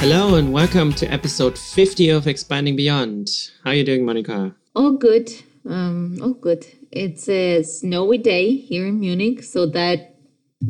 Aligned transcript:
Hello 0.00 0.36
and 0.36 0.52
welcome 0.52 0.92
to 0.94 1.06
episode 1.12 1.58
50 1.58 2.08
of 2.10 2.26
Expanding 2.26 2.74
Beyond. 2.74 3.28
How 3.64 3.70
are 3.70 3.74
you 3.74 3.84
doing, 3.84 4.04
Monica? 4.04 4.54
All 4.74 4.92
good. 4.92 5.30
Um, 5.68 6.18
all 6.22 6.32
good. 6.32 6.66
It's 6.90 7.28
a 7.28 7.62
snowy 7.62 8.18
day 8.18 8.56
here 8.56 8.86
in 8.86 8.98
Munich, 9.00 9.42
so 9.42 9.66
that 9.66 10.16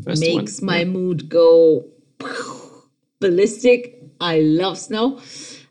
First 0.05 0.21
makes 0.21 0.61
one. 0.61 0.67
my 0.67 0.79
Yeah. 0.79 0.85
mood 0.85 1.29
go 1.29 1.87
ballistic. 3.21 4.03
I 4.21 4.41
love 4.41 4.79
snow. 4.79 5.21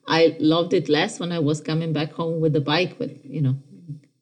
I 0.08 0.38
loved 0.40 0.74
it 0.74 0.88
less 0.90 1.20
when 1.20 1.32
I 1.32 1.40
was 1.40 1.60
coming 1.62 1.92
back 1.94 2.14
home 2.14 2.40
with 2.40 2.54
the 2.54 2.62
bike, 2.62 2.98
but 2.98 3.24
you 3.26 3.42
know, 3.42 3.56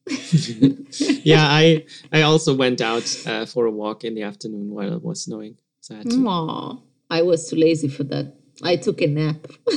yeah, 1.23 1.45
I 1.47 1.85
I 2.11 2.23
also 2.23 2.55
went 2.55 2.81
out 2.81 3.07
uh, 3.27 3.45
for 3.45 3.65
a 3.67 3.71
walk 3.71 4.03
in 4.03 4.15
the 4.15 4.23
afternoon 4.23 4.71
while 4.71 4.91
it 4.93 5.03
was 5.03 5.23
snowing. 5.23 5.57
So 5.81 5.93
I 5.95 5.97
had 5.99 6.09
to- 6.09 6.27
Aw, 6.27 6.77
I 7.09 7.21
was 7.21 7.49
too 7.49 7.55
lazy 7.55 7.87
for 7.87 8.03
that. 8.05 8.33
I 8.63 8.75
took 8.75 9.01
a 9.01 9.07
nap. 9.07 9.47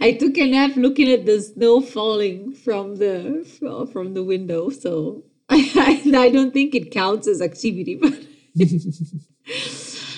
I 0.00 0.12
took 0.18 0.38
a 0.38 0.50
nap 0.50 0.76
looking 0.76 1.10
at 1.10 1.26
the 1.26 1.40
snow 1.40 1.80
falling 1.80 2.54
from 2.54 2.96
the 2.96 3.44
from 3.92 4.14
the 4.14 4.22
window. 4.22 4.70
So 4.70 5.24
I, 5.48 6.02
I, 6.16 6.30
don't 6.30 6.52
think 6.52 6.74
it 6.74 6.90
counts 6.90 7.26
as 7.28 7.42
activity, 7.42 7.96
but 7.96 8.14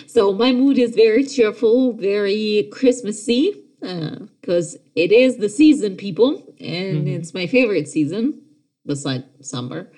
so 0.06 0.32
my 0.32 0.52
mood 0.52 0.78
is 0.78 0.94
very 0.94 1.24
cheerful, 1.24 1.94
very 1.94 2.68
Christmassy 2.72 3.56
because 3.80 4.76
it 4.94 5.10
is 5.10 5.38
the 5.38 5.48
season, 5.48 5.96
people, 5.96 6.54
and 6.60 7.08
it's 7.08 7.34
my 7.34 7.46
favorite 7.46 7.88
season 7.88 8.40
beside 8.86 9.24
summer. 9.40 9.90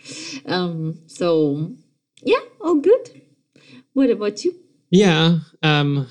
Um, 0.46 1.00
so 1.06 1.72
yeah, 2.22 2.40
all 2.60 2.76
good. 2.76 3.22
What 3.92 4.10
about 4.10 4.44
you? 4.44 4.54
yeah, 4.90 5.38
um, 5.62 6.08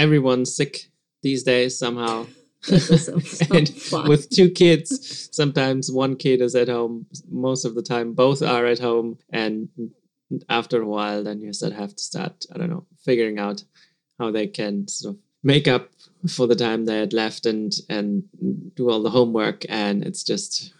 everyone's 0.00 0.54
sick 0.54 0.74
these 1.22 1.42
days 1.42 1.78
somehow. 1.78 2.26
So, 2.62 2.76
so 3.20 3.56
and 3.56 3.66
fun. 3.70 4.06
with 4.06 4.28
two 4.28 4.50
kids, 4.50 5.28
sometimes 5.32 5.90
one 5.90 6.14
kid 6.16 6.42
is 6.42 6.54
at 6.54 6.68
home. 6.68 7.06
Most 7.30 7.64
of 7.64 7.74
the 7.74 7.80
time, 7.82 8.12
both 8.12 8.42
are 8.42 8.66
at 8.66 8.78
home, 8.78 9.16
and 9.30 9.70
after 10.50 10.82
a 10.82 10.86
while, 10.86 11.24
then 11.24 11.40
you 11.40 11.54
sort 11.54 11.72
of 11.72 11.78
have 11.78 11.96
to 11.96 12.02
start. 12.10 12.44
I 12.52 12.58
don't 12.58 12.68
know, 12.68 12.84
figuring 13.02 13.38
out 13.38 13.64
how 14.18 14.30
they 14.30 14.46
can 14.46 14.86
sort 14.88 15.14
of 15.14 15.20
make 15.42 15.66
up 15.68 15.88
for 16.28 16.46
the 16.46 16.54
time 16.54 16.84
they 16.84 16.98
had 16.98 17.14
left 17.14 17.46
and 17.46 17.72
and 17.88 18.24
do 18.76 18.90
all 18.90 19.02
the 19.02 19.16
homework. 19.18 19.64
And 19.70 20.04
it's 20.04 20.22
just, 20.22 20.74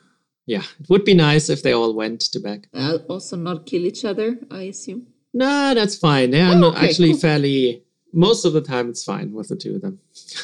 yeah, 0.45 0.65
it 0.81 0.91
would 0.91 1.07
be 1.07 1.15
nice 1.15 1.49
if 1.49 1.63
they 1.63 1.73
all 1.73 1.95
went 1.95 2.21
to 2.33 2.41
back. 2.41 2.69
Uh, 2.75 2.99
also 3.09 3.37
not 3.37 3.65
kill 3.65 3.87
each 3.87 4.05
other, 4.05 4.37
I 4.51 4.65
assume. 4.65 5.07
No, 5.33 5.73
that's 5.75 5.97
fine. 5.97 6.29
They 6.31 6.43
are 6.43 6.55
Oh, 6.55 6.73
okay, 6.73 6.89
actually 6.89 7.13
cool. 7.13 7.21
fairly. 7.21 7.85
Most 8.13 8.45
of 8.45 8.53
the 8.53 8.61
time, 8.61 8.89
it's 8.91 9.05
fine 9.05 9.33
with 9.33 9.49
the 9.49 9.57
two 9.57 9.77
of 9.77 9.83
them. 9.83 10.01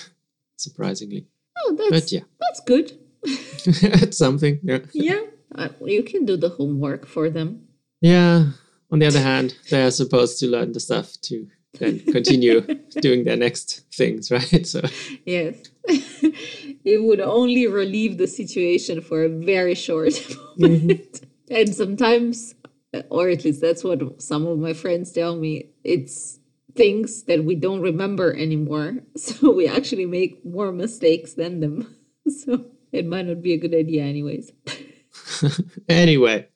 Surprisingly, 0.57 1.27
Oh, 1.59 1.75
that's 1.77 1.91
but 1.91 2.13
yeah, 2.13 2.21
that's 2.41 2.61
good. 2.61 2.93
it's 3.25 4.19
something. 4.19 4.59
Yeah. 4.63 4.79
Yeah, 4.93 5.23
uh, 5.55 5.69
you 5.85 6.03
can 6.03 6.25
do 6.25 6.37
the 6.37 6.51
homework 6.51 7.07
for 7.07 7.29
them. 7.31 7.67
Yeah. 8.01 8.47
On 8.91 8.99
the 9.01 9.07
other 9.07 9.21
hand, 9.21 9.57
they 9.71 9.83
are 9.83 9.91
supposed 9.91 10.39
to 10.41 10.47
learn 10.47 10.73
the 10.73 10.81
stuff 10.81 11.21
to 11.23 11.49
then 11.79 11.99
continue 12.13 12.61
doing 13.01 13.25
their 13.25 13.37
next 13.37 13.85
things, 13.93 14.31
right? 14.31 14.67
So 14.67 14.81
Yes, 15.25 15.57
it 16.85 17.03
would 17.03 17.21
only 17.21 17.67
relieve 17.67 18.17
the 18.17 18.27
situation 18.29 19.01
for 19.01 19.25
a 19.25 19.29
very 19.29 19.75
short 19.75 20.15
moment, 20.57 21.21
and 21.51 21.75
sometimes, 21.75 22.55
or 23.11 23.29
at 23.29 23.45
least 23.45 23.61
that's 23.61 23.83
what 23.85 24.23
some 24.23 24.47
of 24.47 24.59
my 24.59 24.73
friends 24.73 25.13
tell 25.13 25.37
me. 25.37 25.71
It's 25.85 26.39
things 26.77 27.25
that 27.25 27.45
we 27.45 27.55
don't 27.55 27.81
remember 27.81 28.35
anymore, 28.35 28.99
so 29.17 29.53
we 29.53 29.67
actually 29.67 30.07
make 30.07 30.45
more 30.45 30.73
mistakes 30.73 31.35
than 31.35 31.61
them. 31.61 31.93
So 32.29 32.65
it 32.91 33.07
might 33.07 33.27
not 33.27 33.41
be 33.41 33.53
a 33.53 33.57
good 33.57 33.73
idea, 33.73 34.03
anyways. 34.03 34.51
anyway, 35.89 36.49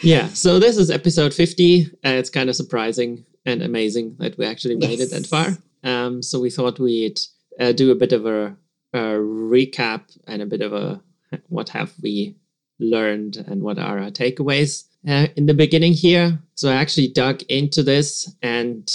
yeah. 0.00 0.26
So 0.30 0.58
this 0.58 0.76
is 0.76 0.90
episode 0.90 1.32
fifty, 1.32 1.88
and 2.02 2.18
it's 2.18 2.28
kind 2.28 2.50
of 2.50 2.56
surprising 2.56 3.24
and 3.46 3.62
amazing 3.62 4.16
that 4.18 4.36
we 4.36 4.44
actually 4.46 4.74
made 4.74 4.98
it 4.98 5.12
that 5.12 5.28
far. 5.28 5.56
Um, 5.84 6.22
so 6.22 6.40
we 6.40 6.50
thought 6.50 6.80
we'd 6.80 7.20
uh, 7.60 7.70
do 7.70 7.92
a 7.92 7.94
bit 7.94 8.12
of 8.12 8.26
a, 8.26 8.56
a 8.92 8.98
recap 8.98 10.18
and 10.26 10.42
a 10.42 10.46
bit 10.46 10.60
of 10.60 10.72
a 10.72 11.00
what 11.48 11.68
have 11.68 11.92
we 12.02 12.36
learned 12.80 13.36
and 13.36 13.62
what 13.62 13.78
are 13.78 14.00
our 14.00 14.10
takeaways 14.10 14.84
uh, 15.08 15.26
in 15.36 15.46
the 15.46 15.54
beginning 15.54 15.92
here. 15.92 16.38
So 16.54 16.70
I 16.70 16.74
actually 16.74 17.08
dug 17.08 17.42
into 17.44 17.82
this 17.82 18.32
and 18.42 18.88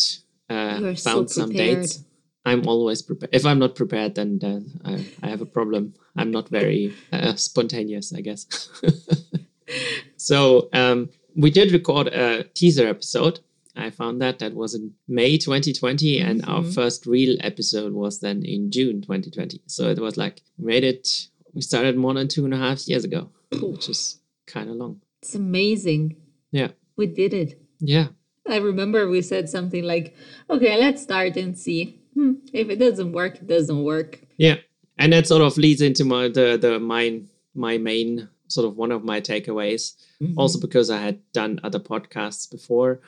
uh, 0.50 0.54
are 0.84 0.96
so 0.96 1.10
found 1.12 1.30
some 1.32 1.52
dates. 1.52 2.04
I'm 2.46 2.68
always 2.68 3.02
prepared. 3.02 3.30
If 3.34 3.46
I'm 3.46 3.60
not 3.60 3.76
prepared, 3.76 4.16
then 4.16 4.40
uh, 4.44 4.90
I, 4.90 5.06
I 5.22 5.30
have 5.30 5.42
a 5.42 5.46
problem. 5.46 5.94
I'm 6.16 6.32
not 6.32 6.50
very 6.50 6.94
uh, 7.12 7.36
spontaneous, 7.36 8.14
I 8.14 8.22
guess. 8.22 8.48
so 10.18 10.70
um, 10.74 11.10
we 11.36 11.52
did 11.52 11.72
record 11.72 12.08
a 12.08 12.44
teaser 12.54 12.88
episode. 12.88 13.40
I 13.76 13.92
found 13.92 14.22
that 14.22 14.40
that 14.40 14.56
was 14.56 14.74
in 14.74 14.94
May 15.08 15.38
2020, 15.38 16.20
and 16.20 16.44
our 16.46 16.64
Mhm. 16.64 16.74
first 16.74 17.06
real 17.06 17.38
episode 17.42 17.94
was 17.94 18.20
then 18.20 18.44
in 18.44 18.72
June 18.72 19.02
2020. 19.02 19.62
So 19.68 19.90
it 19.90 20.00
was 20.00 20.18
like 20.18 20.42
we 20.58 20.66
made 20.66 20.84
it. 20.84 21.28
We 21.54 21.62
started 21.62 21.96
more 21.98 22.14
than 22.14 22.28
two 22.28 22.46
and 22.46 22.54
a 22.54 22.58
half 22.58 22.88
years 22.88 23.04
ago, 23.06 23.30
which 23.52 23.88
is 23.90 24.20
kind 24.48 24.70
of 24.70 24.76
long. 24.76 25.02
It's 25.22 25.36
amazing. 25.36 26.16
Yeah, 26.52 26.70
We 26.98 27.08
did 27.08 27.34
it. 27.34 27.62
yeah, 27.80 28.08
I 28.48 28.58
remember 28.58 29.08
we 29.10 29.22
said 29.22 29.50
something 29.50 29.84
like, 29.84 30.16
okay, 30.50 30.78
let's 30.80 31.02
start 31.04 31.38
and 31.38 31.58
see. 31.58 32.00
Hmm, 32.16 32.34
if 32.54 32.70
it 32.70 32.78
doesn't 32.80 33.12
work, 33.12 33.36
it 33.36 33.48
doesn't 33.48 33.84
work. 33.84 34.20
yeah. 34.38 34.56
And 34.98 35.14
that 35.14 35.28
sort 35.28 35.42
of 35.42 35.58
leads 35.58 35.82
into 35.82 36.04
my 36.04 36.28
the 36.28 36.58
the 36.60 36.78
my 36.80 37.22
my 37.56 37.78
main 37.78 38.28
sort 38.50 38.68
of 38.68 38.76
one 38.76 38.92
of 38.92 39.04
my 39.06 39.22
takeaways. 39.22 39.94
also 40.36 40.60
because 40.60 40.90
I 40.90 40.98
had 40.98 41.20
done 41.32 41.60
other 41.64 41.80
podcasts 41.80 42.50
before. 42.52 43.00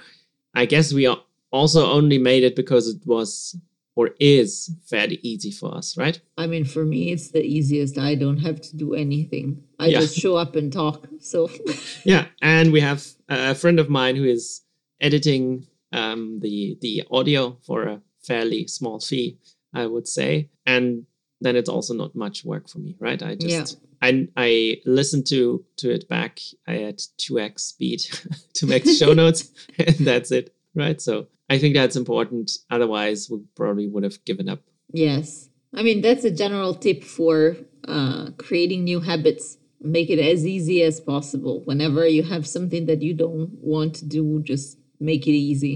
I 0.56 0.66
guess 0.66 0.94
we 0.94 1.08
also 1.52 1.92
only 1.92 2.18
made 2.18 2.44
it 2.44 2.56
because 2.56 2.88
it 2.88 3.02
was 3.06 3.58
or 3.96 4.12
is 4.20 4.72
fairly 4.90 5.20
easy 5.22 5.52
for 5.52 5.76
us, 5.76 5.98
right? 5.98 6.20
I 6.38 6.48
mean, 6.48 6.66
for 6.66 6.86
me, 6.86 7.12
it's 7.12 7.32
the 7.32 7.44
easiest. 7.44 7.98
I 7.98 8.16
don't 8.16 8.38
have 8.40 8.62
to 8.62 8.78
do 8.78 8.94
anything. 8.94 9.64
I 9.80 9.88
Yeah. 9.88 10.00
just 10.00 10.18
show 10.18 10.36
up 10.38 10.56
and 10.56 10.72
talk. 10.72 11.08
So, 11.20 11.50
Yeah, 12.06 12.28
and 12.42 12.72
we 12.72 12.80
have 12.82 13.06
a 13.30 13.54
friend 13.56 13.80
of 13.80 13.90
mine 13.90 14.16
who 14.16 14.24
is 14.26 14.62
editing 15.02 15.68
um, 15.92 16.40
the 16.40 16.78
the 16.82 17.04
audio 17.12 17.58
for 17.66 17.84
a 17.84 18.02
fairly 18.24 18.68
small 18.68 19.00
fee, 19.00 19.38
I 19.74 19.86
would 19.88 20.08
say, 20.08 20.50
and 20.66 21.06
then 21.42 21.56
it's 21.56 21.70
also 21.70 21.94
not 21.94 22.16
much 22.16 22.46
work 22.46 22.70
for 22.70 22.80
me, 22.80 22.96
right? 23.00 23.22
I 23.22 23.36
just 23.36 23.78
I 24.02 24.28
I 24.38 24.78
listened 24.86 25.28
to 25.28 25.66
to 25.78 25.90
it 25.92 26.08
back. 26.08 26.40
I 26.68 26.74
had 26.86 27.02
two 27.18 27.40
x 27.40 27.64
speed 27.64 28.02
to 28.54 28.66
make 28.68 28.84
the 28.86 28.94
show 28.94 29.14
notes, 29.14 29.50
and 29.80 29.96
that's 30.08 30.32
it, 30.32 30.54
right? 30.76 31.02
So 31.02 31.28
I 31.54 31.58
think 31.60 31.76
that's 31.76 31.96
important. 32.04 32.48
Otherwise, 32.70 33.30
we 33.30 33.38
probably 33.56 33.88
would 33.92 34.04
have 34.04 34.24
given 34.26 34.48
up. 34.54 34.62
yes. 35.06 35.50
I 35.74 35.84
mean, 35.84 36.02
that's 36.02 36.26
a 36.26 36.32
general 36.44 36.74
tip 36.86 37.02
for 37.18 37.56
uh, 37.88 38.32
creating 38.46 38.84
new 38.84 39.00
habits. 39.00 39.58
Make 39.80 40.10
it 40.10 40.20
as 40.20 40.46
easy 40.46 40.78
as 40.90 41.00
possible. 41.00 41.56
Whenever 41.70 42.06
you 42.08 42.24
have 42.24 42.46
something 42.46 42.84
that 42.88 43.02
you 43.02 43.14
don't 43.24 43.50
want 43.74 43.92
to 44.00 44.06
do, 44.06 44.42
just 44.52 44.78
make 45.00 45.24
it 45.28 45.38
easy. 45.50 45.76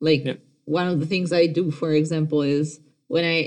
Like 0.00 0.24
Yeah. 0.24 0.38
one 0.64 0.88
of 0.88 0.98
the 1.00 1.06
things 1.12 1.32
I 1.32 1.46
do, 1.46 1.70
for 1.70 1.92
example, 1.92 2.42
is 2.42 2.80
when 3.14 3.24
I 3.24 3.40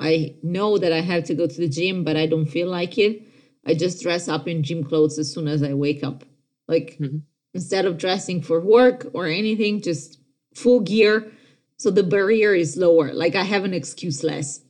I 0.00 0.34
know 0.42 0.78
that 0.78 0.92
I 0.92 1.00
have 1.12 1.24
to 1.24 1.34
go 1.40 1.46
to 1.46 1.58
the 1.64 1.68
gym, 1.78 2.04
but 2.04 2.16
I 2.16 2.26
don't 2.26 2.46
feel 2.56 2.68
like 2.68 2.98
it. 2.98 3.22
I 3.68 3.74
just 3.74 4.02
dress 4.02 4.28
up 4.28 4.48
in 4.48 4.62
gym 4.62 4.82
clothes 4.82 5.18
as 5.18 5.32
soon 5.32 5.46
as 5.54 5.62
I 5.62 5.74
wake 5.74 6.02
up. 6.10 6.24
Like 6.66 6.98
Mhm. 7.00 7.22
instead 7.54 7.84
of 7.86 7.98
dressing 7.98 8.42
for 8.42 8.58
work 8.60 8.98
or 9.14 9.26
anything, 9.26 9.80
just 9.80 10.19
full 10.54 10.80
gear. 10.80 11.30
So 11.76 11.90
the 11.90 12.02
barrier 12.02 12.54
is 12.54 12.76
lower. 12.76 13.12
Like 13.12 13.34
I 13.34 13.42
have 13.44 13.64
an 13.64 13.72
excuse 13.74 14.22
less. 14.22 14.60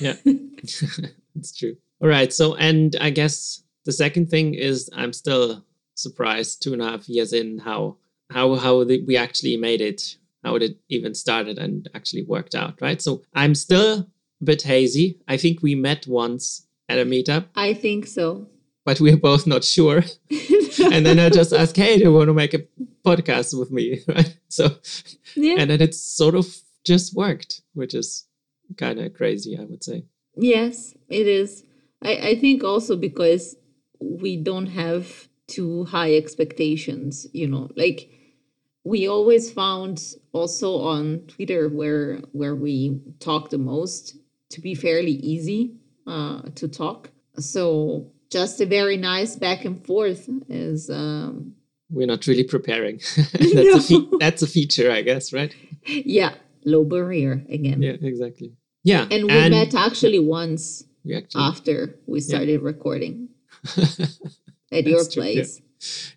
Yeah, 0.00 0.14
it's 0.24 1.56
true. 1.56 1.76
All 2.00 2.08
right. 2.08 2.32
So, 2.32 2.54
and 2.56 2.96
I 3.00 3.10
guess 3.10 3.62
the 3.84 3.92
second 3.92 4.28
thing 4.30 4.54
is 4.54 4.88
I'm 4.94 5.12
still 5.12 5.64
surprised 5.94 6.62
two 6.62 6.72
and 6.72 6.82
a 6.82 6.84
half 6.90 7.08
years 7.08 7.32
in 7.32 7.58
how 7.58 7.96
how 8.30 8.54
how 8.56 8.84
the, 8.84 9.02
we 9.06 9.16
actually 9.16 9.56
made 9.56 9.80
it, 9.80 10.16
how 10.44 10.56
it 10.56 10.76
even 10.88 11.14
started 11.14 11.58
and 11.58 11.88
actually 11.94 12.24
worked 12.24 12.54
out. 12.54 12.80
Right. 12.80 13.00
So 13.02 13.22
I'm 13.34 13.54
still 13.54 13.98
a 14.40 14.44
bit 14.44 14.62
hazy. 14.62 15.18
I 15.28 15.36
think 15.36 15.62
we 15.62 15.74
met 15.74 16.06
once 16.06 16.66
at 16.88 16.98
a 16.98 17.04
meetup, 17.04 17.46
I 17.54 17.74
think 17.74 18.06
so. 18.06 18.48
but 18.84 19.00
we're 19.00 19.16
both 19.16 19.46
not 19.46 19.64
sure. 19.64 20.02
and 20.92 21.06
then 21.06 21.18
I 21.18 21.30
just 21.30 21.52
asked, 21.52 21.76
"Hey, 21.76 21.96
do 21.96 22.02
you 22.04 22.12
want 22.12 22.28
to 22.28 22.34
make 22.34 22.54
a 22.54 22.60
podcast 23.04 23.58
with 23.58 23.70
me?" 23.70 24.00
Right. 24.08 24.36
So, 24.48 24.76
yeah. 25.34 25.56
and 25.58 25.70
then 25.70 25.80
it 25.80 25.94
sort 25.94 26.34
of 26.34 26.46
just 26.84 27.14
worked, 27.14 27.62
which 27.74 27.94
is 27.94 28.26
kind 28.76 28.98
of 29.00 29.14
crazy, 29.14 29.58
I 29.58 29.64
would 29.64 29.84
say. 29.84 30.04
Yes, 30.36 30.94
it 31.08 31.26
is. 31.26 31.64
I, 32.02 32.16
I 32.16 32.34
think 32.36 32.64
also 32.64 32.96
because 32.96 33.56
we 34.00 34.36
don't 34.36 34.66
have 34.66 35.28
too 35.46 35.84
high 35.84 36.14
expectations, 36.14 37.26
you 37.32 37.46
know, 37.46 37.70
like 37.76 38.10
we 38.84 39.08
always 39.08 39.50
found 39.52 40.14
also 40.32 40.78
on 40.80 41.20
Twitter 41.28 41.68
where 41.68 42.16
where 42.32 42.56
we 42.56 43.00
talk 43.20 43.50
the 43.50 43.58
most, 43.58 44.16
to 44.50 44.60
be 44.60 44.74
fairly 44.74 45.12
easy 45.12 45.76
uh, 46.06 46.42
to 46.56 46.68
talk. 46.68 47.10
So 47.38 48.10
just 48.30 48.60
a 48.60 48.66
very 48.66 48.96
nice 48.96 49.36
back 49.36 49.64
and 49.64 49.84
forth 49.84 50.28
is. 50.48 50.90
Um, 50.90 51.54
We're 51.92 52.06
not 52.06 52.26
really 52.26 52.44
preparing. 52.44 53.00
that's, 53.16 53.54
no. 53.54 53.76
a 53.76 53.80
fe- 53.80 54.16
that's 54.18 54.42
a 54.42 54.46
feature, 54.46 54.90
I 54.90 55.02
guess, 55.02 55.32
right? 55.32 55.54
Yeah, 55.86 56.34
low 56.64 56.84
barrier 56.84 57.44
again. 57.50 57.82
Yeah, 57.82 57.96
exactly. 58.00 58.54
Yeah, 58.82 59.06
and 59.10 59.24
we 59.26 59.30
and 59.30 59.52
met 59.52 59.74
actually 59.74 60.18
once 60.18 60.84
we 61.04 61.14
actually, 61.16 61.42
after 61.42 61.94
we 62.06 62.20
started 62.20 62.48
yeah. 62.60 62.66
recording 62.66 63.28
at 64.72 64.86
your 64.86 65.04
place 65.04 65.60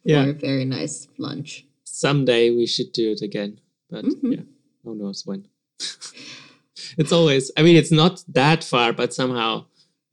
yeah. 0.03 0.23
for 0.23 0.29
a 0.29 0.33
very 0.33 0.65
nice 0.65 1.07
lunch. 1.17 1.65
Someday 1.83 2.51
we 2.51 2.65
should 2.65 2.91
do 2.93 3.11
it 3.11 3.21
again, 3.21 3.59
but 3.89 4.05
mm-hmm. 4.05 4.31
yeah, 4.31 4.41
who 4.83 4.95
knows 4.95 5.23
when. 5.25 5.47
it's 6.97 7.11
always, 7.11 7.51
I 7.57 7.61
mean, 7.61 7.75
it's 7.75 7.91
not 7.91 8.23
that 8.29 8.63
far, 8.63 8.93
but 8.93 9.13
somehow 9.13 9.65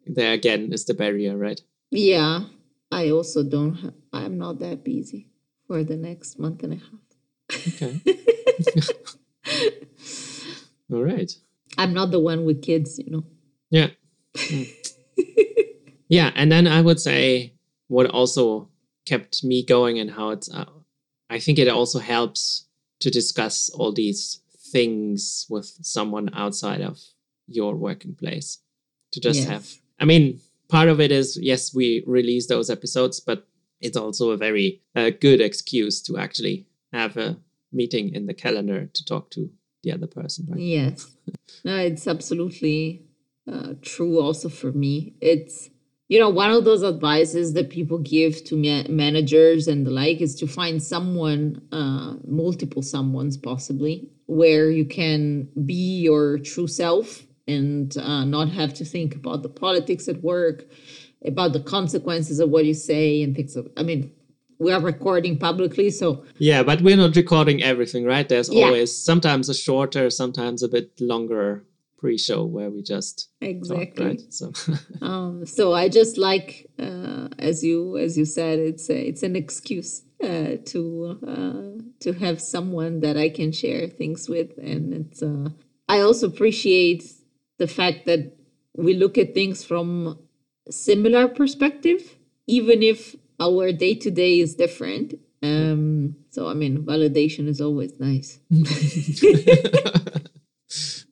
there 0.07 0.33
again 0.33 0.73
is 0.73 0.85
the 0.85 0.95
barrier, 0.95 1.37
right? 1.37 1.61
Yeah, 1.91 2.45
I 2.91 3.11
also 3.11 3.43
don't. 3.43 3.75
Ha- 3.75 3.91
I'm 4.13 4.37
not 4.37 4.59
that 4.59 4.85
busy 4.85 5.32
for 5.73 5.83
the 5.83 5.97
next 5.97 6.39
month 6.39 6.63
and 6.65 6.75
a 6.75 6.77
half. 6.77 7.01
Okay. 7.69 7.99
All 10.93 11.03
right. 11.03 11.33
I'm 11.79 11.95
not 11.95 12.11
the 12.11 12.21
one 12.21 12.45
with 12.45 12.61
kids, 12.61 12.99
you 12.99 13.11
know. 13.11 13.25
Yeah. 13.71 13.89
Mm. 14.37 14.69
yeah, 16.09 16.31
and 16.35 16.53
then 16.53 16.67
I 16.67 16.83
would 16.83 17.01
say 17.01 17.55
what 17.89 18.11
also 18.11 18.69
kept 19.07 19.43
me 19.43 19.65
going 19.65 19.99
and 19.99 20.11
how 20.11 20.29
it's. 20.29 20.53
Uh, 20.53 20.67
I 21.31 21.39
think 21.39 21.59
it 21.59 21.69
also 21.69 22.01
helps 22.01 22.67
to 23.01 23.11
discuss 23.11 23.71
all 23.71 23.95
these 23.95 24.43
things 24.73 25.47
with 25.49 25.73
someone 25.81 26.29
outside 26.35 26.83
of 26.83 26.99
your 27.47 27.77
working 27.77 28.15
place. 28.15 28.59
To 29.13 29.21
just 29.21 29.41
yes. 29.41 29.49
have. 29.49 29.67
I 29.99 30.05
mean, 30.05 30.39
part 30.69 30.91
of 30.91 31.01
it 31.01 31.11
is 31.11 31.39
yes, 31.41 31.75
we 31.75 32.05
release 32.07 32.47
those 32.47 32.69
episodes, 32.69 33.21
but 33.21 33.47
it's 33.83 33.97
also 33.97 34.31
a 34.31 34.37
very 34.37 34.81
uh, 34.95 35.11
good 35.11 35.41
excuse 35.41 36.01
to 36.03 36.17
actually 36.17 36.67
have 36.93 37.17
a 37.17 37.37
meeting 37.73 38.15
in 38.15 38.27
the 38.27 38.35
calendar 38.35 38.87
to 38.87 39.05
talk 39.05 39.31
to 39.31 39.51
the 39.83 39.93
other 39.93 40.07
person, 40.07 40.47
right? 40.49 40.61
Yes. 40.61 41.17
no, 41.65 41.77
it's 41.77 42.07
absolutely 42.07 43.03
uh, 43.51 43.75
true 43.83 44.21
also 44.21 44.49
for 44.49 44.73
me. 44.73 45.15
It's, 45.21 45.71
you 46.09 46.19
know, 46.21 46.29
one 46.29 46.51
of 46.51 46.65
those 46.65 46.85
advices 46.85 47.55
that 47.55 47.71
people 47.71 47.99
give 47.99 48.45
to 48.45 48.57
ma- 48.57 48.89
managers 48.89 49.67
and 49.67 49.87
the 49.87 49.91
like 49.91 50.21
is 50.21 50.35
to 50.37 50.47
find 50.47 50.83
someone, 50.83 51.63
uh, 51.73 52.15
multiple 52.27 52.83
someones 52.83 53.43
possibly, 53.43 54.11
where 54.27 54.71
you 54.71 54.85
can 54.85 55.49
be 55.67 56.01
your 56.01 56.39
true 56.39 56.69
self 56.69 57.25
and 57.49 57.97
uh, 57.99 58.25
not 58.25 58.49
have 58.49 58.73
to 58.75 58.85
think 58.85 59.17
about 59.17 59.43
the 59.43 59.49
politics 59.49 60.09
at 60.09 60.23
work, 60.23 60.67
about 61.25 61.53
the 61.53 61.61
consequences 61.61 62.41
of 62.41 62.51
what 62.51 62.65
you 62.65 62.75
say 62.75 63.23
and 63.23 63.37
things 63.37 63.57
of, 63.57 63.69
I 63.77 63.83
mean, 63.83 64.13
we 64.59 64.73
are 64.73 64.81
recording 64.81 65.39
publicly 65.39 65.91
so. 65.91 66.25
Yeah 66.39 66.63
but 66.63 66.81
we're 66.83 66.97
not 66.97 67.17
recording 67.17 67.63
everything 67.63 68.05
right? 68.05 68.29
There's 68.29 68.49
yeah. 68.49 68.67
always 68.67 68.97
sometimes 68.97 69.49
a 69.49 69.55
shorter 69.55 70.09
sometimes 70.11 70.63
a 70.63 70.69
bit 70.69 71.01
longer 71.01 71.65
pre-show 72.03 72.45
where 72.45 72.69
we 72.69 72.83
just 72.83 73.29
exactly 73.41 73.87
talk, 73.87 74.09
right? 74.09 74.33
So. 74.33 74.53
Um, 75.01 75.47
so 75.47 75.73
i 75.73 75.89
just 75.89 76.19
like 76.19 76.69
uh, 76.79 77.29
as 77.39 77.63
you 77.63 77.97
as 77.97 78.19
you 78.19 78.25
said 78.25 78.59
it's 78.59 78.91
a, 78.91 78.99
it's 79.09 79.23
an 79.23 79.37
excuse 79.37 80.03
uh, 80.23 80.57
to 80.73 81.19
uh, 81.35 81.83
to 82.01 82.13
have 82.25 82.41
someone 82.41 83.01
that 83.01 83.17
i 83.17 83.29
can 83.29 83.53
share 83.53 83.87
things 83.87 84.29
with 84.29 84.51
and 84.59 84.93
it's 85.01 85.23
uh, 85.23 85.49
i 85.89 86.01
also 86.01 86.27
appreciate 86.27 87.05
the 87.59 87.69
fact 87.69 88.07
that 88.07 88.37
we 88.77 88.95
look 88.95 89.17
at 89.17 89.35
things 89.35 89.65
from 89.65 90.19
similar 90.71 91.29
perspective 91.29 92.17
even 92.47 92.83
if 92.83 93.17
our 93.41 93.73
day 93.73 93.95
to 93.95 94.11
day 94.11 94.41
is 94.41 94.55
different. 94.55 95.15
Um, 95.43 96.17
so 96.31 96.49
I 96.49 96.55
mean, 96.55 96.85
validation 96.85 97.49
is 97.49 97.61
always 97.61 97.99
nice. 97.99 98.39
that 98.51 100.31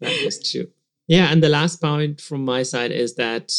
is 0.01 0.51
true. 0.51 0.69
Yeah, 1.09 1.33
and 1.33 1.43
the 1.43 1.49
last 1.49 1.81
point 1.81 2.21
from 2.21 2.45
my 2.45 2.63
side 2.63 2.93
is 2.93 3.17
that 3.17 3.53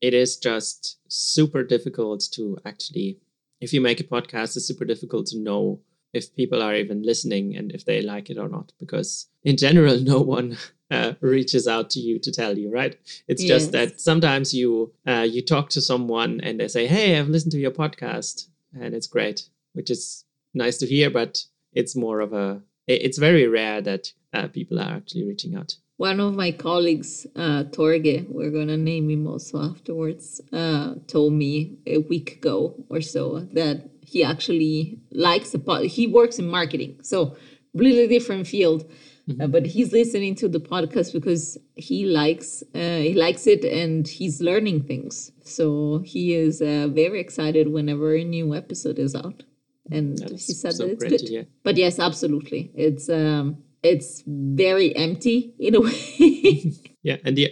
it 0.00 0.14
is 0.14 0.36
just 0.36 0.98
super 1.08 1.64
difficult 1.64 2.22
to 2.32 2.58
actually, 2.64 3.18
if 3.60 3.72
you 3.72 3.80
make 3.80 4.00
a 4.00 4.04
podcast, 4.04 4.56
it's 4.56 4.66
super 4.66 4.84
difficult 4.84 5.26
to 5.28 5.38
know 5.38 5.80
if 6.14 6.34
people 6.34 6.62
are 6.62 6.74
even 6.74 7.02
listening 7.02 7.56
and 7.56 7.72
if 7.72 7.84
they 7.84 8.00
like 8.00 8.30
it 8.30 8.38
or 8.38 8.48
not 8.48 8.72
because 8.78 9.26
in 9.42 9.56
general 9.56 9.98
no 10.14 10.20
one 10.20 10.56
uh, 10.90 11.12
reaches 11.20 11.66
out 11.66 11.90
to 11.90 12.00
you 12.00 12.18
to 12.18 12.30
tell 12.30 12.56
you 12.56 12.70
right 12.70 12.98
it's 13.28 13.42
yes. 13.42 13.48
just 13.48 13.72
that 13.72 14.00
sometimes 14.00 14.54
you 14.54 14.92
uh, 15.06 15.26
you 15.28 15.42
talk 15.42 15.68
to 15.68 15.80
someone 15.80 16.40
and 16.42 16.60
they 16.60 16.68
say 16.68 16.86
hey 16.86 17.18
i've 17.18 17.28
listened 17.28 17.52
to 17.52 17.58
your 17.58 17.70
podcast 17.70 18.48
and 18.74 18.94
it's 18.94 19.06
great 19.06 19.48
which 19.72 19.90
is 19.90 20.24
nice 20.54 20.78
to 20.78 20.86
hear 20.86 21.10
but 21.10 21.44
it's 21.72 21.96
more 21.96 22.20
of 22.20 22.32
a 22.32 22.60
it's 22.86 23.18
very 23.18 23.46
rare 23.46 23.80
that 23.80 24.12
uh, 24.34 24.46
people 24.48 24.78
are 24.78 24.92
actually 24.92 25.24
reaching 25.24 25.56
out 25.56 25.76
one 25.96 26.20
of 26.20 26.34
my 26.34 26.50
colleagues, 26.50 27.26
uh, 27.36 27.64
Torge, 27.64 28.26
we're 28.28 28.50
gonna 28.50 28.76
name 28.76 29.10
him 29.10 29.26
also 29.26 29.62
afterwards, 29.62 30.40
uh, 30.52 30.94
told 31.06 31.32
me 31.32 31.78
a 31.86 31.98
week 31.98 32.36
ago 32.36 32.74
or 32.88 33.00
so 33.00 33.40
that 33.52 33.88
he 34.00 34.24
actually 34.24 34.98
likes 35.12 35.50
the 35.50 35.58
pod. 35.58 35.84
He 35.84 36.06
works 36.06 36.38
in 36.38 36.48
marketing, 36.48 36.98
so 37.02 37.36
really 37.74 38.06
different 38.08 38.46
field. 38.46 38.90
Mm-hmm. 39.28 39.40
Uh, 39.40 39.46
but 39.46 39.64
he's 39.64 39.90
listening 39.90 40.34
to 40.34 40.48
the 40.48 40.60
podcast 40.60 41.14
because 41.14 41.56
he 41.76 42.04
likes 42.04 42.62
uh, 42.74 42.98
he 42.98 43.14
likes 43.14 43.46
it 43.46 43.64
and 43.64 44.06
he's 44.06 44.42
learning 44.42 44.82
things. 44.82 45.32
So 45.44 46.02
he 46.04 46.34
is 46.34 46.60
uh, 46.60 46.88
very 46.90 47.20
excited 47.20 47.68
whenever 47.68 48.14
a 48.14 48.24
new 48.24 48.54
episode 48.54 48.98
is 48.98 49.14
out. 49.14 49.42
And 49.90 50.18
That's 50.18 50.46
he 50.46 50.52
said 50.52 50.74
so 50.74 50.86
that 50.86 51.02
it's 51.02 51.30
good. 51.30 51.46
But 51.62 51.76
yes, 51.78 51.98
absolutely, 51.98 52.70
it's 52.74 53.08
um, 53.08 53.63
it's 53.84 54.22
very 54.26 54.94
empty 54.96 55.54
in 55.58 55.74
a 55.74 55.80
way. 55.86 56.72
yeah, 57.02 57.18
and 57.24 57.36
the 57.36 57.50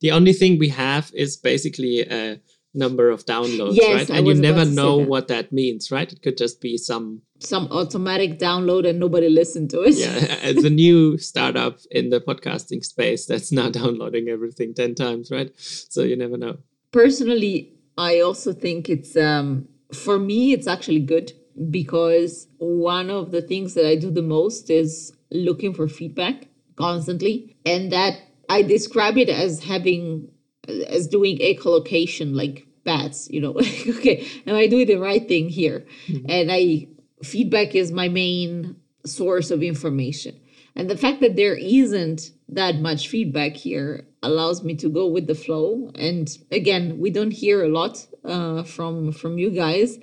the 0.00 0.10
only 0.12 0.32
thing 0.32 0.58
we 0.58 0.68
have 0.68 1.10
is 1.14 1.36
basically 1.36 2.02
a 2.02 2.40
number 2.74 3.10
of 3.10 3.24
downloads, 3.24 3.74
yes, 3.74 4.08
right? 4.08 4.18
And 4.18 4.26
you 4.26 4.34
never 4.34 4.64
know 4.64 4.98
that. 4.98 5.08
what 5.08 5.28
that 5.28 5.52
means, 5.52 5.90
right? 5.90 6.12
It 6.12 6.22
could 6.22 6.36
just 6.36 6.60
be 6.60 6.76
some 6.76 7.22
some 7.40 7.68
automatic 7.70 8.38
download 8.38 8.88
and 8.88 8.98
nobody 8.98 9.28
listened 9.28 9.70
to 9.70 9.82
it. 9.82 9.94
Yeah, 9.94 10.36
it's 10.42 10.64
a 10.64 10.70
new 10.70 11.18
startup 11.18 11.78
in 11.90 12.10
the 12.10 12.20
podcasting 12.20 12.84
space 12.84 13.26
that's 13.26 13.52
now 13.52 13.70
downloading 13.80 14.28
everything 14.28 14.74
10 14.74 14.94
times, 14.94 15.30
right? 15.30 15.50
So 15.56 16.02
you 16.02 16.16
never 16.16 16.36
know. 16.36 16.58
Personally, 16.92 17.74
I 17.96 18.20
also 18.20 18.52
think 18.52 18.88
it's 18.88 19.16
um 19.16 19.68
for 19.92 20.18
me 20.18 20.52
it's 20.52 20.66
actually 20.66 21.00
good 21.00 21.32
because 21.70 22.46
one 22.58 23.10
of 23.10 23.32
the 23.32 23.42
things 23.42 23.74
that 23.74 23.86
I 23.86 23.96
do 23.96 24.10
the 24.10 24.22
most 24.22 24.70
is 24.70 25.12
looking 25.30 25.74
for 25.74 25.88
feedback 25.88 26.48
constantly 26.76 27.56
and 27.66 27.92
that 27.92 28.20
I 28.48 28.62
describe 28.62 29.18
it 29.18 29.28
as 29.28 29.62
having 29.64 30.28
as 30.68 31.06
doing 31.06 31.38
echolocation 31.38 32.34
like 32.34 32.66
bats 32.84 33.28
you 33.30 33.40
know 33.40 33.52
okay 33.88 34.26
am 34.46 34.54
i 34.54 34.66
doing 34.66 34.86
the 34.86 34.96
right 34.96 35.26
thing 35.26 35.48
here? 35.48 35.86
Mm-hmm. 36.08 36.26
and 36.28 36.52
i 36.52 36.86
feedback 37.22 37.74
is 37.74 37.90
my 37.92 38.08
main 38.08 38.76
source 39.04 39.50
of 39.50 39.62
information. 39.62 40.38
And 40.76 40.88
the 40.88 40.96
fact 40.96 41.20
that 41.20 41.36
there 41.36 41.56
isn't 41.56 42.30
that 42.48 42.80
much 42.80 43.08
feedback 43.08 43.56
here 43.56 44.06
allows 44.22 44.62
me 44.62 44.76
to 44.76 44.88
go 44.88 45.06
with 45.08 45.26
the 45.26 45.34
flow. 45.34 45.90
And 45.94 46.28
again 46.52 46.98
we 46.98 47.10
don't 47.10 47.32
hear 47.32 47.64
a 47.64 47.68
lot 47.68 48.06
uh, 48.24 48.62
from 48.62 49.12
from 49.12 49.38
you 49.38 49.50
guys. 49.50 49.98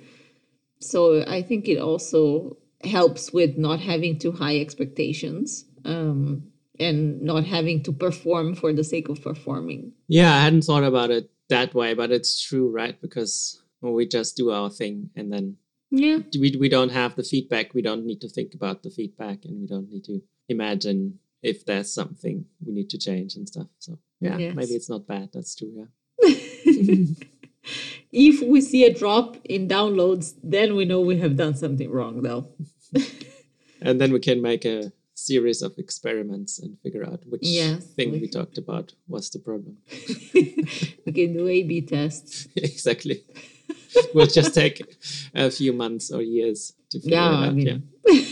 So 0.80 1.24
i 1.26 1.42
think 1.42 1.68
it 1.68 1.78
also 1.78 2.56
helps 2.86 3.32
with 3.32 3.56
not 3.56 3.80
having 3.80 4.18
too 4.18 4.32
high 4.32 4.58
expectations 4.58 5.64
um, 5.84 6.44
and 6.78 7.20
not 7.22 7.44
having 7.44 7.82
to 7.84 7.92
perform 7.92 8.54
for 8.54 8.72
the 8.72 8.84
sake 8.84 9.08
of 9.08 9.22
performing. 9.22 9.92
Yeah, 10.08 10.34
I 10.34 10.40
hadn't 10.40 10.62
thought 10.62 10.84
about 10.84 11.10
it 11.10 11.30
that 11.48 11.74
way, 11.74 11.94
but 11.94 12.10
it's 12.10 12.42
true, 12.42 12.70
right? 12.70 13.00
Because 13.00 13.62
we 13.80 14.06
just 14.06 14.36
do 14.36 14.50
our 14.50 14.70
thing 14.70 15.10
and 15.14 15.32
then 15.32 15.56
yeah, 15.90 16.18
we, 16.38 16.56
we 16.58 16.68
don't 16.68 16.90
have 16.90 17.14
the 17.14 17.22
feedback. 17.22 17.72
We 17.72 17.82
don't 17.82 18.04
need 18.04 18.20
to 18.22 18.28
think 18.28 18.54
about 18.54 18.82
the 18.82 18.90
feedback 18.90 19.44
and 19.44 19.60
we 19.60 19.66
don't 19.66 19.88
need 19.88 20.04
to 20.04 20.20
imagine 20.48 21.18
if 21.42 21.64
there's 21.64 21.92
something 21.92 22.44
we 22.64 22.72
need 22.72 22.90
to 22.90 22.98
change 22.98 23.36
and 23.36 23.48
stuff. 23.48 23.68
So 23.78 23.98
yeah, 24.20 24.36
yes. 24.36 24.54
maybe 24.56 24.72
it's 24.72 24.90
not 24.90 25.06
bad. 25.06 25.30
That's 25.32 25.54
true. 25.54 25.88
Yeah. 26.22 26.34
if 28.12 28.42
we 28.42 28.60
see 28.60 28.84
a 28.84 28.94
drop 28.94 29.36
in 29.44 29.68
downloads, 29.68 30.34
then 30.42 30.76
we 30.76 30.84
know 30.84 31.00
we 31.00 31.18
have 31.18 31.36
done 31.36 31.54
something 31.54 31.90
wrong, 31.90 32.22
though. 32.22 32.48
And 33.80 34.00
then 34.00 34.12
we 34.12 34.20
can 34.20 34.42
make 34.42 34.64
a 34.64 34.92
series 35.14 35.62
of 35.62 35.76
experiments 35.78 36.58
and 36.58 36.78
figure 36.80 37.04
out 37.04 37.20
which 37.26 37.40
yes, 37.42 37.84
thing 37.94 38.12
we, 38.12 38.20
we 38.20 38.28
talked 38.28 38.58
about 38.58 38.92
was 39.08 39.30
the 39.30 39.38
problem. 39.38 39.78
we 40.34 41.12
can 41.12 41.32
do 41.32 41.48
A 41.48 41.62
B 41.62 41.80
tests. 41.80 42.48
exactly. 42.56 43.22
we'll 44.14 44.26
just 44.26 44.54
take 44.54 44.82
a 45.34 45.50
few 45.50 45.72
months 45.72 46.10
or 46.10 46.22
years 46.22 46.74
to 46.90 47.00
figure 47.00 47.16
yeah, 47.16 47.30
it 47.30 47.34
out. 47.34 47.44
I 47.44 47.50
mean. 47.50 47.88
yeah. 48.06 48.24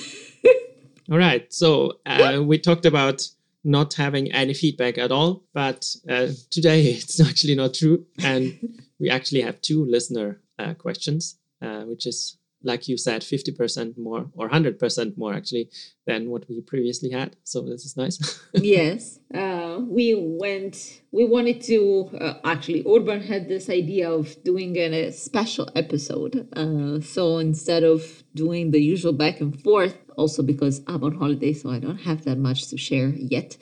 All 1.10 1.18
right. 1.18 1.52
So 1.52 1.98
uh, 2.06 2.42
we 2.42 2.58
talked 2.58 2.86
about 2.86 3.28
not 3.64 3.94
having 3.94 4.30
any 4.32 4.54
feedback 4.54 4.98
at 4.98 5.10
all. 5.10 5.42
But 5.52 5.96
uh, 6.08 6.28
today 6.50 6.82
it's 6.84 7.18
actually 7.20 7.54
not 7.54 7.74
true. 7.74 8.04
And 8.22 8.82
we 8.98 9.10
actually 9.10 9.40
have 9.40 9.60
two 9.60 9.84
listener 9.86 10.40
uh, 10.58 10.74
questions, 10.74 11.38
uh, 11.62 11.82
which 11.82 12.06
is 12.06 12.36
like 12.64 12.88
you 12.88 12.96
said, 12.96 13.22
50% 13.22 13.96
more 13.98 14.26
or 14.34 14.48
100% 14.48 15.16
more 15.16 15.34
actually 15.34 15.70
than 16.06 16.28
what 16.30 16.48
we 16.48 16.60
previously 16.60 17.10
had. 17.10 17.36
So 17.44 17.62
this 17.62 17.84
is 17.84 17.96
nice. 17.96 18.40
yes. 18.54 19.18
Uh, 19.32 19.80
we 19.86 20.14
went, 20.16 21.02
we 21.12 21.24
wanted 21.24 21.60
to, 21.62 22.10
uh, 22.20 22.34
actually, 22.44 22.84
Urban 22.86 23.20
had 23.20 23.48
this 23.48 23.68
idea 23.70 24.10
of 24.10 24.42
doing 24.44 24.76
a 24.76 25.12
special 25.12 25.68
episode. 25.74 26.48
Uh, 26.56 27.00
so 27.00 27.38
instead 27.38 27.84
of 27.84 28.24
doing 28.34 28.70
the 28.70 28.80
usual 28.80 29.12
back 29.12 29.40
and 29.40 29.60
forth, 29.62 29.96
also 30.16 30.42
because 30.42 30.80
I'm 30.86 31.02
on 31.04 31.16
holiday, 31.16 31.52
so 31.52 31.70
I 31.70 31.78
don't 31.78 31.98
have 31.98 32.24
that 32.24 32.38
much 32.38 32.68
to 32.68 32.76
share 32.78 33.08
yet, 33.08 33.56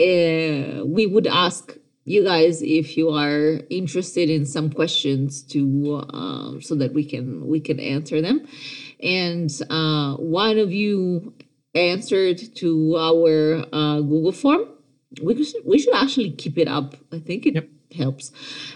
uh, 0.00 0.84
we 0.84 1.06
would 1.06 1.26
ask 1.26 1.76
you 2.04 2.22
guys 2.22 2.62
if 2.62 2.96
you 2.96 3.10
are 3.10 3.60
interested 3.70 4.28
in 4.28 4.44
some 4.44 4.70
questions 4.70 5.42
to 5.42 6.04
um, 6.12 6.60
so 6.60 6.74
that 6.74 6.92
we 6.92 7.04
can 7.04 7.46
we 7.46 7.60
can 7.60 7.80
answer 7.80 8.20
them. 8.20 8.46
And 9.02 9.50
uh, 9.70 10.14
one 10.16 10.58
of 10.58 10.72
you 10.72 11.34
answered 11.74 12.38
to 12.56 12.96
our 12.96 13.64
uh, 13.72 14.00
google 14.00 14.32
form. 14.32 14.68
We 15.22 15.44
should, 15.44 15.62
we 15.64 15.78
should 15.78 15.94
actually 15.94 16.32
keep 16.32 16.58
it 16.58 16.68
up. 16.68 16.96
I 17.12 17.20
think 17.20 17.46
it 17.46 17.54
yep. 17.54 17.68
helps. 17.96 18.32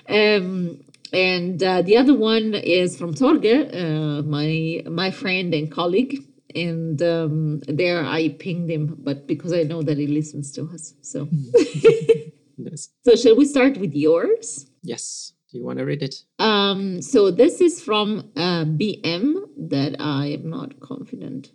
Um, 0.09 0.85
and 1.13 1.61
uh, 1.63 1.83
the 1.83 1.97
other 1.97 2.15
one 2.15 2.55
is 2.55 2.97
from 2.97 3.15
Torge, 3.15 3.75
uh, 3.75 4.23
my 4.23 4.83
my 4.89 5.11
friend 5.11 5.53
and 5.55 5.71
colleague. 5.71 6.25
And 6.55 7.01
um, 7.03 7.61
there 7.69 8.05
I 8.05 8.31
pinged 8.31 8.71
him, 8.71 8.97
but 9.01 9.27
because 9.27 9.53
I 9.53 9.65
know 9.65 9.83
that 9.83 9.99
he 9.99 10.07
listens 10.07 10.51
to 10.53 10.65
us, 10.73 10.95
so 11.03 11.29
Yes. 12.59 12.91
So 13.05 13.15
shall 13.15 13.37
we 13.37 13.45
start 13.45 13.79
with 13.79 13.95
yours? 13.95 14.67
Yes. 14.83 15.33
Do 15.51 15.59
you 15.59 15.65
want 15.65 15.79
to 15.79 15.85
read 15.85 16.03
it? 16.03 16.17
Um, 16.39 17.01
so 17.01 17.31
this 17.31 17.61
is 17.61 17.81
from 17.81 18.31
uh, 18.37 18.65
BM 18.65 19.45
that 19.71 19.97
I 19.99 20.27
am 20.27 20.51
not 20.51 20.79
confident 20.81 21.53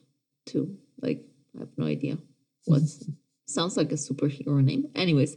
to. 0.48 0.76
Like, 1.02 1.24
I 1.56 1.60
have 1.60 1.70
no 1.78 1.86
idea. 1.86 2.18
What's 2.66 3.04
sounds 3.46 3.78
like 3.78 3.92
a 3.92 3.96
superhero 3.96 4.64
name. 4.64 4.90
Anyways, 4.96 5.36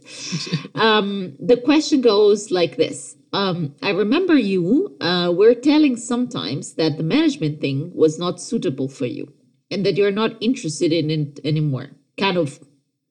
um, 0.75 1.35
the 1.39 1.57
question 1.57 2.01
goes 2.01 2.51
like 2.51 2.77
this. 2.77 3.15
Um, 3.33 3.75
I 3.83 3.91
remember 3.91 4.35
you 4.35 4.97
uh, 5.01 5.31
were 5.35 5.53
telling 5.53 5.97
sometimes 5.97 6.73
that 6.75 6.97
the 6.97 7.03
management 7.03 7.61
thing 7.61 7.91
was 7.93 8.17
not 8.17 8.41
suitable 8.41 8.87
for 8.87 9.05
you 9.05 9.33
and 9.69 9.85
that 9.85 9.97
you're 9.97 10.11
not 10.11 10.31
interested 10.41 10.91
in 10.93 11.11
it 11.11 11.39
anymore. 11.43 11.89
Kind 12.17 12.37
of 12.37 12.59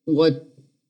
what 0.05 0.46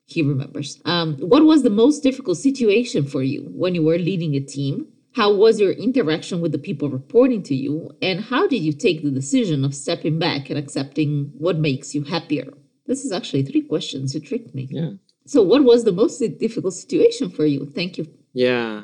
he 0.07 0.21
remembers. 0.21 0.81
Um, 0.85 1.17
what 1.17 1.43
was 1.43 1.63
the 1.63 1.69
most 1.69 2.01
difficult 2.01 2.37
situation 2.37 3.05
for 3.05 3.21
you 3.21 3.51
when 3.53 3.75
you 3.75 3.83
were 3.83 3.97
leading 3.97 4.35
a 4.35 4.39
team? 4.39 4.87
How 5.13 5.33
was 5.33 5.59
your 5.59 5.71
interaction 5.71 6.39
with 6.41 6.53
the 6.53 6.57
people 6.57 6.89
reporting 6.89 7.43
to 7.43 7.55
you? 7.55 7.91
And 8.01 8.21
how 8.21 8.47
did 8.47 8.61
you 8.61 8.71
take 8.71 9.03
the 9.03 9.11
decision 9.11 9.65
of 9.65 9.75
stepping 9.75 10.17
back 10.17 10.49
and 10.49 10.57
accepting 10.57 11.31
what 11.37 11.59
makes 11.59 11.93
you 11.93 12.03
happier? 12.03 12.53
This 12.85 13.03
is 13.03 13.11
actually 13.11 13.43
three 13.43 13.63
questions. 13.63 14.15
You 14.15 14.21
tricked 14.21 14.55
me. 14.55 14.69
Yeah. 14.71 14.91
So, 15.25 15.43
what 15.43 15.65
was 15.65 15.83
the 15.83 15.91
most 15.91 16.19
difficult 16.39 16.73
situation 16.73 17.29
for 17.29 17.45
you? 17.45 17.65
Thank 17.65 17.97
you. 17.97 18.07
Yeah. 18.33 18.83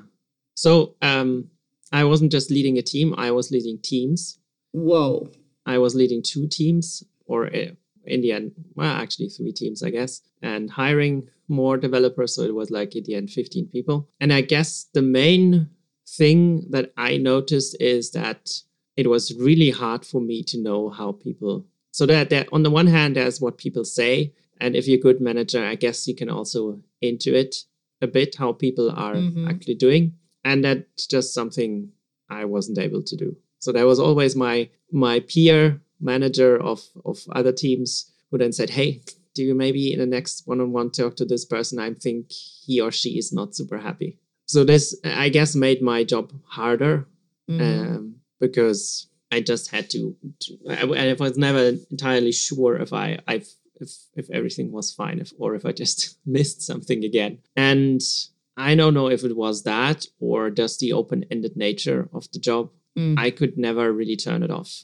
So, 0.55 0.95
um, 1.01 1.49
I 1.93 2.03
wasn't 2.03 2.31
just 2.31 2.51
leading 2.51 2.77
a 2.77 2.81
team, 2.81 3.15
I 3.17 3.31
was 3.31 3.49
leading 3.49 3.77
teams. 3.81 4.39
Whoa. 4.71 5.29
I 5.65 5.77
was 5.77 5.95
leading 5.95 6.21
two 6.21 6.47
teams, 6.47 7.03
or 7.27 7.47
a, 7.47 7.77
in 8.05 8.21
the 8.21 8.31
end, 8.31 8.51
well, 8.75 8.91
actually 8.91 9.29
three 9.29 9.51
teams, 9.51 9.83
I 9.83 9.89
guess, 9.89 10.21
and 10.41 10.69
hiring 10.69 11.29
more 11.47 11.77
developers. 11.77 12.35
So 12.35 12.43
it 12.43 12.55
was 12.55 12.71
like 12.71 12.95
in 12.95 13.03
the 13.03 13.15
end 13.15 13.29
15 13.29 13.67
people. 13.67 14.09
And 14.19 14.33
I 14.33 14.41
guess 14.41 14.87
the 14.93 15.01
main 15.01 15.69
thing 16.07 16.69
that 16.71 16.91
I 16.97 17.17
noticed 17.17 17.77
is 17.79 18.11
that 18.11 18.51
it 18.95 19.07
was 19.07 19.35
really 19.35 19.71
hard 19.71 20.05
for 20.05 20.21
me 20.21 20.43
to 20.43 20.61
know 20.61 20.89
how 20.89 21.13
people. 21.13 21.65
So 21.91 22.05
that, 22.05 22.29
that 22.29 22.47
on 22.51 22.63
the 22.63 22.69
one 22.69 22.87
hand, 22.87 23.15
there's 23.15 23.41
what 23.41 23.57
people 23.57 23.85
say, 23.85 24.33
and 24.59 24.75
if 24.75 24.87
you're 24.87 24.99
a 24.99 25.01
good 25.01 25.21
manager, 25.21 25.63
I 25.63 25.75
guess 25.75 26.07
you 26.07 26.15
can 26.15 26.29
also 26.29 26.79
intuit 27.03 27.65
a 28.01 28.07
bit 28.07 28.35
how 28.35 28.53
people 28.53 28.91
are 28.91 29.15
mm-hmm. 29.15 29.47
actually 29.47 29.75
doing, 29.75 30.13
and 30.43 30.63
that's 30.63 31.07
just 31.07 31.33
something 31.33 31.89
I 32.29 32.45
wasn't 32.45 32.77
able 32.77 33.03
to 33.03 33.15
do. 33.15 33.35
So 33.59 33.71
that 33.71 33.85
was 33.85 33.99
always 33.99 34.35
my 34.35 34.69
my 34.91 35.21
peer 35.21 35.81
manager 36.03 36.61
of 36.61 36.81
of 37.05 37.19
other 37.31 37.51
teams 37.51 38.11
who 38.29 38.37
then 38.37 38.51
said, 38.51 38.71
"Hey, 38.71 39.01
do 39.33 39.43
you 39.43 39.55
maybe 39.55 39.93
in 39.93 39.99
the 39.99 40.05
next 40.05 40.47
one-on-one 40.47 40.91
talk 40.91 41.15
to 41.17 41.25
this 41.25 41.45
person? 41.45 41.79
I 41.79 41.93
think 41.93 42.31
he 42.31 42.81
or 42.81 42.91
she 42.91 43.17
is 43.17 43.33
not 43.33 43.55
super 43.55 43.79
happy." 43.79 44.17
So 44.45 44.63
this, 44.63 44.95
I 45.03 45.29
guess, 45.29 45.55
made 45.55 45.81
my 45.81 46.03
job 46.03 46.31
harder 46.45 47.07
mm. 47.49 47.61
um, 47.61 48.15
because 48.39 49.07
I 49.31 49.41
just 49.41 49.71
had 49.71 49.89
to. 49.91 50.15
to 50.41 50.57
I, 50.69 51.11
I, 51.11 51.13
was 51.13 51.37
never 51.37 51.73
entirely 51.89 52.31
sure 52.31 52.75
if 52.75 52.93
I 52.93 53.19
I've 53.27 53.47
if 53.79 53.89
if 54.15 54.29
everything 54.29 54.71
was 54.71 54.93
fine 54.93 55.19
if 55.19 55.33
or 55.39 55.55
if 55.55 55.65
I 55.65 55.71
just 55.71 56.17
missed 56.25 56.61
something 56.61 57.03
again. 57.03 57.39
And 57.55 58.01
I 58.55 58.75
don't 58.75 58.93
know 58.93 59.09
if 59.09 59.23
it 59.23 59.35
was 59.35 59.63
that 59.63 60.05
or 60.19 60.51
just 60.51 60.79
the 60.79 60.93
open-ended 60.93 61.57
nature 61.57 62.09
of 62.13 62.31
the 62.31 62.39
job. 62.39 62.69
Mm. 62.97 63.17
I 63.17 63.31
could 63.31 63.57
never 63.57 63.91
really 63.91 64.15
turn 64.15 64.43
it 64.43 64.51
off. 64.51 64.83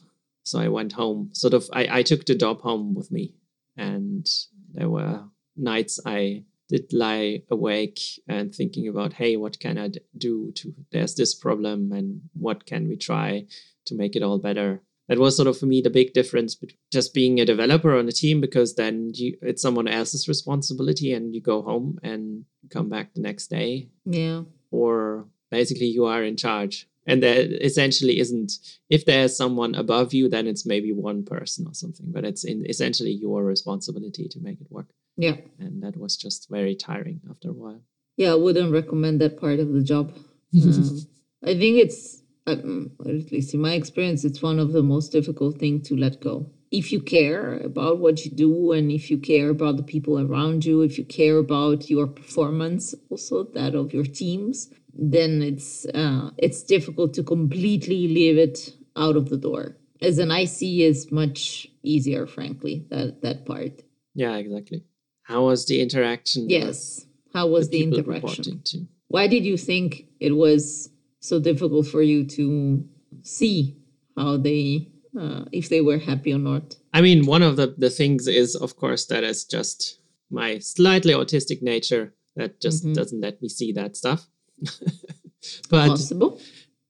So 0.50 0.58
I 0.58 0.66
went 0.66 0.92
home. 0.92 1.30
Sort 1.32 1.54
of, 1.54 1.68
I, 1.72 1.98
I 1.98 2.02
took 2.02 2.26
the 2.26 2.34
job 2.34 2.60
home 2.60 2.92
with 2.92 3.12
me, 3.12 3.34
and 3.76 4.28
there 4.74 4.90
were 4.90 5.22
nights 5.56 6.00
I 6.04 6.44
did 6.68 6.92
lie 6.92 7.42
awake 7.50 8.00
and 8.28 8.52
thinking 8.52 8.88
about, 8.88 9.12
hey, 9.12 9.36
what 9.36 9.60
can 9.60 9.78
I 9.78 9.90
do 10.18 10.52
to? 10.56 10.74
There's 10.90 11.14
this 11.14 11.36
problem, 11.36 11.92
and 11.92 12.22
what 12.32 12.66
can 12.66 12.88
we 12.88 12.96
try 12.96 13.46
to 13.86 13.94
make 13.94 14.16
it 14.16 14.24
all 14.24 14.38
better? 14.38 14.82
That 15.08 15.20
was 15.20 15.36
sort 15.36 15.48
of 15.48 15.56
for 15.56 15.66
me 15.66 15.80
the 15.80 15.90
big 15.90 16.12
difference 16.14 16.56
just 16.92 17.14
being 17.14 17.40
a 17.40 17.44
developer 17.44 17.96
on 17.96 18.08
a 18.08 18.12
team 18.12 18.40
because 18.40 18.74
then 18.74 19.12
you, 19.14 19.36
it's 19.42 19.62
someone 19.62 19.88
else's 19.88 20.28
responsibility 20.28 21.12
and 21.12 21.34
you 21.34 21.40
go 21.40 21.62
home 21.62 21.98
and 22.04 22.44
come 22.70 22.88
back 22.88 23.14
the 23.14 23.20
next 23.20 23.48
day. 23.48 23.88
Yeah. 24.04 24.42
Or 24.70 25.26
basically 25.50 25.86
you 25.86 26.04
are 26.04 26.22
in 26.22 26.36
charge 26.36 26.86
and 27.06 27.22
there 27.22 27.46
essentially 27.62 28.18
isn't 28.18 28.52
if 28.88 29.04
there's 29.04 29.36
someone 29.36 29.74
above 29.74 30.12
you 30.12 30.28
then 30.28 30.46
it's 30.46 30.66
maybe 30.66 30.92
one 30.92 31.24
person 31.24 31.66
or 31.66 31.74
something 31.74 32.06
but 32.08 32.24
it's 32.24 32.44
in 32.44 32.64
essentially 32.66 33.10
your 33.10 33.44
responsibility 33.44 34.28
to 34.28 34.40
make 34.40 34.60
it 34.60 34.70
work. 34.70 34.86
Yeah. 35.16 35.36
And 35.58 35.82
that 35.82 35.96
was 35.96 36.16
just 36.16 36.48
very 36.50 36.74
tiring 36.74 37.20
after 37.30 37.50
a 37.50 37.52
while. 37.52 37.82
Yeah 38.16 38.32
i 38.32 38.36
wouldn't 38.36 38.72
recommend 38.72 39.20
that 39.20 39.40
part 39.40 39.60
of 39.60 39.72
the 39.72 39.82
job. 39.82 40.16
Um, 40.52 41.06
i 41.44 41.54
think 41.54 41.78
it's 41.78 42.22
um, 42.48 42.90
at 43.06 43.30
least 43.30 43.54
in 43.54 43.60
my 43.60 43.74
experience 43.74 44.24
it's 44.24 44.42
one 44.42 44.58
of 44.58 44.72
the 44.72 44.82
most 44.82 45.12
difficult 45.12 45.58
things 45.58 45.86
to 45.88 45.96
let 45.96 46.20
go 46.20 46.50
if 46.70 46.92
you 46.92 47.00
care 47.00 47.58
about 47.58 47.98
what 47.98 48.24
you 48.24 48.30
do 48.30 48.72
and 48.72 48.92
if 48.92 49.10
you 49.10 49.18
care 49.18 49.48
about 49.48 49.76
the 49.76 49.82
people 49.82 50.18
around 50.18 50.64
you 50.64 50.82
if 50.82 50.98
you 50.98 51.04
care 51.04 51.38
about 51.38 51.90
your 51.90 52.06
performance 52.06 52.94
also 53.10 53.44
that 53.44 53.74
of 53.74 53.92
your 53.92 54.04
teams 54.04 54.70
then 54.94 55.42
it's 55.42 55.86
uh, 55.86 56.30
it's 56.36 56.62
difficult 56.62 57.14
to 57.14 57.22
completely 57.22 58.08
leave 58.08 58.38
it 58.38 58.74
out 58.96 59.16
of 59.16 59.28
the 59.28 59.36
door. 59.36 59.76
As 60.02 60.18
an 60.18 60.30
IC 60.30 60.62
is 60.62 61.10
much 61.12 61.66
easier, 61.82 62.26
frankly. 62.26 62.86
That 62.90 63.22
that 63.22 63.46
part. 63.46 63.82
Yeah, 64.14 64.36
exactly. 64.36 64.84
How 65.22 65.46
was 65.46 65.66
the 65.66 65.80
interaction? 65.80 66.48
Yes. 66.48 67.06
How 67.32 67.46
was 67.46 67.70
the, 67.70 67.78
the 67.78 67.98
interaction? 67.98 68.88
Why 69.08 69.26
did 69.26 69.44
you 69.44 69.56
think 69.56 70.06
it 70.18 70.32
was 70.32 70.90
so 71.20 71.38
difficult 71.38 71.86
for 71.86 72.02
you 72.02 72.24
to 72.26 72.84
see 73.22 73.76
how 74.16 74.36
they 74.36 74.88
uh, 75.18 75.44
if 75.52 75.68
they 75.68 75.80
were 75.80 75.98
happy 75.98 76.32
or 76.32 76.38
not? 76.38 76.76
I 76.92 77.00
mean, 77.00 77.26
one 77.26 77.42
of 77.42 77.56
the, 77.56 77.74
the 77.76 77.90
things 77.90 78.26
is, 78.26 78.54
of 78.54 78.76
course, 78.76 79.06
that 79.06 79.24
is 79.24 79.44
just 79.44 79.98
my 80.30 80.58
slightly 80.58 81.12
autistic 81.12 81.62
nature 81.62 82.14
that 82.36 82.60
just 82.60 82.84
mm-hmm. 82.84 82.94
doesn't 82.94 83.20
let 83.20 83.40
me 83.42 83.48
see 83.48 83.72
that 83.72 83.96
stuff. 83.96 84.26
but 85.70 85.88
Possible. 85.88 86.40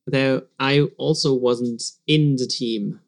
there, 0.05 0.43
I 0.59 0.81
also 0.97 1.33
wasn't 1.33 1.83
in 2.07 2.35
the 2.35 2.47
team 2.47 2.99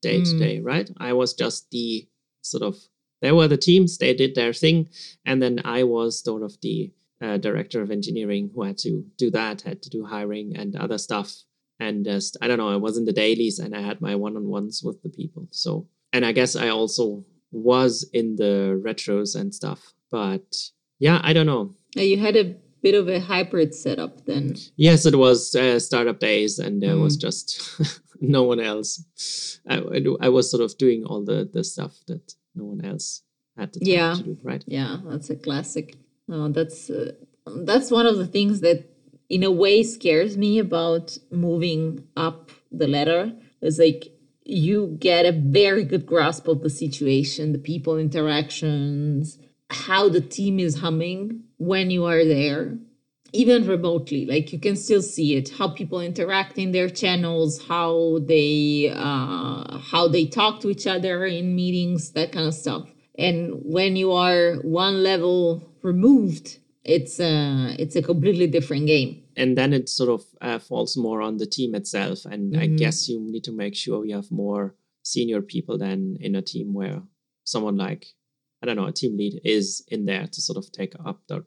day 0.00 0.22
to 0.24 0.38
day, 0.38 0.58
mm. 0.58 0.64
right? 0.64 0.90
I 0.98 1.12
was 1.12 1.32
just 1.34 1.70
the 1.70 2.08
sort 2.42 2.62
of 2.62 2.76
there 3.20 3.36
were 3.36 3.48
the 3.48 3.56
teams, 3.56 3.98
they 3.98 4.14
did 4.14 4.34
their 4.34 4.52
thing, 4.52 4.88
and 5.24 5.40
then 5.40 5.60
I 5.64 5.84
was 5.84 6.22
sort 6.22 6.42
of 6.42 6.60
the 6.60 6.90
uh, 7.20 7.38
director 7.38 7.80
of 7.80 7.90
engineering 7.92 8.50
who 8.52 8.64
had 8.64 8.78
to 8.78 9.04
do 9.16 9.30
that, 9.30 9.62
had 9.62 9.80
to 9.82 9.90
do 9.90 10.04
hiring 10.04 10.56
and 10.56 10.74
other 10.74 10.98
stuff. 10.98 11.44
And 11.82 12.04
just, 12.04 12.36
I 12.42 12.46
don't 12.48 12.58
know, 12.58 12.72
I 12.76 12.76
was 12.76 12.96
in 12.96 13.06
the 13.06 13.12
dailies 13.24 13.58
and 13.58 13.74
I 13.74 13.80
had 13.80 14.00
my 14.00 14.14
one 14.14 14.36
on 14.36 14.46
ones 14.58 14.82
with 14.86 15.02
the 15.02 15.08
people. 15.08 15.44
So, 15.50 15.88
and 16.12 16.24
I 16.24 16.32
guess 16.32 16.54
I 16.56 16.68
also 16.68 17.24
was 17.50 18.08
in 18.12 18.36
the 18.36 18.80
retros 18.86 19.30
and 19.38 19.54
stuff. 19.54 19.80
But 20.10 20.48
yeah, 20.98 21.18
I 21.22 21.32
don't 21.32 21.46
know. 21.46 21.64
You 21.96 22.18
had 22.18 22.36
a 22.36 22.54
bit 22.82 22.94
of 22.94 23.08
a 23.08 23.20
hybrid 23.20 23.74
setup 23.74 24.24
then. 24.26 24.56
Yes, 24.76 25.06
it 25.06 25.16
was 25.16 25.54
uh, 25.54 25.78
startup 25.78 26.18
days, 26.18 26.58
and 26.58 26.82
there 26.82 26.94
mm. 26.94 27.02
was 27.02 27.16
just 27.16 27.80
no 28.20 28.42
one 28.42 28.60
else. 28.60 29.60
I, 29.68 29.82
I 30.20 30.28
was 30.28 30.50
sort 30.50 30.62
of 30.62 30.76
doing 30.78 31.04
all 31.04 31.24
the 31.24 31.48
the 31.52 31.64
stuff 31.64 31.94
that 32.06 32.34
no 32.54 32.64
one 32.64 32.84
else 32.84 33.22
had 33.56 33.70
Yeah. 33.80 34.14
to 34.14 34.22
do, 34.22 34.38
right? 34.42 34.64
Yeah, 34.66 34.98
that's 35.04 35.30
a 35.30 35.36
classic. 35.36 35.96
No, 36.28 36.48
that's 36.48 36.90
uh, 36.90 37.12
that's 37.46 37.90
one 37.90 38.06
of 38.06 38.16
the 38.18 38.26
things 38.26 38.60
that, 38.60 38.84
in 39.32 39.42
a 39.42 39.50
way, 39.50 39.82
scares 39.82 40.36
me 40.36 40.58
about 40.58 41.16
moving 41.30 42.04
up 42.18 42.50
the 42.70 42.86
ladder. 42.86 43.32
Is 43.62 43.78
like 43.78 44.12
you 44.44 44.98
get 45.00 45.24
a 45.24 45.32
very 45.32 45.84
good 45.84 46.04
grasp 46.04 46.48
of 46.48 46.60
the 46.60 46.68
situation, 46.68 47.52
the 47.52 47.58
people 47.58 47.96
interactions, 47.96 49.38
how 49.70 50.10
the 50.10 50.20
team 50.20 50.60
is 50.60 50.80
humming 50.80 51.44
when 51.56 51.90
you 51.90 52.04
are 52.04 52.26
there, 52.26 52.76
even 53.32 53.66
remotely. 53.66 54.26
Like 54.26 54.52
you 54.52 54.58
can 54.58 54.76
still 54.76 55.00
see 55.00 55.34
it, 55.36 55.48
how 55.48 55.68
people 55.68 56.00
interact 56.00 56.58
in 56.58 56.72
their 56.72 56.90
channels, 56.90 57.64
how 57.66 58.18
they 58.26 58.92
uh, 58.94 59.78
how 59.78 60.08
they 60.08 60.26
talk 60.26 60.60
to 60.60 60.68
each 60.68 60.86
other 60.86 61.24
in 61.24 61.56
meetings, 61.56 62.10
that 62.12 62.32
kind 62.32 62.48
of 62.48 62.54
stuff. 62.54 62.86
And 63.16 63.62
when 63.64 63.96
you 63.96 64.12
are 64.12 64.56
one 64.56 65.02
level 65.02 65.72
removed, 65.80 66.58
it's 66.84 67.20
a 67.20 67.76
it's 67.78 67.96
a 67.96 68.02
completely 68.02 68.46
different 68.46 68.86
game. 68.86 69.18
and 69.36 69.56
then 69.56 69.72
it 69.72 69.88
sort 69.88 70.10
of 70.10 70.22
uh, 70.42 70.58
falls 70.58 70.94
more 70.96 71.22
on 71.22 71.38
the 71.38 71.46
team 71.46 71.74
itself 71.74 72.18
and 72.26 72.54
i 72.56 72.66
Mhm. 72.68 72.76
guess 72.78 73.08
you 73.08 73.18
need 73.20 73.44
to 73.44 73.52
make 73.62 73.74
sure 73.74 74.04
you 74.04 74.14
have 74.14 74.30
more 74.30 74.74
senior 75.02 75.40
people 75.40 75.78
than 75.78 76.16
in 76.20 76.34
a 76.36 76.42
team 76.42 76.74
where 76.74 77.02
someone 77.44 77.76
like 77.86 78.02
i 78.60 78.66
don't 78.66 78.76
know 78.76 78.86
a 78.92 78.92
team 79.00 79.16
lead 79.16 79.40
is 79.56 79.82
in 79.94 80.04
there 80.10 80.26
to 80.34 80.40
sort 80.40 80.58
of 80.58 80.70
take 80.72 80.94
up 81.08 81.18
that, 81.28 81.44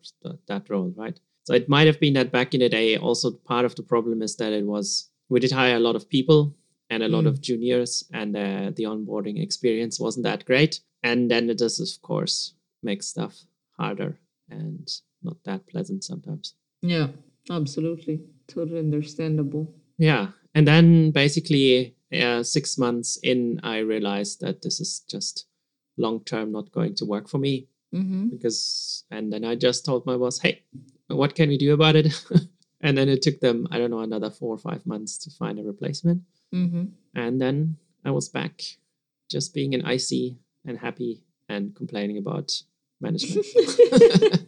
that, 0.48 0.70
role 0.70 0.92
right 1.04 1.20
so 1.44 1.54
it 1.54 1.70
might 1.70 1.86
have 1.88 2.00
been 2.00 2.13
that 2.15 2.32
back 2.32 2.54
in 2.56 2.60
the 2.62 2.70
day 2.70 2.98
also 2.98 3.27
part 3.54 3.65
of 3.65 3.75
the 3.75 3.84
problem 3.94 4.22
is 4.27 4.36
that 4.38 4.51
it 4.54 4.65
was 4.65 5.10
we 5.30 5.39
did 5.39 5.51
hire 5.51 5.75
a 5.77 5.86
lot 5.88 5.96
of 5.96 6.10
people 6.10 6.56
and 6.89 7.04
a 7.04 7.08
lot 7.15 7.25
Mm. 7.25 7.32
of 7.32 7.42
juniors 7.42 7.92
and 8.20 8.36
uh, 8.36 8.72
the 8.77 8.84
onboarding 8.94 9.38
experience 9.42 10.00
wasn't 10.00 10.24
that 10.24 10.46
great 10.46 10.74
and 11.04 11.30
then 11.32 11.50
it 11.50 11.58
does 11.60 11.80
of 11.80 12.01
course 12.01 12.54
make 12.84 13.04
stuff 13.04 13.36
harder 13.80 14.12
and 14.50 14.88
not 15.25 15.38
that 15.44 15.67
pleasant 15.67 16.03
sometimes 16.03 16.55
Yeah, 16.82 17.08
absolutely, 17.50 18.22
totally 18.48 18.79
understandable. 18.79 19.74
Yeah. 19.98 20.27
And 20.53 20.67
then 20.67 21.12
basically, 21.12 21.96
uh, 22.13 22.44
six 22.44 22.77
months 22.77 23.17
in, 23.24 23.60
I 23.63 23.77
realized 23.79 24.39
that 24.41 24.62
this 24.62 24.79
is 24.79 25.01
just 25.10 25.46
long 25.98 26.24
term 26.24 26.51
not 26.51 26.72
going 26.72 26.96
to 26.96 27.05
work 27.05 27.27
for 27.27 27.39
me 27.39 27.67
Mm-hmm. 27.94 28.27
because, 28.27 29.05
and 29.10 29.32
then 29.32 29.46
I 29.46 29.55
just 29.55 29.86
told 29.86 30.05
my 30.05 30.17
boss, 30.17 30.39
hey, 30.39 30.63
what 31.08 31.34
can 31.34 31.48
we 31.48 31.58
do 31.58 31.74
about 31.74 31.96
it? 31.96 32.08
and 32.82 32.98
then 32.98 33.08
it 33.08 33.22
took 33.22 33.39
them, 33.39 33.67
I 33.72 33.77
don't 33.77 33.91
know, 33.91 34.01
another 34.01 34.29
four 34.29 34.53
or 34.53 34.58
five 34.58 34.86
months 34.86 35.17
to 35.20 35.29
find 35.29 35.60
a 35.60 35.63
replacement. 35.63 36.22
Mm-hmm. 36.53 36.86
And 37.15 37.39
then 37.39 37.77
I 38.03 38.12
was 38.12 38.27
back 38.27 38.62
just 39.29 39.53
being 39.53 39.74
an 39.75 39.88
IC 39.88 40.36
and 40.65 40.77
happy 40.77 41.24
and 41.48 41.74
complaining 41.74 42.17
about 42.17 42.51
management 43.00 43.46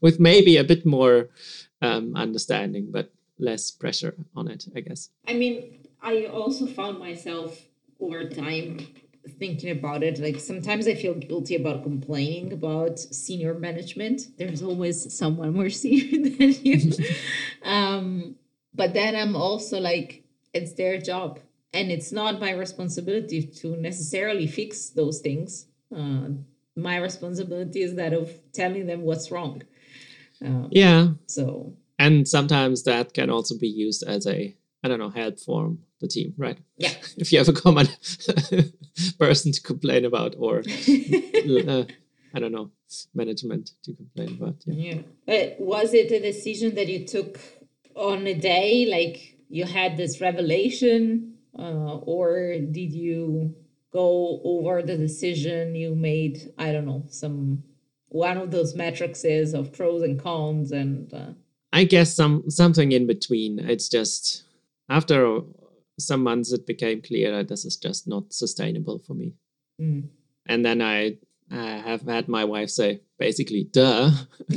with 0.00 0.20
maybe 0.20 0.56
a 0.56 0.64
bit 0.64 0.84
more 0.86 1.28
um, 1.82 2.16
understanding, 2.16 2.88
but 2.90 3.12
less 3.38 3.70
pressure 3.70 4.14
on 4.36 4.48
it, 4.48 4.66
I 4.74 4.80
guess. 4.80 5.10
I 5.26 5.34
mean, 5.34 5.86
I 6.02 6.26
also 6.26 6.66
found 6.66 6.98
myself 6.98 7.58
over 8.00 8.28
time 8.28 8.86
thinking 9.38 9.70
about 9.70 10.02
it. 10.02 10.18
Like 10.18 10.38
sometimes 10.38 10.86
I 10.86 10.94
feel 10.94 11.14
guilty 11.14 11.56
about 11.56 11.82
complaining 11.82 12.52
about 12.52 12.98
senior 12.98 13.54
management. 13.54 14.22
There's 14.38 14.62
always 14.62 15.16
someone 15.16 15.54
more 15.54 15.70
senior 15.82 16.28
than 16.30 16.54
you. 16.62 16.92
um, 17.62 18.36
but 18.74 18.92
then 18.94 19.14
I'm 19.16 19.36
also 19.36 19.80
like, 19.80 20.24
it's 20.52 20.74
their 20.74 20.98
job. 21.00 21.40
And 21.72 21.90
it's 21.90 22.12
not 22.12 22.40
my 22.40 22.52
responsibility 22.52 23.42
to 23.42 23.76
necessarily 23.76 24.46
fix 24.46 24.90
those 24.90 25.20
things. 25.20 25.66
Uh, 25.94 26.28
my 26.76 26.96
responsibility 26.98 27.82
is 27.82 27.96
that 27.96 28.12
of 28.12 28.30
telling 28.52 28.86
them 28.86 29.02
what's 29.02 29.30
wrong. 29.30 29.62
Um, 30.42 30.68
Yeah. 30.70 31.08
so 31.26 31.74
And 31.98 32.26
sometimes 32.28 32.82
that 32.84 33.14
can 33.14 33.30
also 33.30 33.56
be 33.58 33.68
used 33.68 34.02
as 34.06 34.26
a, 34.26 34.54
I 34.82 34.88
don't 34.88 34.98
know, 34.98 35.10
help 35.10 35.38
for 35.40 35.76
the 36.00 36.08
team, 36.08 36.34
right? 36.36 36.58
yeah. 36.76 36.92
If 37.16 37.32
you 37.32 37.38
have 37.38 37.48
a 37.48 37.52
common 37.52 37.86
person 39.18 39.52
to 39.52 39.60
complain 39.62 40.04
about 40.04 40.34
or, 40.38 40.58
uh, 41.68 41.84
I 42.34 42.40
don't 42.40 42.52
know, 42.52 42.70
management 43.14 43.70
to 43.84 43.94
complain 43.94 44.36
about. 44.40 44.56
Yeah. 44.66 44.74
Yeah. 44.94 45.02
But 45.26 45.56
was 45.60 45.94
it 45.94 46.10
a 46.12 46.20
decision 46.20 46.74
that 46.74 46.88
you 46.88 47.06
took 47.06 47.38
on 47.94 48.26
a 48.26 48.34
day? 48.34 48.86
Like 48.86 49.38
you 49.48 49.64
had 49.64 49.96
this 49.96 50.20
revelation? 50.20 51.34
Uh, 51.56 51.98
or 51.98 52.58
did 52.58 52.92
you 52.92 53.54
go 53.92 54.40
over 54.42 54.82
the 54.82 54.96
decision 54.96 55.74
you 55.76 55.94
made? 55.94 56.52
I 56.58 56.72
don't 56.72 56.86
know, 56.86 57.04
some 57.08 57.62
one 58.14 58.38
of 58.38 58.52
those 58.52 58.76
matrices 58.76 59.54
of 59.54 59.72
pros 59.72 60.02
and 60.02 60.22
cons 60.22 60.70
and 60.70 61.12
uh, 61.12 61.32
I 61.72 61.82
guess 61.82 62.14
some 62.14 62.48
something 62.48 62.92
in 62.92 63.08
between. 63.08 63.58
It's 63.58 63.88
just 63.88 64.44
after 64.88 65.40
some 65.98 66.22
months 66.22 66.52
it 66.52 66.64
became 66.64 67.02
clear 67.02 67.32
that 67.32 67.48
this 67.48 67.64
is 67.64 67.76
just 67.76 68.06
not 68.06 68.32
sustainable 68.32 69.00
for 69.00 69.14
me. 69.14 69.34
mm. 69.80 70.08
And 70.46 70.64
then 70.64 70.80
I 70.80 71.16
uh, 71.50 71.80
have 71.82 72.02
had 72.02 72.28
my 72.28 72.44
wife 72.44 72.70
say, 72.70 73.00
basically, 73.18 73.64
duh, 73.64 74.10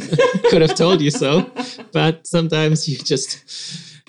could 0.50 0.62
have 0.62 0.76
told 0.76 1.02
you 1.02 1.10
so. 1.10 1.50
But 1.91 2.28
sometimes 2.28 2.88
you 2.88 2.98
just 2.98 3.43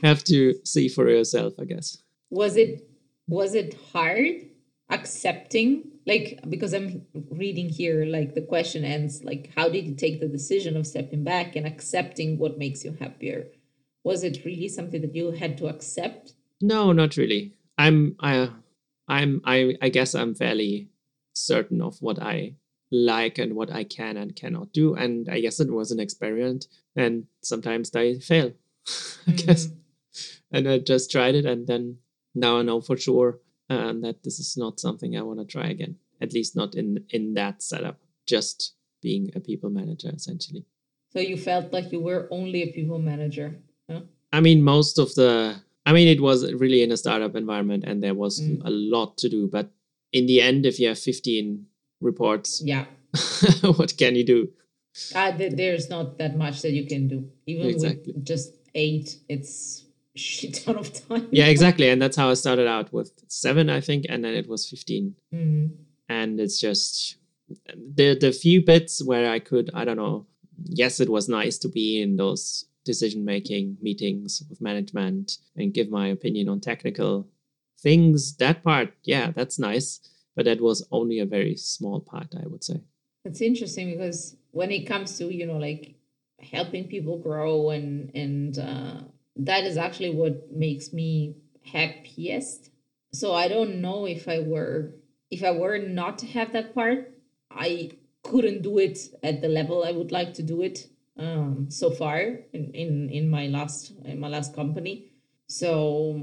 have 0.03 0.25
to 0.25 0.55
see 0.65 0.89
for 0.89 1.09
yourself, 1.09 1.55
I 1.59 1.65
guess. 1.65 1.97
was 2.31 2.57
it 2.57 2.87
was 3.27 3.55
it 3.55 3.77
hard 3.93 4.27
accepting 4.91 5.85
like 6.09 6.41
because 6.49 6.73
i'm 6.73 7.07
reading 7.31 7.69
here 7.69 8.05
like 8.05 8.35
the 8.35 8.47
question 8.53 8.85
ends 8.85 9.23
like 9.23 9.51
how 9.57 9.69
did 9.69 9.87
you 9.87 9.95
take 9.95 10.21
the 10.21 10.29
decision 10.39 10.77
of 10.77 10.87
stepping 10.87 11.23
back 11.23 11.55
and 11.57 11.67
accepting 11.67 12.39
what 12.39 12.59
makes 12.59 12.85
you 12.85 12.97
happier 12.99 13.47
was 14.05 14.25
it 14.25 14.45
really 14.45 14.69
something 14.69 15.03
that 15.03 15.15
you 15.15 15.31
had 15.33 15.59
to 15.59 15.69
accept 15.69 16.33
No, 16.61 16.93
not 16.93 17.17
really. 17.17 17.55
I'm 17.77 18.17
I 18.21 18.51
I'm 19.07 19.41
I 19.45 19.77
I 19.81 19.89
guess 19.89 20.15
I'm 20.15 20.35
fairly 20.35 20.89
certain 21.33 21.81
of 21.81 21.99
what 22.01 22.21
I 22.21 22.57
like 22.91 23.39
and 23.39 23.55
what 23.55 23.71
I 23.71 23.85
can 23.85 24.17
and 24.17 24.35
cannot 24.35 24.73
do. 24.73 24.95
And 24.95 25.29
I 25.29 25.41
guess 25.41 25.61
it 25.61 25.71
was 25.71 25.91
an 25.93 26.01
experiment 26.01 26.67
and 26.97 27.27
sometimes 27.43 27.95
i 27.95 28.19
fail. 28.19 28.53
I 29.29 29.33
guess. 29.33 29.67
Mm. 29.67 29.77
And 30.51 30.69
I 30.69 30.79
just 30.79 31.11
tried 31.11 31.35
it 31.35 31.45
and 31.45 31.67
then 31.67 31.99
now 32.35 32.59
I 32.59 32.63
know 32.63 32.81
for 32.81 32.97
sure 32.97 33.41
um, 33.71 34.01
that 34.03 34.23
this 34.25 34.39
is 34.39 34.57
not 34.57 34.81
something 34.81 35.17
I 35.17 35.23
want 35.23 35.39
to 35.41 35.45
try 35.45 35.69
again. 35.69 35.97
At 36.21 36.33
least 36.33 36.57
not 36.57 36.75
in 36.75 37.05
in 37.11 37.35
that 37.35 37.63
setup. 37.63 37.99
Just 38.27 38.75
being 39.03 39.31
a 39.35 39.41
people 39.41 39.71
manager 39.71 40.11
essentially. 40.15 40.65
so 41.13 41.21
you 41.21 41.37
felt 41.37 41.73
like 41.73 41.93
you 41.93 42.01
were 42.01 42.29
only 42.31 42.63
a 42.63 42.73
people 42.73 42.99
manager 42.99 43.49
huh? 43.91 44.01
I 44.33 44.41
mean, 44.41 44.63
most 44.63 44.99
of 44.99 45.15
the, 45.15 45.57
I 45.87 45.93
mean, 45.97 46.09
it 46.09 46.21
was 46.21 46.53
really 46.53 46.83
in 46.83 46.93
a 46.93 46.97
startup 46.97 47.35
environment 47.37 47.85
and 47.89 48.03
there 48.03 48.15
was 48.25 48.41
Mm. 48.41 48.61
a 48.71 48.73
lot 48.95 49.17
to 49.23 49.29
do. 49.37 49.49
But 49.49 49.67
in 50.13 50.27
the 50.27 50.39
end, 50.49 50.67
if 50.67 50.79
you 50.81 50.89
have 50.89 50.99
15 50.99 51.65
reports, 52.01 52.61
yeah 52.73 52.85
what 53.79 53.97
can 53.97 54.15
you 54.17 54.25
do? 54.25 54.41
uh, 55.15 55.31
th- 55.39 55.55
there's 55.57 55.89
not 55.89 56.19
that 56.19 56.37
much 56.37 56.61
that 56.63 56.73
you 56.73 56.85
can 56.87 57.09
do 57.09 57.19
even 57.47 57.67
Exactly. 57.67 58.13
with 58.13 58.25
just 58.27 58.53
eight 58.75 59.17
it's 59.29 59.85
shit 60.19 60.55
ton 60.65 60.77
of 60.77 60.93
time 60.93 61.29
Yeah, 61.31 61.47
exactly. 61.55 61.89
And 61.89 62.01
that's 62.03 62.17
how 62.17 62.31
I 62.31 62.35
started 62.35 62.67
out 62.67 62.93
with 62.93 63.13
seven, 63.29 63.71
I 63.71 63.81
think. 63.81 64.07
And 64.09 64.25
then 64.25 64.35
it 64.35 64.49
was 64.49 64.69
15. 64.69 65.15
Mhm. 65.33 65.71
And 66.09 66.41
it's 66.41 66.59
just 66.61 67.17
the, 67.97 68.17
the 68.19 68.33
few 68.33 68.65
bits 68.65 69.03
where 69.05 69.31
I 69.31 69.39
could, 69.39 69.71
I 69.75 69.85
don't 69.85 69.97
know, 69.97 70.27
yes, 70.65 71.01
it 71.01 71.09
was 71.09 71.29
nice 71.29 71.59
to 71.59 71.69
be 71.69 72.01
in 72.03 72.17
those 72.17 72.65
decision 72.85 73.25
making 73.25 73.77
meetings 73.83 74.43
with 74.49 74.61
management 74.61 75.39
and 75.57 75.75
give 75.75 75.91
my 75.91 76.09
opinion 76.09 76.49
on 76.49 76.61
technical 76.61 77.29
things. 77.81 78.37
That 78.37 78.65
part, 78.65 78.93
yeah, 79.05 79.31
that's 79.31 79.59
nice. 79.59 80.01
But 80.35 80.45
that 80.45 80.61
was 80.61 80.87
only 80.93 81.19
a 81.19 81.27
very 81.27 81.57
small 81.57 82.01
part, 82.01 82.35
I 82.43 82.47
would 82.47 82.63
say. 82.65 82.81
It's 83.25 83.41
interesting 83.41 83.91
because 83.91 84.37
when 84.53 84.71
it 84.71 84.87
comes 84.87 85.19
to 85.19 85.35
you 85.35 85.47
know 85.47 85.59
like 85.59 85.97
helping 86.41 86.85
people 86.85 87.19
grow 87.19 87.71
and 87.71 88.11
and 88.15 88.59
uh, 88.59 89.01
that 89.39 89.65
is 89.65 89.77
actually 89.77 90.11
what 90.11 90.53
makes 90.53 90.93
me 90.93 91.37
happiest. 91.65 92.71
So 93.13 93.35
I 93.35 93.49
don't 93.49 93.81
know 93.81 94.07
if 94.07 94.29
I 94.29 94.41
were 94.41 94.95
if 95.31 95.45
I 95.45 95.53
were 95.53 95.79
not 95.79 96.19
to 96.19 96.27
have 96.27 96.53
that 96.53 96.75
part, 96.75 97.13
I 97.51 97.93
couldn't 98.23 98.63
do 98.63 98.79
it 98.79 98.99
at 99.23 99.41
the 99.41 99.49
level 99.49 99.85
I 99.85 99.93
would 99.93 100.11
like 100.11 100.35
to 100.35 100.43
do 100.43 100.63
it 100.63 100.87
um, 101.19 101.67
so 101.71 101.91
far 101.91 102.21
in, 102.53 102.73
in 102.75 103.11
in 103.11 103.31
my 103.31 103.47
last 103.47 103.93
in 104.05 104.21
my 104.21 104.29
last 104.29 104.55
company. 104.55 105.13
So 105.47 106.21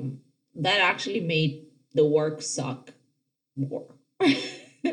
that 0.55 0.79
actually 0.79 1.21
made 1.21 1.67
the 1.93 2.05
work 2.05 2.41
suck 2.41 2.91
more. 3.55 3.87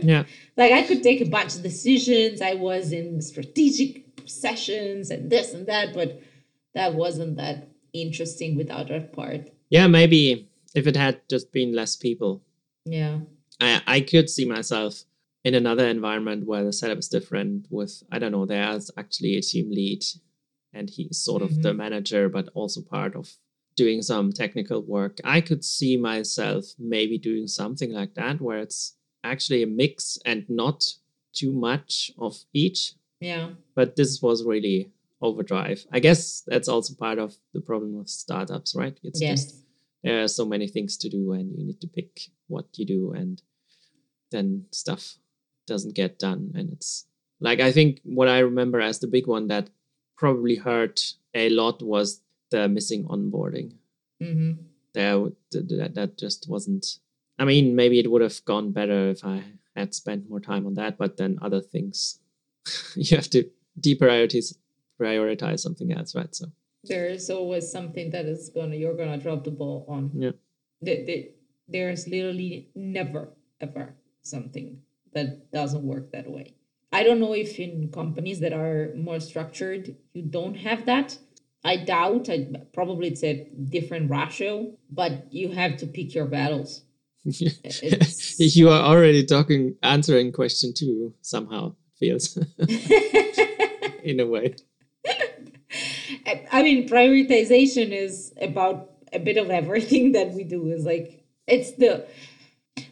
Yeah. 0.01 0.25
like 0.57 0.73
I 0.73 0.85
could 0.85 1.03
take 1.03 1.21
a 1.21 1.27
bunch 1.29 1.55
of 1.55 1.63
decisions. 1.63 2.41
I 2.41 2.55
was 2.55 2.93
in 2.93 3.21
strategic 3.21 4.05
sessions 4.25 5.11
and 5.11 5.29
this 5.29 5.53
and 5.53 5.67
that, 5.67 5.93
but 5.93 6.19
that 6.75 6.95
wasn't 6.95 7.37
that 7.37 7.69
interesting 7.93 8.57
without 8.57 8.89
that 8.89 9.13
part. 9.13 9.51
Yeah, 9.71 9.87
maybe 9.87 10.49
if 10.75 10.87
it 10.87 10.97
had 10.97 11.21
just 11.29 11.53
been 11.53 11.75
less 11.75 11.97
people, 11.97 12.43
Yeah. 12.85 13.21
I, 13.61 13.83
I 13.87 14.01
could 14.01 14.29
see 14.31 14.45
myself 14.45 15.05
in 15.45 15.55
another 15.55 15.87
environment 15.87 16.47
where 16.47 16.65
the 16.65 16.73
setup 16.73 16.99
is 16.99 17.09
different 17.09 17.67
with 17.69 18.03
i 18.13 18.19
don't 18.19 18.31
know 18.33 18.47
there's 18.47 18.91
actually 18.97 19.37
a 19.37 19.43
team 19.43 19.71
lead 19.71 20.03
and 20.73 20.89
he's 20.89 21.19
sort 21.19 21.43
of 21.43 21.51
the 21.63 21.69
Mm-hmm. 21.71 21.79
manager 21.79 22.29
but 22.29 22.49
also 22.55 22.81
part 22.81 23.17
of 23.17 23.27
doing 23.77 24.03
some 24.03 24.33
technical 24.33 24.81
work 24.83 25.19
i 25.25 25.41
could 25.41 25.65
see 25.65 25.97
myself 25.97 26.65
maybe 26.79 27.19
doing 27.19 27.47
something 27.49 27.91
like 27.93 28.15
that 28.15 28.41
where 28.41 28.59
it's 28.59 28.95
actually 29.25 29.63
a 29.63 29.67
mix 29.67 30.17
and 30.25 30.49
not 30.49 30.79
too 31.33 31.53
much 31.53 32.13
of 32.19 32.35
each 32.53 32.95
Yeah. 33.21 33.51
but 33.75 33.97
this 33.97 34.23
was 34.23 34.45
really 34.45 34.91
overdrive. 35.23 35.85
I 35.93 36.01
guess 36.01 36.43
that's 36.47 36.69
also 36.69 36.95
part 36.95 37.19
of 37.19 37.35
the 37.55 37.61
problem 37.61 37.99
with 37.99 38.09
startups 38.09 38.75
right? 38.77 38.99
It's 39.03 39.21
yes. 39.21 39.45
just 39.45 39.65
there 40.03 40.23
are 40.23 40.29
so 40.29 40.45
many 40.45 40.69
things 40.69 40.97
to 40.99 41.09
do 41.09 41.33
and 41.33 41.57
you 41.57 41.65
need 41.65 41.81
to 41.81 41.89
pick 41.89 42.21
what 42.49 42.67
you 42.75 42.85
do 42.85 43.13
and 43.13 43.41
then 44.31 44.67
stuff 44.73 45.17
doesn't 45.67 45.95
get 45.95 46.19
done. 46.19 46.53
And 46.55 46.71
it's 46.73 47.07
like 47.41 47.61
i 47.61 47.73
think 47.73 48.01
what 48.05 48.29
i 48.29 48.39
remember 48.39 48.81
as 48.81 49.01
the 49.01 49.09
big 49.09 49.27
one 49.27 49.49
that 49.49 49.69
probably 50.17 50.55
hurt 50.55 51.15
a 51.35 51.49
lot 51.49 51.83
was 51.83 52.21
the 52.53 52.69
missing 52.69 53.05
onboarding. 53.05 53.73
Hmm 54.23 54.53
there 54.93 55.13
w- 55.13 55.37
th- 55.51 55.69
th- 55.69 55.81
that, 55.81 55.95
that 55.95 56.19
just 56.19 56.49
wasn't 56.49 56.99
i 57.39 57.45
mean 57.45 57.75
maybe 57.75 57.99
it 57.99 58.11
would 58.11 58.23
have 58.23 58.45
gone 58.45 58.73
better 58.73 59.11
if 59.11 59.25
i 59.25 59.43
had 59.77 59.95
spent 59.95 60.29
more 60.29 60.41
time 60.41 60.67
on 60.67 60.75
that 60.75 60.99
but 60.99 61.17
then 61.17 61.39
other 61.43 61.61
things 61.61 62.21
you 62.97 63.17
have 63.17 63.31
to 63.31 63.45
deprioritize 63.81 64.55
prioritize 65.03 65.61
something 65.61 65.93
else 65.93 66.15
right 66.15 66.35
so 66.35 66.47
There's 66.85 67.31
always 67.31 67.71
something 67.71 68.11
that 68.11 68.27
is 68.27 68.51
gonna 68.55 68.77
you're 68.77 68.97
gonna 68.97 69.19
drop 69.19 69.45
the 69.45 69.51
ball 69.51 69.87
on. 69.89 70.11
Yeah. 70.15 70.33
The, 70.81 70.95
the, 71.07 71.17
there's 71.69 72.09
literally 72.09 72.71
never 72.75 73.29
ever 73.61 73.95
something 74.23 74.83
that 75.15 75.53
doesn't 75.53 75.85
work 75.85 76.11
that 76.13 76.29
way. 76.29 76.55
I 76.93 77.05
don't 77.05 77.21
know 77.21 77.35
if 77.35 77.59
in 77.59 77.91
companies 77.91 78.41
that 78.41 78.53
are 78.53 78.93
more 78.97 79.21
structured 79.21 79.95
you 80.13 80.23
don't 80.23 80.57
have 80.57 80.87
that. 80.87 81.19
I 81.65 81.77
doubt. 81.77 82.29
I 82.29 82.49
probably 82.75 83.09
it's 83.09 83.23
a 83.23 83.49
different 83.77 84.11
ratio, 84.11 84.73
but 84.91 85.33
you 85.33 85.53
have 85.53 85.77
to 85.79 85.87
pick 85.87 86.15
your 86.15 86.27
battles. 86.27 86.83
You 88.39 88.69
are 88.71 88.83
already 88.83 89.25
talking 89.25 89.77
answering 89.85 90.33
question 90.33 90.75
two 90.75 91.15
somehow 91.23 91.77
feels 92.01 92.37
in 94.03 94.19
a 94.19 94.27
way 94.27 94.57
I 96.33 96.59
I 96.59 96.63
mean, 96.63 96.89
prioritization 96.89 97.93
is 97.93 98.33
about 98.41 98.91
a 99.13 99.19
bit 99.19 99.37
of 99.37 99.51
everything 99.51 100.13
that 100.13 100.33
we 100.33 100.45
do. 100.45 100.69
Is 100.69 100.85
like 100.85 101.25
it's 101.47 101.73
the 101.73 102.07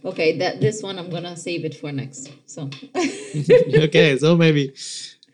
okay. 0.05 0.39
That 0.39 0.61
this 0.61 0.83
one 0.83 0.99
I'm 0.99 1.11
gonna 1.11 1.37
save 1.37 1.65
it 1.65 1.75
for 1.75 1.91
next. 1.93 2.31
So 2.47 2.69
okay 3.87 4.19
so 4.19 4.37
maybe 4.37 4.75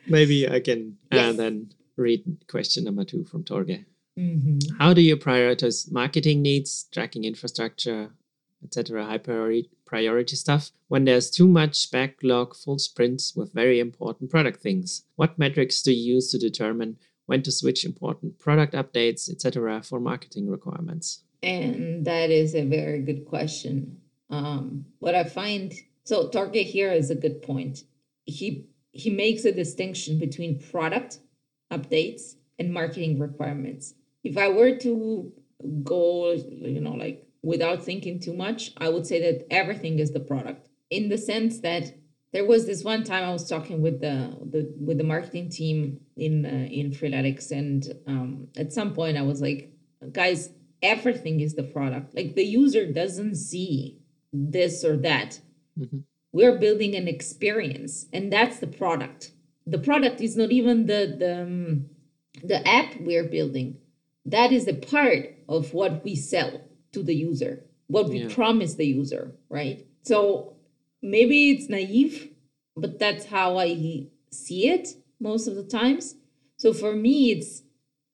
maybe 0.07 0.49
i 0.49 0.61
can 0.61 0.97
Yes. 1.13 1.31
and 1.31 1.39
then 1.39 1.73
read 1.97 2.23
question 2.49 2.85
number 2.85 3.05
two 3.05 3.25
from 3.25 3.43
torge 3.45 3.85
Mhm. 4.19 4.59
how 4.79 4.95
do 4.95 5.03
you 5.03 5.17
prioritize 5.17 5.91
marketing 5.93 6.41
needs 6.43 6.87
tracking 6.93 7.25
infrastructure 7.25 8.11
etc 8.65 9.05
high 9.05 9.19
priority 9.19 9.69
priority 9.85 10.37
stuff 10.37 10.71
when 10.89 11.05
there's 11.05 11.31
too 11.31 11.47
much 11.49 11.91
backlog 11.91 12.55
full 12.57 12.79
sprints 12.79 13.35
with 13.37 13.53
very 13.53 13.79
important 13.81 14.31
product 14.31 14.61
things 14.63 15.03
what 15.17 15.39
metrics 15.39 15.83
do 15.83 15.93
you 15.93 16.15
use 16.15 16.31
to 16.31 16.39
determine 16.39 16.97
when 17.27 17.43
to 17.43 17.53
switch 17.53 17.85
important 17.85 18.39
product 18.39 18.73
updates 18.75 19.31
etc 19.31 19.83
for 19.83 20.01
marketing 20.01 20.49
requirements 20.49 21.23
and 21.43 22.05
that 22.05 22.31
is 22.31 22.55
a 22.55 22.65
very 22.65 23.01
good 23.01 23.25
question. 23.25 23.99
Um, 24.31 24.87
what 24.99 25.15
I 25.15 25.25
find 25.25 25.73
so 26.05 26.29
Torge 26.29 26.65
here 26.65 26.93
is 26.93 27.11
a 27.11 27.15
good 27.15 27.43
point. 27.43 27.85
He 28.25 28.67
he 28.93 29.11
makes 29.11 29.45
a 29.45 29.53
distinction 29.53 30.19
between 30.19 30.59
product 30.59 31.21
updates 31.73 32.37
and 32.59 32.73
marketing 32.73 33.19
requirements. 33.19 33.95
If 34.25 34.37
I 34.37 34.49
were 34.49 34.77
to 34.79 35.33
go, 35.83 36.33
you 36.33 36.81
know, 36.81 36.95
like 36.95 37.27
without 37.43 37.85
thinking 37.85 38.19
too 38.19 38.35
much, 38.35 38.73
I 38.79 38.89
would 38.89 39.07
say 39.07 39.21
that 39.21 39.47
everything 39.51 39.99
is 39.99 40.13
the 40.13 40.21
product 40.21 40.69
in 40.91 41.09
the 41.09 41.19
sense 41.19 41.61
that 41.61 41.95
there 42.37 42.45
was 42.45 42.67
this 42.67 42.85
one 42.85 43.03
time 43.03 43.25
I 43.25 43.33
was 43.33 43.49
talking 43.49 43.81
with 43.81 44.03
the, 44.03 44.17
the 44.53 44.71
with 44.79 44.99
the 44.99 45.05
marketing 45.05 45.49
team 45.49 46.01
in 46.19 46.45
uh, 46.45 46.69
in 46.81 46.91
Freeletics, 46.91 47.51
and 47.51 47.83
um, 48.07 48.49
at 48.59 48.75
some 48.75 48.93
point 48.93 49.17
I 49.17 49.23
was 49.23 49.41
like, 49.41 49.73
guys, 50.13 50.51
everything 50.83 51.41
is 51.41 51.55
the 51.55 51.63
product. 51.63 52.15
Like 52.15 52.35
the 52.35 52.45
user 52.45 52.93
doesn't 52.93 53.37
see 53.37 54.01
this 54.35 54.85
or 54.85 54.99
that. 54.99 55.41
Mhm. 55.81 56.03
We're 56.33 56.59
building 56.59 56.95
an 56.95 57.09
experience, 57.09 58.05
and 58.13 58.31
that's 58.31 58.59
the 58.59 58.67
product. 58.67 59.33
The 59.67 59.79
product 59.79 60.21
is 60.21 60.37
not 60.37 60.51
even 60.53 60.85
the 60.85 61.17
the 61.19 61.43
um, 61.43 61.87
the 62.45 62.61
app 62.69 63.01
we're 63.01 63.29
building. 63.39 63.79
That 64.27 64.53
is 64.53 64.69
a 64.69 64.75
part 64.75 65.25
of 65.49 65.73
what 65.73 66.05
we 66.05 66.15
sell 66.17 66.61
to 66.93 67.03
the 67.03 67.15
user, 67.15 67.65
what 67.87 68.11
we 68.11 68.19
Yeah. 68.19 68.29
promise 68.29 68.75
the 68.75 68.85
user, 69.01 69.25
right? 69.49 69.87
So 70.03 70.56
maybe 71.07 71.51
it's 71.51 71.69
naive, 71.69 72.31
but 72.77 72.99
that's 72.99 73.27
how 73.27 73.59
I 73.59 74.09
see 74.31 74.69
it 74.69 74.89
most 75.21 75.47
of 75.47 75.55
the 75.55 75.65
times. 75.65 76.17
So 76.59 76.73
for 76.73 76.95
me, 76.95 77.33
it's 77.33 77.63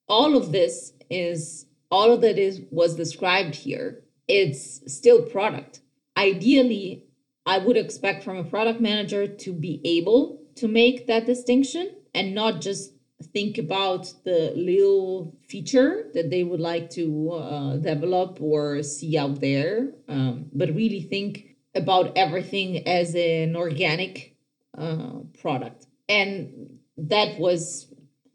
all 0.09 0.37
of 0.37 0.52
this 0.52 0.92
is 1.11 1.66
all 1.90 2.12
of 2.12 2.20
that 2.20 2.38
is 2.38 2.62
was 2.70 2.94
described 2.96 3.55
here. 3.55 4.02
It's 4.28 4.81
still 4.92 5.22
product. 5.22 5.81
Ideally, 6.16 7.07
I 7.46 7.59
would 7.59 7.76
expect 7.76 8.22
from 8.22 8.37
a 8.37 8.44
product 8.44 8.81
manager 8.81 9.26
to 9.26 9.52
be 9.52 9.81
able 9.85 10.40
to 10.57 10.68
make 10.68 11.07
that 11.07 11.26
distinction 11.26 11.96
and 12.14 12.35
not 12.35 12.61
just 12.61 12.92
think 13.33 13.57
about 13.59 14.12
the 14.24 14.52
little 14.57 15.37
feature 15.48 16.11
that 16.14 16.31
they 16.31 16.44
would 16.44 16.61
like 16.61 16.90
to 16.90 17.31
uh, 17.33 17.76
develop 17.76 18.38
or 18.40 18.83
see 18.83 19.16
out 19.16 19.40
there, 19.40 19.92
um, 20.09 20.46
but 20.52 20.74
really 20.74 21.00
think 21.02 21.52
about 21.74 22.16
everything 22.16 22.87
as 22.87 23.14
an 23.14 23.56
organic 23.56 24.37
uh, 24.76 25.20
product. 25.40 25.87
And 26.08 26.78
that 26.96 27.38
was 27.38 27.92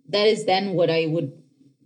that 0.09 0.27
is 0.27 0.45
then 0.45 0.73
what 0.73 0.89
I 0.89 1.05
would 1.05 1.33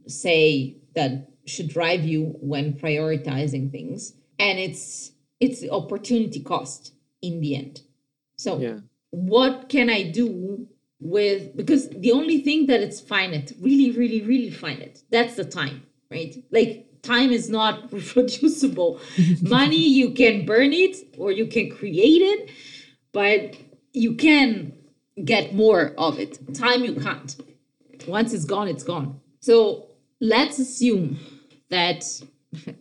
say 0.07 0.77
that 0.95 1.27
should 1.45 1.69
drive 1.69 2.05
you 2.05 2.35
when 2.39 2.73
prioritizing 2.73 3.71
things, 3.71 4.13
and 4.39 4.59
it's 4.59 5.11
it's 5.39 5.61
the 5.61 5.71
opportunity 5.71 6.41
cost 6.41 6.93
in 7.21 7.41
the 7.41 7.55
end. 7.55 7.81
So 8.35 8.59
yeah 8.59 8.79
what 9.11 9.69
can 9.69 9.89
I 9.89 10.03
do 10.03 10.67
with 10.99 11.55
because 11.55 11.89
the 11.89 12.11
only 12.11 12.41
thing 12.41 12.65
that 12.67 12.81
it's 12.81 12.99
finite, 12.99 13.51
really, 13.59 13.91
really, 13.91 14.21
really 14.21 14.49
finite, 14.49 15.03
that's 15.11 15.35
the 15.35 15.45
time, 15.45 15.83
right? 16.09 16.35
Like 16.51 16.87
time 17.01 17.31
is 17.31 17.49
not 17.49 17.91
reproducible. 17.93 18.99
Money 19.41 19.87
you 19.87 20.11
can 20.11 20.45
burn 20.45 20.73
it 20.73 20.97
or 21.17 21.31
you 21.31 21.47
can 21.47 21.69
create 21.69 22.21
it, 22.21 22.51
but 23.11 23.55
you 23.93 24.15
can 24.15 24.73
get 25.23 25.53
more 25.53 25.93
of 25.97 26.19
it. 26.19 26.39
Time 26.53 26.83
you 26.83 26.95
can't. 26.95 27.35
Once 28.07 28.33
it's 28.33 28.45
gone, 28.45 28.67
it's 28.67 28.83
gone. 28.83 29.19
So 29.39 29.87
let's 30.19 30.59
assume 30.59 31.19
that 31.69 32.03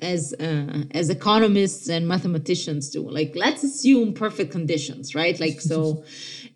as 0.01 0.35
uh, 0.41 0.83
as 0.93 1.11
economists 1.11 1.89
and 1.89 2.07
mathematicians 2.09 2.91
do 2.91 3.09
like 3.09 3.33
let's 3.37 3.63
assume 3.63 4.13
perfect 4.13 4.51
conditions 4.51 5.15
right 5.15 5.39
like 5.39 5.61
so 5.61 6.05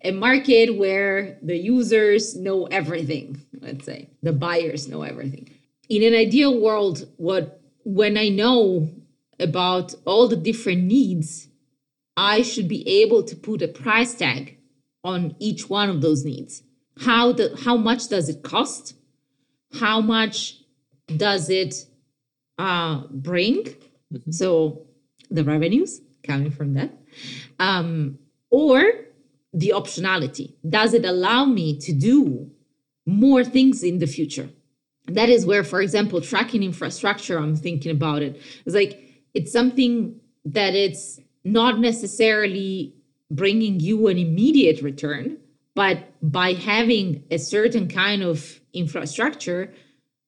a 0.03 0.11
market 0.11 0.75
where 0.77 1.37
the 1.41 1.55
users 1.55 2.35
know 2.35 2.65
everything 2.65 3.39
let's 3.61 3.85
say 3.85 4.09
the 4.21 4.33
buyers 4.33 4.89
know 4.89 5.01
everything 5.01 5.49
in 5.89 6.03
an 6.03 6.13
ideal 6.13 6.59
world 6.59 7.07
what 7.17 7.61
when 7.83 8.17
i 8.17 8.29
know 8.29 8.89
about 9.39 9.93
all 10.05 10.27
the 10.27 10.35
different 10.35 10.83
needs 10.83 11.47
i 12.17 12.41
should 12.41 12.67
be 12.67 12.87
able 12.87 13.23
to 13.23 13.35
put 13.35 13.61
a 13.61 13.67
price 13.67 14.15
tag 14.15 14.57
on 15.03 15.35
each 15.39 15.69
one 15.69 15.89
of 15.89 16.01
those 16.01 16.23
needs 16.23 16.63
how 17.01 17.31
the 17.31 17.55
how 17.65 17.75
much 17.75 18.07
does 18.07 18.29
it 18.29 18.43
cost 18.43 18.95
how 19.79 19.99
much 20.01 20.59
does 21.07 21.49
it 21.49 21.75
uh, 22.57 23.03
bring. 23.11 23.67
So 24.29 24.85
the 25.29 25.43
revenues 25.43 26.01
coming 26.23 26.51
from 26.51 26.73
that, 26.75 26.91
um, 27.59 28.19
or 28.49 28.81
the 29.53 29.73
optionality. 29.75 30.53
Does 30.67 30.93
it 30.93 31.05
allow 31.05 31.45
me 31.45 31.77
to 31.79 31.93
do 31.93 32.51
more 33.05 33.43
things 33.43 33.83
in 33.83 33.99
the 33.99 34.07
future? 34.07 34.49
That 35.07 35.29
is 35.29 35.45
where, 35.45 35.63
for 35.63 35.81
example, 35.81 36.21
tracking 36.21 36.63
infrastructure. 36.63 37.37
I'm 37.37 37.55
thinking 37.55 37.91
about 37.91 38.21
it. 38.21 38.41
It's 38.65 38.75
like 38.75 39.23
it's 39.33 39.51
something 39.51 40.19
that 40.45 40.73
it's 40.73 41.19
not 41.43 41.79
necessarily 41.79 42.95
bringing 43.29 43.79
you 43.79 44.07
an 44.07 44.17
immediate 44.17 44.81
return, 44.81 45.37
but 45.75 46.11
by 46.21 46.53
having 46.53 47.23
a 47.29 47.37
certain 47.37 47.87
kind 47.87 48.23
of 48.23 48.59
infrastructure, 48.73 49.73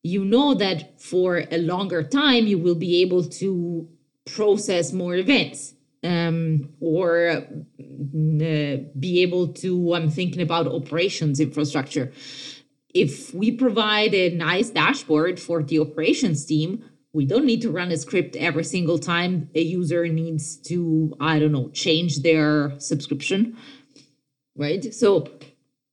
you 0.02 0.24
know 0.24 0.54
that 0.54 1.00
for 1.00 1.44
a 1.50 1.58
longer 1.58 2.02
time 2.02 2.46
you 2.46 2.58
will 2.58 2.74
be 2.74 3.02
able 3.02 3.24
to 3.24 3.88
process 4.26 4.92
more 4.92 5.16
events 5.16 5.74
um, 6.04 6.68
or 6.80 7.28
uh, 7.28 7.40
be 8.98 9.22
able 9.22 9.48
to 9.48 9.94
i'm 9.94 10.10
thinking 10.10 10.42
about 10.42 10.66
operations 10.66 11.40
infrastructure 11.40 12.12
if 12.94 13.34
we 13.34 13.50
provide 13.50 14.14
a 14.14 14.34
nice 14.34 14.70
dashboard 14.70 15.38
for 15.38 15.62
the 15.62 15.78
operations 15.78 16.44
team 16.44 16.82
we 17.12 17.24
don't 17.24 17.46
need 17.46 17.62
to 17.62 17.70
run 17.70 17.90
a 17.90 17.96
script 17.96 18.36
every 18.36 18.64
single 18.64 18.98
time 18.98 19.48
a 19.54 19.62
user 19.62 20.06
needs 20.08 20.56
to 20.56 21.14
i 21.20 21.38
don't 21.38 21.52
know 21.52 21.68
change 21.70 22.22
their 22.22 22.72
subscription 22.78 23.56
right 24.56 24.94
so 24.94 25.26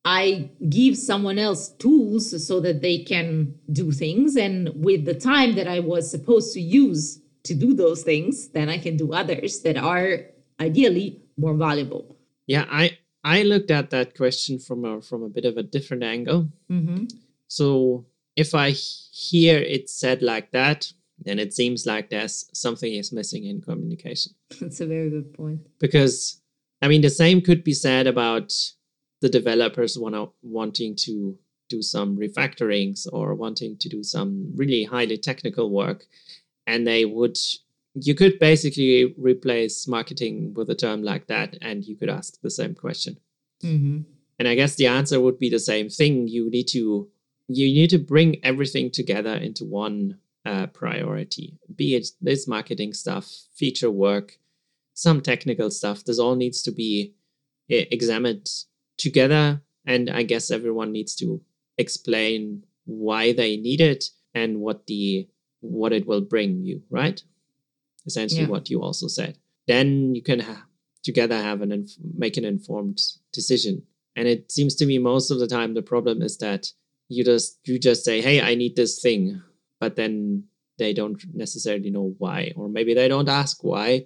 i 0.03 0.49
give 0.69 0.97
someone 0.97 1.39
else 1.39 1.69
tools 1.69 2.45
so 2.45 2.60
that 2.60 2.81
they 2.81 2.99
can 2.99 3.53
do 3.71 3.91
things 3.91 4.36
and 4.36 4.69
with 4.75 5.05
the 5.05 5.13
time 5.13 5.55
that 5.55 5.67
i 5.67 5.79
was 5.79 6.10
supposed 6.10 6.53
to 6.53 6.62
use 6.62 7.21
to 7.45 7.53
do 7.53 7.73
those 7.73 8.03
things, 8.03 8.49
then 8.49 8.69
I 8.69 8.77
can 8.77 8.97
do 8.97 9.13
others 9.13 9.62
that 9.62 9.77
are 9.77 10.19
ideally 10.60 11.21
more 11.38 11.53
valuable. 11.53 12.17
Yeah, 12.47 12.65
I 12.69 12.97
I 13.26 13.42
looked 13.42 13.72
at 13.72 13.90
that 13.90 14.16
question 14.16 14.60
from 14.60 14.86
a 14.86 15.02
from 15.02 15.24
a 15.24 15.30
bit 15.30 15.46
of 15.46 15.58
a 15.58 15.64
different 15.64 16.04
angle. 16.04 16.48
Mm-hmm. 16.72 17.06
So 17.48 18.06
if 18.36 18.54
I 18.54 18.70
hear 18.70 19.58
it 19.58 19.90
said 19.90 20.22
like 20.22 20.52
that, 20.52 20.94
then 21.18 21.40
it 21.40 21.52
seems 21.54 21.88
like 21.88 22.10
there's 22.10 22.48
something 22.54 22.94
is 22.94 23.12
missing 23.12 23.46
in 23.46 23.62
communication. 23.62 24.34
That's 24.62 24.80
a 24.80 24.86
very 24.86 25.10
good 25.10 25.34
point. 25.34 25.62
Because 25.80 26.40
I 26.84 26.88
mean, 26.88 27.02
the 27.02 27.10
same 27.10 27.42
could 27.42 27.64
be 27.64 27.74
said 27.74 28.06
about 28.06 28.54
the 29.22 29.30
developers 29.30 29.98
wanna, 29.98 30.28
wanting 30.44 30.96
to 30.98 31.36
do 31.68 31.82
some 31.82 32.18
refactorings 32.18 33.08
or 33.12 33.34
wanting 33.34 33.76
to 33.78 33.90
do 33.90 34.04
some 34.04 34.52
really 34.56 34.84
highly 34.84 35.18
technical 35.18 35.72
work 35.72 36.06
and 36.68 36.86
they 36.86 37.06
would 37.06 37.38
you 37.95 38.13
could 38.13 38.38
basically 38.39 39.15
replace 39.17 39.88
marketing 39.88 40.53
with 40.53 40.69
a 40.69 40.75
term 40.75 41.01
like 41.01 41.27
that 41.27 41.58
and 41.62 41.86
you 41.86 41.95
could 41.95 42.10
ask 42.10 42.39
the 42.41 42.49
same 42.49 42.75
question 42.75 43.17
mm-hmm. 43.63 44.01
and 44.39 44.47
i 44.47 44.55
guess 44.55 44.75
the 44.75 44.88
answer 44.88 45.19
would 45.19 45.39
be 45.39 45.49
the 45.49 45.60
same 45.60 45.89
thing 45.89 46.27
you 46.27 46.49
need 46.49 46.67
to 46.67 47.10
you 47.47 47.67
need 47.67 47.89
to 47.89 47.97
bring 47.97 48.43
everything 48.43 48.89
together 48.91 49.36
into 49.36 49.63
one 49.63 50.17
uh, 50.45 50.67
priority 50.67 51.58
be 51.75 51.95
it 51.95 52.08
this 52.21 52.47
marketing 52.47 52.93
stuff 52.93 53.31
feature 53.55 53.89
work 53.89 54.38
some 54.93 55.19
technical 55.21 55.71
stuff 55.71 56.03
this 56.03 56.19
all 56.19 56.36
needs 56.36 56.62
to 56.62 56.71
be 56.71 57.13
eh, 57.71 57.86
examined 57.91 58.47
together 58.97 59.62
and 59.88 60.10
i 60.10 60.21
guess 60.21 60.51
everyone 60.51 60.91
needs 60.91 61.15
to 61.15 61.41
explain 61.77 62.63
why 62.86 63.34
they 63.34 63.58
need 63.58 63.81
it 63.81 64.05
and 64.34 64.60
what 64.60 64.86
the 64.88 65.27
what 65.62 65.93
it 65.93 66.05
will 66.05 66.21
bring 66.21 66.63
you, 66.63 66.84
right? 66.89 67.23
Essentially, 68.06 68.41
yeah. 68.41 68.48
what 68.48 68.70
you 68.70 68.82
also 68.82 69.08
said. 69.08 69.38
Then 69.68 70.13
you 70.13 70.22
can 70.22 70.39
ha- 70.41 70.65
together 71.04 71.36
have 71.36 71.62
an 71.62 71.72
inf- 71.72 71.98
make 72.15 72.38
an 72.38 72.46
informed 72.46 73.00
decision. 73.34 73.84
And 74.15 74.28
it 74.28 74.52
seems 74.52 74.76
to 74.76 74.86
me 74.86 74.98
most 74.98 75.32
of 75.32 75.39
the 75.39 75.48
time 75.48 75.74
the 75.74 75.82
problem 75.82 76.22
is 76.22 76.38
that 76.38 76.72
you 77.10 77.24
just 77.24 77.60
you 77.65 77.80
just 77.80 78.04
say, 78.04 78.22
"Hey, 78.22 78.41
I 78.41 78.56
need 78.56 78.76
this 78.76 79.00
thing," 79.02 79.41
but 79.80 79.96
then 79.96 80.46
they 80.78 80.94
don't 80.94 81.22
necessarily 81.34 81.89
know 81.89 82.15
why, 82.18 82.54
or 82.56 82.70
maybe 82.70 82.94
they 82.94 83.08
don't 83.08 83.30
ask 83.30 83.63
why, 83.63 84.06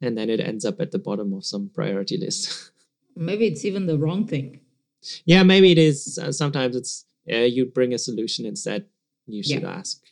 and 0.00 0.16
then 0.16 0.30
it 0.30 0.40
ends 0.40 0.64
up 0.64 0.80
at 0.80 0.90
the 0.90 0.98
bottom 0.98 1.32
of 1.32 1.44
some 1.44 1.70
priority 1.74 2.16
list. 2.16 2.72
maybe 3.16 3.46
it's 3.46 3.64
even 3.64 3.86
the 3.86 3.98
wrong 3.98 4.26
thing. 4.26 4.60
Yeah, 5.24 5.42
maybe 5.42 5.72
it 5.72 5.78
is. 5.78 6.18
Uh, 6.18 6.32
sometimes 6.32 6.76
it's 6.76 7.04
uh, 7.30 7.36
you 7.36 7.66
bring 7.66 7.92
a 7.92 7.98
solution 7.98 8.46
instead. 8.46 8.86
You 9.26 9.42
should 9.42 9.62
yeah. 9.62 9.78
ask 9.78 10.02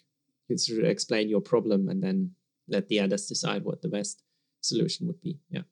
sort 0.57 0.81
of 0.81 0.91
explain 0.91 1.29
your 1.29 1.41
problem 1.41 1.89
and 1.89 2.03
then 2.03 2.33
let 2.71 2.89
the 2.89 3.01
others 3.01 3.27
decide 3.27 3.65
what 3.65 3.83
the 3.83 3.89
best 3.89 4.23
solution 4.61 5.07
would 5.07 5.21
be. 5.21 5.39
Yeah. 5.51 5.63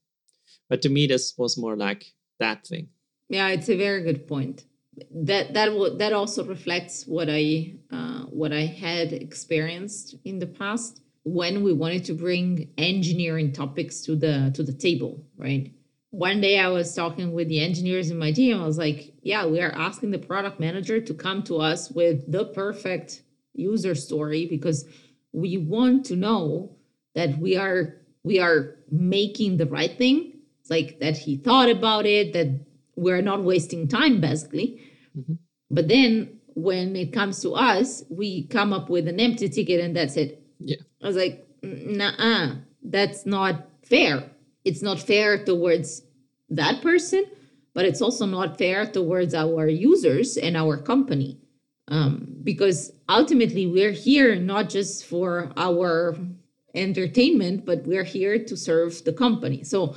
But 0.68 0.82
to 0.82 0.88
me, 0.88 1.06
this 1.06 1.34
was 1.36 1.56
more 1.56 1.76
like 1.76 2.12
that 2.38 2.66
thing. 2.66 2.88
Yeah, 3.28 3.48
it's 3.48 3.68
a 3.68 3.76
very 3.76 4.02
good 4.02 4.26
point. 4.26 4.64
That 5.12 5.54
that 5.54 5.66
w- 5.66 5.96
that 5.96 6.12
also 6.12 6.44
reflects 6.44 7.06
what 7.06 7.28
I 7.30 7.74
uh, 7.90 8.22
what 8.24 8.52
I 8.52 8.66
had 8.66 9.12
experienced 9.12 10.16
in 10.24 10.38
the 10.40 10.46
past 10.46 11.00
when 11.22 11.62
we 11.62 11.72
wanted 11.72 12.04
to 12.06 12.14
bring 12.14 12.70
engineering 12.78 13.52
topics 13.52 14.00
to 14.02 14.16
the 14.16 14.50
to 14.54 14.62
the 14.62 14.72
table, 14.72 15.24
right? 15.36 15.72
One 16.10 16.40
day 16.40 16.58
I 16.58 16.68
was 16.68 16.94
talking 16.94 17.32
with 17.32 17.48
the 17.48 17.60
engineers 17.60 18.10
in 18.10 18.18
my 18.18 18.32
team. 18.32 18.60
I 18.60 18.66
was 18.66 18.78
like, 18.78 19.12
"Yeah, 19.22 19.46
we 19.46 19.60
are 19.60 19.70
asking 19.70 20.10
the 20.10 20.18
product 20.18 20.58
manager 20.58 21.00
to 21.00 21.14
come 21.14 21.42
to 21.44 21.58
us 21.58 21.90
with 21.90 22.30
the 22.32 22.46
perfect 22.46 23.22
user 23.54 23.94
story 23.94 24.46
because 24.46 24.84
we 25.32 25.58
want 25.58 26.06
to 26.06 26.16
know 26.16 26.77
that 27.18 27.36
we 27.38 27.56
are 27.56 27.96
we 28.22 28.38
are 28.38 28.76
making 28.90 29.56
the 29.56 29.66
right 29.66 29.98
thing 29.98 30.32
it's 30.68 30.70
like 30.70 31.00
that 31.00 31.16
he 31.16 31.36
thought 31.36 31.70
about 31.70 32.04
it 32.06 32.32
that 32.34 32.48
we're 32.96 33.22
not 33.22 33.42
wasting 33.42 33.88
time 33.88 34.20
basically. 34.20 34.82
Mm-hmm. 35.16 35.34
but 35.70 35.88
then 35.88 36.38
when 36.54 36.94
it 36.94 37.12
comes 37.12 37.40
to 37.42 37.54
us 37.54 38.04
we 38.10 38.46
come 38.48 38.72
up 38.72 38.90
with 38.90 39.08
an 39.08 39.18
empty 39.18 39.48
ticket 39.48 39.80
and 39.80 39.96
that's 39.96 40.16
it. 40.16 40.42
Yeah. 40.60 40.76
I 41.02 41.06
was 41.06 41.16
like 41.16 41.46
nah 41.62 42.54
that's 42.82 43.26
not 43.26 43.68
fair. 43.82 44.30
It's 44.64 44.82
not 44.82 45.00
fair 45.00 45.44
towards 45.44 46.02
that 46.50 46.82
person 46.82 47.24
but 47.74 47.84
it's 47.84 48.02
also 48.02 48.26
not 48.26 48.58
fair 48.58 48.86
towards 48.86 49.34
our 49.34 49.68
users 49.68 50.36
and 50.36 50.56
our 50.56 50.76
company. 50.76 51.40
Um, 51.90 52.36
because 52.42 52.92
ultimately 53.08 53.66
we're 53.66 53.92
here 53.92 54.36
not 54.36 54.68
just 54.68 55.06
for 55.06 55.52
our 55.56 56.18
entertainment, 56.74 57.64
but 57.64 57.86
we're 57.86 58.04
here 58.04 58.42
to 58.44 58.56
serve 58.56 59.04
the 59.04 59.12
company. 59.12 59.64
So 59.64 59.96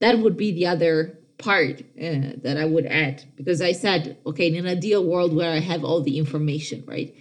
that 0.00 0.18
would 0.18 0.36
be 0.36 0.52
the 0.52 0.66
other 0.66 1.18
part 1.38 1.80
uh, 1.80 2.36
that 2.42 2.56
I 2.58 2.64
would 2.64 2.86
add 2.86 3.24
because 3.36 3.62
I 3.62 3.72
said, 3.72 4.18
okay, 4.26 4.46
in 4.46 4.54
an 4.56 4.66
ideal 4.66 5.04
world 5.04 5.34
where 5.34 5.50
I 5.50 5.60
have 5.60 5.84
all 5.84 6.02
the 6.02 6.18
information, 6.18 6.84
right? 6.86 7.14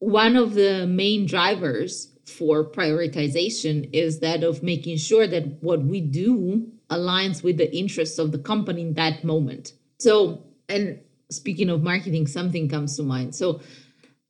One 0.00 0.36
of 0.36 0.54
the 0.54 0.86
main 0.86 1.26
drivers 1.26 2.08
for 2.26 2.64
prioritization 2.64 3.88
is 3.92 4.20
that 4.20 4.42
of 4.42 4.62
making 4.62 4.96
sure 4.96 5.26
that 5.26 5.62
what 5.62 5.82
we 5.82 6.00
do 6.00 6.66
aligns 6.90 7.42
with 7.42 7.56
the 7.56 7.74
interests 7.76 8.18
of 8.18 8.32
the 8.32 8.38
company 8.38 8.82
in 8.82 8.94
that 8.94 9.24
moment. 9.24 9.72
So, 9.98 10.42
and 10.68 11.00
speaking 11.30 11.70
of 11.70 11.82
marketing, 11.82 12.26
something 12.26 12.68
comes 12.68 12.96
to 12.96 13.02
mind. 13.02 13.34
So 13.34 13.60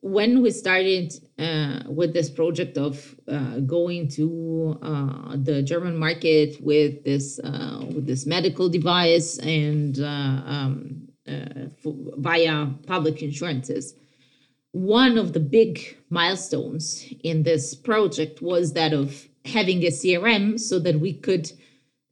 when 0.05 0.43
we 0.43 0.51
started 0.51 1.15
uh, 1.39 1.81
with 1.89 2.13
this 2.13 2.29
project 2.29 2.77
of 2.77 3.19
uh, 3.27 3.59
going 3.61 4.07
to 4.07 4.79
uh, 4.83 5.35
the 5.37 5.63
German 5.63 5.97
market 5.97 6.61
with 6.61 7.03
this 7.05 7.41
uh, 7.43 7.83
with 7.87 8.07
this 8.07 8.27
medical 8.27 8.69
device 8.69 9.39
and 9.39 10.01
uh, 10.01 10.43
um, 10.45 11.09
uh, 11.27 11.69
via 12.19 12.67
public 12.87 13.23
insurances, 13.23 13.95
one 14.73 15.17
of 15.17 15.33
the 15.33 15.41
big 15.41 15.97
milestones 16.11 17.11
in 17.23 17.43
this 17.43 17.75
project 17.75 18.43
was 18.43 18.75
that 18.75 18.93
of 18.93 19.27
having 19.47 19.83
a 19.85 19.91
CRM 19.91 20.61
so 20.61 20.79
that 20.81 21.01
we 21.01 21.15
could, 21.15 21.51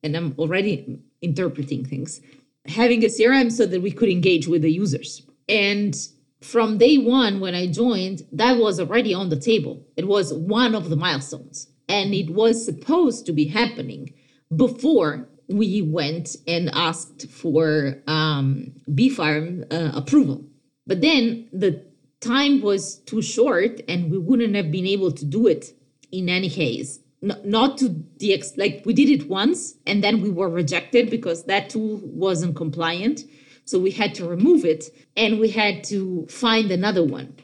and 0.03 0.17
I'm 0.17 0.35
already 0.39 0.99
interpreting 1.21 1.85
things, 1.85 2.23
having 2.65 3.05
a 3.05 3.09
CRM 3.09 3.53
so 3.53 3.67
that 3.67 3.83
we 3.83 3.91
could 3.91 4.09
engage 4.09 4.49
with 4.49 4.63
the 4.63 4.73
users. 4.73 5.27
And 5.47 5.95
from 6.43 6.79
day 6.79 6.99
one, 6.99 7.41
when 7.41 7.55
I 7.55 7.67
joined, 7.67 8.23
that 8.33 8.59
was 8.59 8.81
already 8.81 9.15
on 9.15 9.29
the 9.29 9.39
table. 9.39 9.85
It 9.97 10.07
was 10.09 10.33
one 10.33 10.75
of 10.75 10.91
the 10.91 10.97
milestones, 10.97 11.69
and 11.89 12.15
it 12.15 12.31
was 12.31 12.65
supposed 12.65 13.27
to 13.27 13.33
be 13.33 13.47
happening 13.47 14.13
before 14.55 15.29
we 15.49 15.83
went 15.83 16.37
and 16.47 16.71
asked 16.73 17.29
for 17.29 18.03
um, 18.07 18.73
BfArM 18.91 19.73
uh, 19.73 19.97
approval. 19.97 20.45
But 20.87 21.01
then 21.01 21.49
the 21.53 21.85
time 22.21 22.61
was 22.61 22.97
too 23.01 23.23
short, 23.23 23.81
and 23.89 24.11
we 24.11 24.19
wouldn't 24.19 24.55
have 24.55 24.71
been 24.71 24.87
able 24.87 25.13
to 25.13 25.25
do 25.25 25.47
it 25.47 25.73
in 26.11 26.29
any 26.29 26.51
case 26.51 26.99
not 27.23 27.79
to 27.79 27.89
the 28.19 28.35
ex 28.35 28.57
like 28.57 28.83
we 28.85 28.93
did 28.93 29.09
it 29.09 29.29
once 29.29 29.75
and 29.87 30.03
then 30.03 30.21
we 30.21 30.29
were 30.29 30.49
rejected 30.49 31.09
because 31.09 31.45
that 31.45 31.71
tool 31.71 32.01
wasn't 32.03 32.57
compliant 32.57 33.21
so 33.65 33.79
we 33.79 33.91
had 33.91 34.15
to 34.17 34.27
remove 34.27 34.65
it 34.65 34.85
and 35.17 35.39
we 35.39 35.49
had 35.49 35.85
to 35.85 36.27
find 36.29 36.71
another 36.71 37.05
one. 37.05 37.35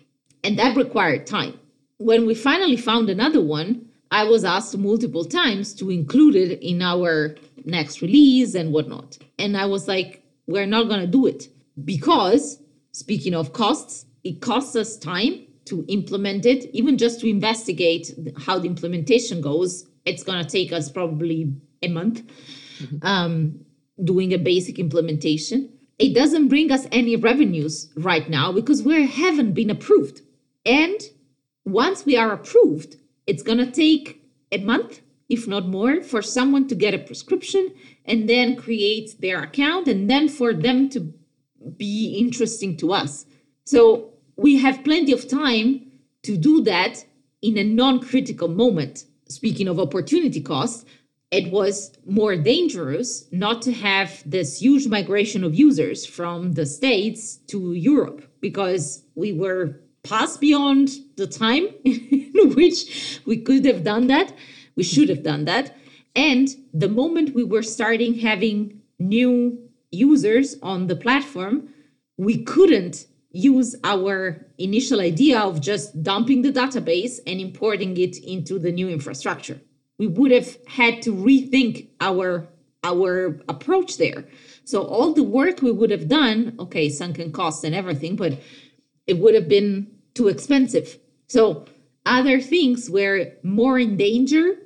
And 0.44 0.59
that 0.59 0.76
required 0.76 1.26
time. 1.26 1.59
When 1.98 2.26
we 2.26 2.35
finally 2.35 2.76
found 2.76 3.11
another 3.11 3.42
one 3.42 3.85
i 4.11 4.24
was 4.24 4.42
asked 4.42 4.76
multiple 4.78 5.24
times 5.24 5.74
to 5.74 5.90
include 5.90 6.35
it 6.35 6.62
in 6.62 6.81
our 6.81 7.37
next 7.64 8.00
release 8.00 8.54
and 8.54 8.72
whatnot. 8.72 9.18
And 9.38 9.57
i 9.57 9.66
was 9.66 9.87
like 9.87 10.22
we're 10.46 10.66
not 10.66 10.88
going 10.88 11.00
to 11.00 11.07
do 11.07 11.26
it. 11.26 11.48
Because 11.85 12.61
speaking 12.92 13.35
of 13.35 13.52
costs 13.52 14.07
it 14.24 14.40
costs 14.40 14.74
us 14.74 14.96
time 14.96 15.46
to 15.66 15.85
implement 15.88 16.46
it, 16.46 16.64
even 16.74 16.98
just 16.98 17.20
to 17.20 17.28
investigate 17.28 18.12
how 18.38 18.59
the 18.59 18.66
implementation 18.66 19.40
goes, 19.40 19.87
it's 20.04 20.22
going 20.22 20.42
to 20.42 20.50
take 20.50 20.72
us 20.72 20.90
probably 20.90 21.52
a 21.83 21.88
month 21.88 22.22
mm-hmm. 22.78 23.07
um, 23.07 23.61
doing 24.02 24.33
a 24.33 24.38
basic 24.38 24.78
implementation. 24.78 25.72
It 25.98 26.14
doesn't 26.14 26.48
bring 26.48 26.70
us 26.70 26.87
any 26.92 27.16
revenues 27.16 27.90
right 27.96 28.28
now 28.28 28.52
because 28.52 28.82
we 28.82 29.06
haven't 29.06 29.52
been 29.52 29.70
approved. 29.70 30.22
And 30.64 31.00
once 31.64 32.04
we 32.04 32.16
are 32.16 32.32
approved, 32.32 32.96
it's 33.26 33.42
going 33.42 33.58
to 33.58 33.70
take 33.70 34.22
a 34.52 34.58
month 34.58 35.00
if 35.28 35.46
not 35.46 35.68
more, 35.68 36.02
for 36.02 36.22
someone 36.22 36.66
to 36.68 36.74
get 36.74 36.94
a 36.94 36.98
prescription 36.98 37.72
and 38.04 38.28
then 38.28 38.56
create 38.56 39.20
their 39.20 39.42
account 39.42 39.87
and 39.87 40.08
then 40.08 40.28
for 40.28 40.54
them 40.54 40.88
to 40.88 41.12
be 41.76 42.16
interesting 42.18 42.76
to 42.78 42.92
us. 42.92 43.26
So 43.64 44.14
we 44.37 44.56
have 44.58 44.84
plenty 44.84 45.12
of 45.12 45.28
time 45.28 45.87
to 46.22 46.37
do 46.37 46.62
that 46.62 47.04
in 47.42 47.58
a 47.58 47.64
non 47.64 48.00
critical 48.00 48.48
moment. 48.48 49.04
Speaking 49.28 49.68
of 49.68 49.78
opportunity 49.78 50.40
cost, 50.40 50.87
it 51.30 51.50
was 51.52 51.92
more 52.06 52.36
dangerous 52.36 53.26
not 53.32 53.60
to 53.62 53.72
have 53.72 54.22
this 54.24 54.60
huge 54.60 54.86
migration 54.86 55.44
of 55.44 55.54
users 55.54 56.06
from 56.06 56.52
the 56.52 56.64
States 56.64 57.36
to 57.48 57.74
Europe 57.74 58.22
because 58.40 59.04
we 59.14 59.32
were 59.32 59.80
past 60.02 60.40
beyond 60.40 60.90
the 61.16 61.26
time 61.26 61.68
in 61.84 62.54
which 62.54 63.20
we 63.26 63.36
could 63.36 63.64
have 63.66 63.84
done 63.84 64.06
that. 64.06 64.32
We 64.74 64.84
should 64.84 65.08
have 65.08 65.22
done 65.22 65.44
that. 65.44 65.76
And 66.14 66.48
the 66.72 66.88
moment 66.88 67.34
we 67.34 67.44
were 67.44 67.62
starting 67.62 68.14
having 68.14 68.80
new 68.98 69.58
users 69.90 70.56
on 70.62 70.86
the 70.86 70.96
platform, 70.96 71.68
we 72.16 72.42
couldn't 72.42 73.06
use 73.30 73.76
our 73.84 74.46
initial 74.56 75.00
idea 75.00 75.38
of 75.40 75.60
just 75.60 76.02
dumping 76.02 76.42
the 76.42 76.52
database 76.52 77.20
and 77.26 77.38
importing 77.40 77.96
it 77.98 78.16
into 78.18 78.58
the 78.58 78.72
new 78.72 78.88
infrastructure. 78.88 79.60
We 79.98 80.06
would 80.06 80.30
have 80.30 80.56
had 80.66 81.02
to 81.02 81.12
rethink 81.12 81.88
our 82.00 82.48
our 82.84 83.40
approach 83.48 83.98
there. 83.98 84.24
So 84.64 84.82
all 84.82 85.12
the 85.12 85.24
work 85.24 85.62
we 85.62 85.72
would 85.72 85.90
have 85.90 86.08
done, 86.08 86.54
okay, 86.61 86.88
sunken 86.88 87.32
costs 87.32 87.64
and 87.64 87.74
everything, 87.74 88.14
but 88.14 88.38
it 89.06 89.18
would 89.18 89.34
have 89.34 89.48
been 89.48 89.88
too 90.14 90.28
expensive. 90.28 90.98
So 91.26 91.66
other 92.06 92.40
things 92.40 92.88
were 92.88 93.32
more 93.42 93.78
in 93.78 93.96
danger 93.96 94.56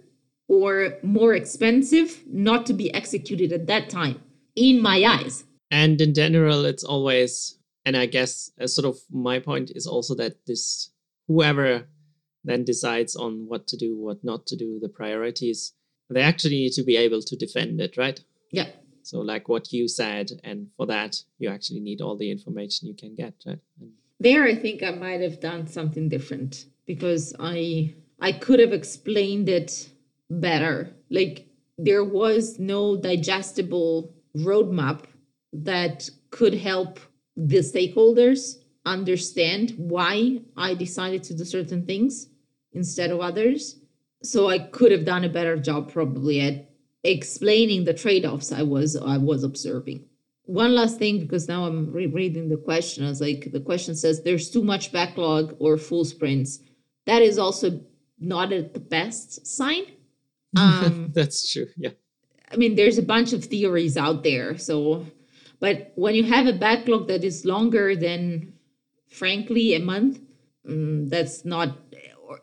or 0.46 0.98
more 1.02 1.34
expensive 1.34 2.22
not 2.26 2.66
to 2.66 2.74
be 2.74 2.92
executed 2.92 3.50
at 3.52 3.66
that 3.68 3.88
time, 3.88 4.20
in 4.54 4.82
my 4.82 5.02
eyes. 5.04 5.44
And 5.70 5.98
in 6.00 6.12
general, 6.12 6.66
it's 6.66 6.84
always 6.84 7.58
and 7.84 7.96
I 7.96 8.06
guess 8.06 8.50
uh, 8.60 8.66
sort 8.66 8.86
of 8.86 8.98
my 9.10 9.38
point 9.38 9.72
is 9.74 9.86
also 9.86 10.14
that 10.16 10.46
this 10.46 10.90
whoever 11.28 11.88
then 12.44 12.64
decides 12.64 13.14
on 13.16 13.46
what 13.48 13.66
to 13.68 13.76
do, 13.76 13.96
what 13.96 14.22
not 14.24 14.46
to 14.46 14.56
do, 14.56 14.78
the 14.80 14.88
priorities, 14.88 15.74
they 16.10 16.22
actually 16.22 16.56
need 16.56 16.72
to 16.72 16.82
be 16.82 16.96
able 16.96 17.22
to 17.22 17.36
defend 17.36 17.80
it, 17.80 17.96
right? 17.96 18.20
Yeah. 18.50 18.68
So 19.02 19.20
like 19.20 19.48
what 19.48 19.72
you 19.72 19.88
said, 19.88 20.30
and 20.44 20.68
for 20.76 20.86
that 20.86 21.22
you 21.38 21.48
actually 21.48 21.80
need 21.80 22.00
all 22.00 22.16
the 22.16 22.30
information 22.30 22.88
you 22.88 22.94
can 22.94 23.14
get, 23.14 23.34
right? 23.46 23.58
There, 24.20 24.44
I 24.44 24.54
think 24.54 24.82
I 24.82 24.92
might 24.92 25.20
have 25.20 25.40
done 25.40 25.66
something 25.66 26.08
different 26.08 26.66
because 26.86 27.34
I 27.40 27.94
I 28.20 28.32
could 28.32 28.60
have 28.60 28.72
explained 28.72 29.48
it 29.48 29.88
better. 30.30 30.94
Like 31.10 31.48
there 31.76 32.04
was 32.04 32.58
no 32.58 32.96
digestible 32.96 34.14
roadmap 34.36 35.04
that 35.52 36.08
could 36.30 36.54
help 36.54 37.00
the 37.36 37.58
stakeholders 37.58 38.58
understand 38.84 39.74
why 39.76 40.40
I 40.56 40.74
decided 40.74 41.22
to 41.24 41.34
do 41.34 41.44
certain 41.44 41.84
things 41.84 42.28
instead 42.72 43.10
of 43.10 43.20
others. 43.20 43.76
So 44.22 44.48
I 44.48 44.58
could 44.58 44.92
have 44.92 45.04
done 45.04 45.24
a 45.24 45.28
better 45.28 45.56
job 45.56 45.92
probably 45.92 46.40
at 46.40 46.70
explaining 47.04 47.84
the 47.84 47.94
trade-offs 47.94 48.52
I 48.52 48.62
was 48.62 48.96
I 48.96 49.18
was 49.18 49.42
observing. 49.42 50.04
One 50.44 50.74
last 50.74 50.98
thing, 50.98 51.20
because 51.20 51.48
now 51.48 51.64
I'm 51.64 51.92
rereading 51.92 52.48
the 52.48 52.56
question. 52.56 53.04
I 53.04 53.08
was 53.08 53.20
like, 53.20 53.50
the 53.52 53.60
question 53.60 53.94
says 53.94 54.22
there's 54.22 54.50
too 54.50 54.62
much 54.62 54.92
backlog 54.92 55.56
or 55.58 55.78
full 55.78 56.04
sprints. 56.04 56.58
That 57.06 57.22
is 57.22 57.38
also 57.38 57.80
not 58.18 58.52
a, 58.52 58.62
the 58.62 58.80
best 58.80 59.46
sign. 59.46 59.84
Um, 60.54 61.12
That's 61.14 61.50
true. 61.50 61.68
Yeah. 61.78 61.92
I 62.50 62.56
mean, 62.56 62.74
there's 62.74 62.98
a 62.98 63.02
bunch 63.02 63.32
of 63.32 63.42
theories 63.42 63.96
out 63.96 64.22
there. 64.22 64.58
So 64.58 65.06
but 65.62 65.92
when 65.94 66.16
you 66.16 66.24
have 66.24 66.48
a 66.48 66.52
backlog 66.52 67.06
that 67.06 67.22
is 67.22 67.44
longer 67.44 67.94
than, 67.94 68.54
frankly, 69.08 69.76
a 69.76 69.78
month, 69.78 70.18
um, 70.68 71.08
that's 71.08 71.44
not 71.44 71.78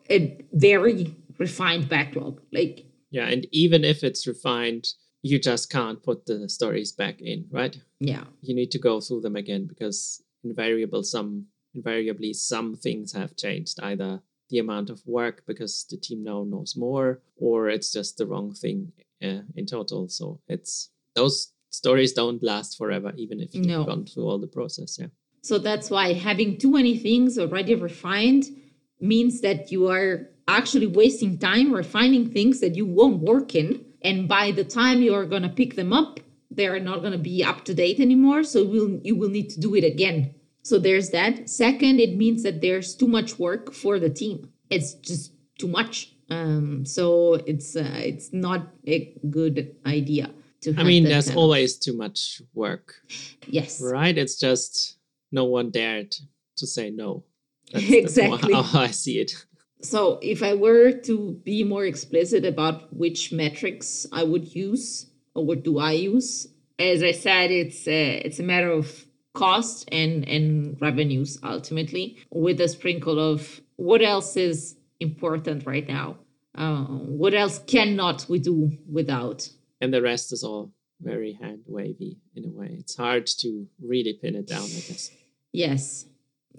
a 0.09 0.45
very 0.53 1.15
refined 1.37 1.89
backlog. 1.89 2.41
Like 2.51 2.85
yeah, 3.11 3.27
and 3.27 3.47
even 3.51 3.83
if 3.83 4.03
it's 4.03 4.27
refined, 4.27 4.87
you 5.21 5.39
just 5.39 5.69
can't 5.69 6.01
put 6.03 6.25
the 6.25 6.47
stories 6.49 6.91
back 6.91 7.21
in, 7.21 7.45
right? 7.51 7.77
Yeah, 7.99 8.23
you 8.41 8.55
need 8.55 8.71
to 8.71 8.79
go 8.79 9.01
through 9.01 9.21
them 9.21 9.35
again 9.35 9.67
because 9.67 10.23
invariable 10.43 11.03
some 11.03 11.47
invariably 11.75 12.33
some 12.33 12.75
things 12.75 13.13
have 13.13 13.35
changed 13.35 13.79
either 13.83 14.21
the 14.49 14.57
amount 14.57 14.89
of 14.89 15.05
work 15.05 15.43
because 15.45 15.85
the 15.91 15.97
team 15.97 16.23
now 16.23 16.43
knows 16.43 16.75
more 16.75 17.21
or 17.35 17.69
it's 17.69 17.91
just 17.91 18.17
the 18.17 18.25
wrong 18.25 18.51
thing 18.51 18.91
uh, 19.21 19.41
in 19.55 19.67
total 19.67 20.09
so 20.09 20.39
it's 20.47 20.89
those 21.13 21.51
stories 21.69 22.13
don't 22.13 22.43
last 22.43 22.77
forever, 22.77 23.13
even 23.17 23.39
if 23.39 23.53
you've 23.53 23.65
no. 23.65 23.83
gone 23.83 24.05
through 24.05 24.27
all 24.27 24.39
the 24.39 24.47
process. 24.47 24.97
Yeah. 24.99 25.07
So 25.41 25.57
that's 25.57 25.89
why 25.89 26.13
having 26.13 26.57
too 26.57 26.71
many 26.71 26.97
things 26.97 27.37
already 27.37 27.75
refined 27.75 28.45
means 28.99 29.41
that 29.41 29.71
you 29.71 29.89
are 29.89 30.29
actually 30.47 30.87
wasting 30.87 31.37
time 31.37 31.71
refining 31.73 32.29
things 32.29 32.59
that 32.59 32.75
you 32.75 32.85
won't 32.85 33.21
work 33.21 33.55
in. 33.55 33.85
And 34.01 34.27
by 34.27 34.51
the 34.51 34.63
time 34.63 35.01
you 35.01 35.13
are 35.13 35.25
going 35.25 35.43
to 35.43 35.49
pick 35.49 35.75
them 35.75 35.93
up, 35.93 36.19
they 36.49 36.67
are 36.67 36.79
not 36.79 37.01
going 37.01 37.11
to 37.11 37.17
be 37.17 37.43
up 37.43 37.65
to 37.65 37.73
date 37.73 37.99
anymore. 37.99 38.43
So 38.43 38.65
we'll, 38.65 38.99
you 39.03 39.15
will 39.15 39.29
need 39.29 39.49
to 39.51 39.59
do 39.59 39.75
it 39.75 39.83
again. 39.83 40.33
So 40.63 40.79
there's 40.79 41.09
that. 41.11 41.49
Second, 41.49 41.99
it 41.99 42.15
means 42.15 42.43
that 42.43 42.61
there's 42.61 42.95
too 42.95 43.07
much 43.07 43.39
work 43.39 43.73
for 43.73 43.99
the 43.99 44.09
team. 44.09 44.51
It's 44.69 44.93
just 44.93 45.33
too 45.57 45.67
much. 45.67 46.13
Um, 46.29 46.85
so 46.85 47.35
it's 47.35 47.75
uh, 47.75 47.91
it's 47.95 48.31
not 48.31 48.67
a 48.85 49.17
good 49.29 49.75
idea 49.85 50.31
to 50.61 50.75
I 50.77 50.83
mean, 50.83 51.05
there's 51.05 51.35
always 51.35 51.75
of... 51.75 51.81
too 51.81 51.97
much 51.97 52.41
work. 52.53 52.95
Yes. 53.47 53.81
Right? 53.81 54.15
It's 54.15 54.37
just 54.37 54.97
no 55.31 55.45
one 55.45 55.71
dared 55.71 56.15
to 56.57 56.67
say 56.67 56.91
no. 56.91 57.23
That's, 57.71 57.89
exactly. 57.89 58.53
How 58.73 58.81
I 58.81 58.91
see 58.91 59.19
it. 59.19 59.31
So, 59.81 60.19
if 60.21 60.43
I 60.43 60.55
were 60.55 60.91
to 60.91 61.39
be 61.43 61.63
more 61.63 61.85
explicit 61.85 62.45
about 62.45 62.93
which 62.93 63.31
metrics 63.31 64.05
I 64.11 64.23
would 64.23 64.53
use 64.53 65.09
or 65.35 65.45
what 65.45 65.63
do 65.63 65.79
I 65.79 65.93
use, 65.93 66.47
as 66.77 67.01
I 67.01 67.11
said, 67.11 67.51
it's 67.51 67.87
a, 67.87 68.17
it's 68.17 68.39
a 68.39 68.43
matter 68.43 68.71
of 68.71 69.05
cost 69.33 69.87
and 69.91 70.27
and 70.27 70.77
revenues 70.81 71.39
ultimately, 71.43 72.17
with 72.31 72.59
a 72.59 72.67
sprinkle 72.67 73.19
of 73.19 73.61
what 73.77 74.01
else 74.01 74.35
is 74.35 74.75
important 74.99 75.65
right 75.65 75.87
now. 75.87 76.17
Uh, 76.55 76.83
what 76.83 77.33
else 77.33 77.59
cannot 77.59 78.25
we 78.27 78.39
do 78.39 78.77
without? 78.91 79.49
and 79.81 79.93
the 79.93 80.01
rest 80.01 80.33
is 80.33 80.43
all 80.43 80.71
very 81.01 81.33
hand 81.33 81.61
wavy 81.65 82.17
in 82.35 82.45
a 82.45 82.49
way. 82.49 82.75
It's 82.79 82.95
hard 82.95 83.27
to 83.39 83.67
really 83.81 84.19
pin 84.21 84.35
it 84.35 84.47
down, 84.47 84.63
I 84.63 84.81
guess. 84.87 85.11
Yes. 85.51 86.05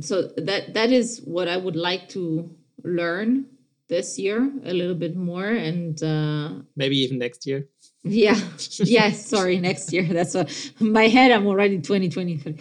So 0.00 0.22
that 0.36 0.74
that 0.74 0.92
is 0.92 1.20
what 1.24 1.48
I 1.48 1.56
would 1.56 1.76
like 1.76 2.08
to 2.10 2.50
learn 2.84 3.46
this 3.88 4.18
year 4.18 4.50
a 4.64 4.72
little 4.72 4.94
bit 4.94 5.16
more 5.16 5.48
and 5.48 6.00
uh 6.02 6.62
maybe 6.76 6.96
even 6.98 7.18
next 7.18 7.46
year. 7.46 7.68
Yeah. 8.02 8.40
yes, 8.78 9.26
sorry, 9.26 9.58
next 9.58 9.92
year. 9.92 10.04
That's 10.10 10.34
what 10.34 10.48
my 10.80 11.08
head 11.08 11.32
I'm 11.32 11.46
already 11.46 11.80
2023. 11.80 12.56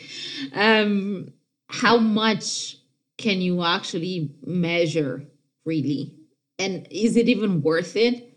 Um 0.53 1.31
how 1.69 1.97
much 1.97 2.77
can 3.17 3.39
you 3.41 3.63
actually 3.63 4.31
measure 4.45 5.23
really? 5.63 6.15
And 6.57 6.87
is 6.91 7.15
it 7.15 7.29
even 7.29 7.61
worth 7.61 7.95
it? 7.95 8.33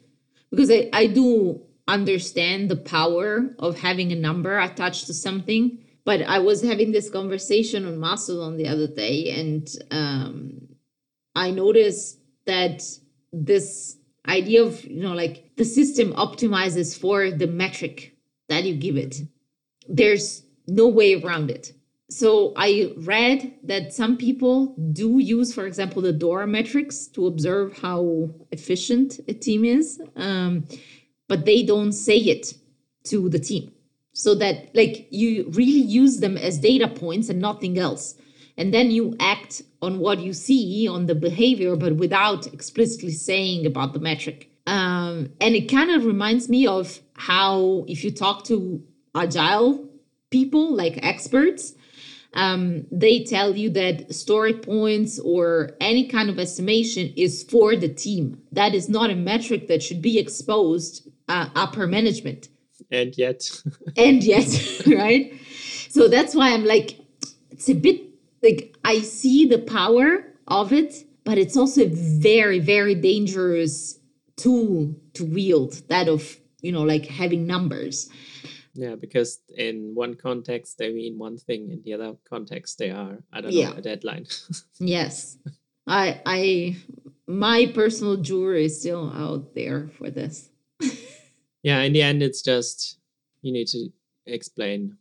Because 0.50 0.70
I, 0.70 0.90
I 0.92 1.06
do 1.06 1.62
understand 1.88 2.70
the 2.70 2.76
power 2.76 3.54
of 3.58 3.78
having 3.78 4.12
a 4.12 4.16
number 4.16 4.58
attached 4.58 5.06
to 5.06 5.14
something. 5.14 5.81
But 6.04 6.22
I 6.22 6.40
was 6.40 6.62
having 6.62 6.92
this 6.92 7.08
conversation 7.08 7.86
on 7.86 8.00
Mastodon 8.00 8.56
the 8.56 8.68
other 8.68 8.88
day, 8.88 9.30
and 9.30 9.68
um, 9.90 10.68
I 11.34 11.50
noticed 11.50 12.18
that 12.44 12.82
this 13.32 13.96
idea 14.28 14.62
of, 14.62 14.84
you 14.84 15.02
know, 15.02 15.14
like 15.14 15.56
the 15.56 15.64
system 15.64 16.12
optimizes 16.14 16.98
for 16.98 17.30
the 17.30 17.46
metric 17.46 18.16
that 18.48 18.64
you 18.64 18.74
give 18.74 18.96
it. 18.96 19.20
There's 19.88 20.42
no 20.66 20.88
way 20.88 21.14
around 21.14 21.50
it. 21.50 21.72
So 22.10 22.52
I 22.56 22.92
read 22.98 23.54
that 23.62 23.92
some 23.94 24.16
people 24.16 24.74
do 24.92 25.18
use, 25.18 25.54
for 25.54 25.66
example, 25.66 26.02
the 26.02 26.12
DORA 26.12 26.46
metrics 26.46 27.06
to 27.08 27.26
observe 27.26 27.78
how 27.78 28.28
efficient 28.50 29.18
a 29.28 29.32
team 29.32 29.64
is. 29.64 30.00
Um, 30.16 30.66
but 31.28 31.46
they 31.46 31.62
don't 31.62 31.92
say 31.92 32.18
it 32.18 32.54
to 33.04 33.28
the 33.30 33.38
team 33.38 33.72
so 34.12 34.34
that 34.34 34.74
like 34.74 35.06
you 35.10 35.48
really 35.50 35.80
use 35.80 36.20
them 36.20 36.36
as 36.36 36.58
data 36.58 36.88
points 36.88 37.28
and 37.28 37.40
nothing 37.40 37.78
else 37.78 38.14
and 38.56 38.72
then 38.72 38.90
you 38.90 39.16
act 39.18 39.62
on 39.80 39.98
what 39.98 40.18
you 40.20 40.32
see 40.32 40.86
on 40.88 41.06
the 41.06 41.14
behavior 41.14 41.76
but 41.76 41.96
without 41.96 42.46
explicitly 42.52 43.12
saying 43.12 43.66
about 43.66 43.92
the 43.92 44.00
metric 44.00 44.50
um, 44.66 45.30
and 45.40 45.54
it 45.56 45.68
kind 45.70 45.90
of 45.90 46.04
reminds 46.04 46.48
me 46.48 46.66
of 46.66 47.00
how 47.14 47.84
if 47.88 48.04
you 48.04 48.10
talk 48.10 48.44
to 48.44 48.82
agile 49.14 49.88
people 50.30 50.74
like 50.74 50.98
experts 51.04 51.74
um, 52.34 52.86
they 52.90 53.24
tell 53.24 53.56
you 53.56 53.70
that 53.70 54.14
story 54.14 54.54
points 54.54 55.18
or 55.18 55.72
any 55.80 56.06
kind 56.06 56.30
of 56.30 56.38
estimation 56.38 57.12
is 57.16 57.42
for 57.42 57.76
the 57.76 57.88
team. 57.88 58.40
That 58.52 58.74
is 58.74 58.88
not 58.88 59.10
a 59.10 59.14
metric 59.14 59.68
that 59.68 59.82
should 59.82 60.00
be 60.00 60.18
exposed 60.18 61.08
uh, 61.28 61.50
upper 61.54 61.86
management. 61.86 62.48
And 62.92 63.16
yet. 63.18 63.50
and 63.96 64.22
yet, 64.22 64.46
right? 64.86 65.32
So 65.88 66.06
that's 66.08 66.34
why 66.34 66.52
I'm 66.52 66.64
like, 66.64 66.98
it's 67.50 67.68
a 67.68 67.74
bit 67.74 68.02
like 68.42 68.76
I 68.84 69.00
see 69.00 69.46
the 69.46 69.58
power 69.58 70.24
of 70.46 70.72
it, 70.72 70.94
but 71.24 71.38
it's 71.38 71.56
also 71.56 71.82
a 71.82 71.88
very, 71.88 72.58
very 72.60 72.94
dangerous 72.94 73.98
tool 74.36 74.94
to 75.14 75.24
wield 75.24 75.72
that 75.88 76.08
of, 76.08 76.38
you 76.60 76.70
know, 76.72 76.82
like 76.82 77.06
having 77.06 77.46
numbers. 77.46 78.08
Yeah, 78.74 78.94
because 78.96 79.40
in 79.56 79.92
one 79.94 80.14
context 80.14 80.78
they 80.78 80.92
mean 80.92 81.18
one 81.18 81.36
thing, 81.38 81.70
in 81.70 81.82
the 81.82 81.94
other 81.94 82.14
context 82.28 82.78
they 82.78 82.90
are, 82.90 83.18
I 83.32 83.40
don't 83.40 83.52
Yeah. 83.52 83.70
know, 83.70 83.76
a 83.76 83.82
deadline. 83.82 84.26
Yes. 84.80 85.38
I 85.86 86.20
I 86.26 86.76
my 87.26 87.66
personal 87.66 88.16
jury 88.16 88.64
is 88.66 88.80
still 88.80 89.10
out 89.14 89.54
there 89.54 89.88
for 89.98 90.10
this. 90.10 90.48
Yeah, 91.62 91.80
in 91.82 91.92
the 91.92 92.02
end, 92.02 92.22
it's 92.22 92.42
just 92.42 92.98
you 93.42 93.52
need 93.52 93.68
to 93.68 93.88
explain 94.26 94.96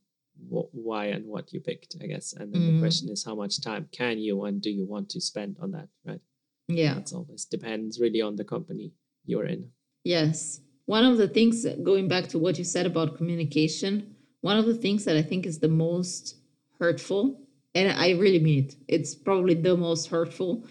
wh- 0.49 0.73
why 0.73 1.05
and 1.07 1.25
what 1.25 1.53
you 1.53 1.59
picked, 1.59 1.95
I 2.01 2.07
guess. 2.07 2.33
And 2.33 2.51
then 2.53 2.61
Mhm. 2.61 2.73
the 2.73 2.79
question 2.79 3.09
is, 3.09 3.23
how 3.23 3.35
much 3.35 3.61
time 3.61 3.87
can 3.91 4.17
you 4.19 4.43
and 4.45 4.61
do 4.61 4.71
you 4.71 4.85
want 4.85 5.09
to 5.09 5.21
spend 5.21 5.57
on 5.59 5.71
that, 5.71 5.89
right? 6.05 6.21
Yeah. 6.67 6.97
It's 6.99 7.13
always 7.13 7.45
depends 7.45 7.99
really 7.99 8.21
on 8.21 8.35
the 8.35 8.45
company 8.45 8.93
you're 9.25 9.45
in. 9.45 9.71
Yes. 10.03 10.61
One 10.85 11.05
of 11.05 11.17
the 11.17 11.27
things, 11.27 11.65
going 11.83 12.07
back 12.07 12.27
to 12.29 12.39
what 12.39 12.57
you 12.57 12.63
said 12.63 12.85
about 12.85 13.17
communication, 13.17 14.15
one 14.41 14.57
of 14.57 14.65
the 14.65 14.73
things 14.75 15.05
that 15.05 15.15
I 15.15 15.21
think 15.21 15.45
is 15.45 15.59
the 15.59 15.67
most 15.67 16.37
hurtful, 16.79 17.39
and 17.75 17.91
I 17.91 18.11
really 18.11 18.39
mean 18.39 18.59
it, 18.65 18.75
it's 18.87 19.13
probably 19.13 19.53
the 19.53 19.77
most 19.77 20.07
hurtful, 20.07 20.65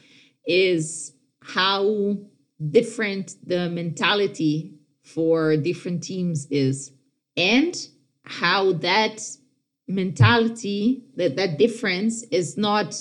is 0.47 1.13
how 1.43 2.19
different 2.71 3.37
the 3.47 3.71
mentality 3.71 4.75
for 5.03 5.57
different 5.57 6.03
teams 6.03 6.47
is, 6.51 6.93
and 7.37 7.77
how 8.25 8.73
that 8.75 9.21
mentality, 9.89 11.05
that, 11.17 11.37
that 11.37 11.59
difference 11.59 12.23
is 12.31 12.57
not 12.57 12.95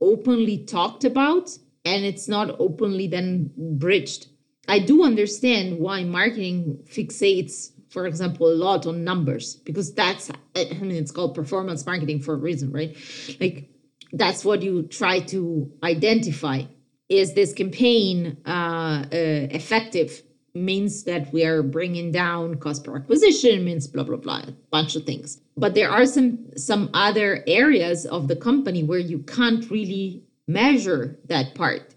openly 0.00 0.58
talked 0.58 1.04
about 1.04 1.50
and 1.84 2.04
it's 2.04 2.28
not 2.28 2.56
openly 2.58 3.06
then 3.06 3.50
bridged. 3.56 4.26
I 4.68 4.80
do 4.80 5.04
understand 5.04 5.78
why 5.78 6.02
marketing 6.04 6.84
fixates, 6.84 7.70
for 7.88 8.06
example, 8.06 8.48
a 8.48 8.54
lot 8.54 8.86
on 8.86 9.04
numbers 9.04 9.56
because 9.56 9.94
that's, 9.94 10.30
I 10.56 10.64
mean, 10.80 10.90
it's 10.92 11.12
called 11.12 11.34
performance 11.34 11.86
marketing 11.86 12.20
for 12.20 12.34
a 12.34 12.38
reason, 12.38 12.72
right? 12.72 12.96
Like 13.40 13.70
that's 14.12 14.44
what 14.44 14.62
you 14.62 14.82
try 14.82 15.20
to 15.20 15.72
identify. 15.82 16.62
Is 17.08 17.34
this 17.34 17.52
campaign 17.52 18.38
uh, 18.44 19.04
uh, 19.04 19.06
effective? 19.12 20.22
Means 20.56 21.04
that 21.04 21.30
we 21.34 21.44
are 21.44 21.62
bringing 21.62 22.12
down 22.12 22.54
cost 22.54 22.82
per 22.82 22.96
acquisition, 22.96 23.62
means 23.62 23.86
blah, 23.86 24.04
blah, 24.04 24.16
blah, 24.16 24.38
a 24.38 24.52
bunch 24.70 24.96
of 24.96 25.04
things. 25.04 25.38
But 25.54 25.74
there 25.74 25.90
are 25.90 26.06
some 26.06 26.38
some 26.56 26.88
other 26.94 27.44
areas 27.46 28.06
of 28.06 28.28
the 28.28 28.36
company 28.36 28.82
where 28.82 28.98
you 28.98 29.18
can't 29.18 29.70
really 29.70 30.22
measure 30.48 31.18
that 31.26 31.54
part 31.54 31.94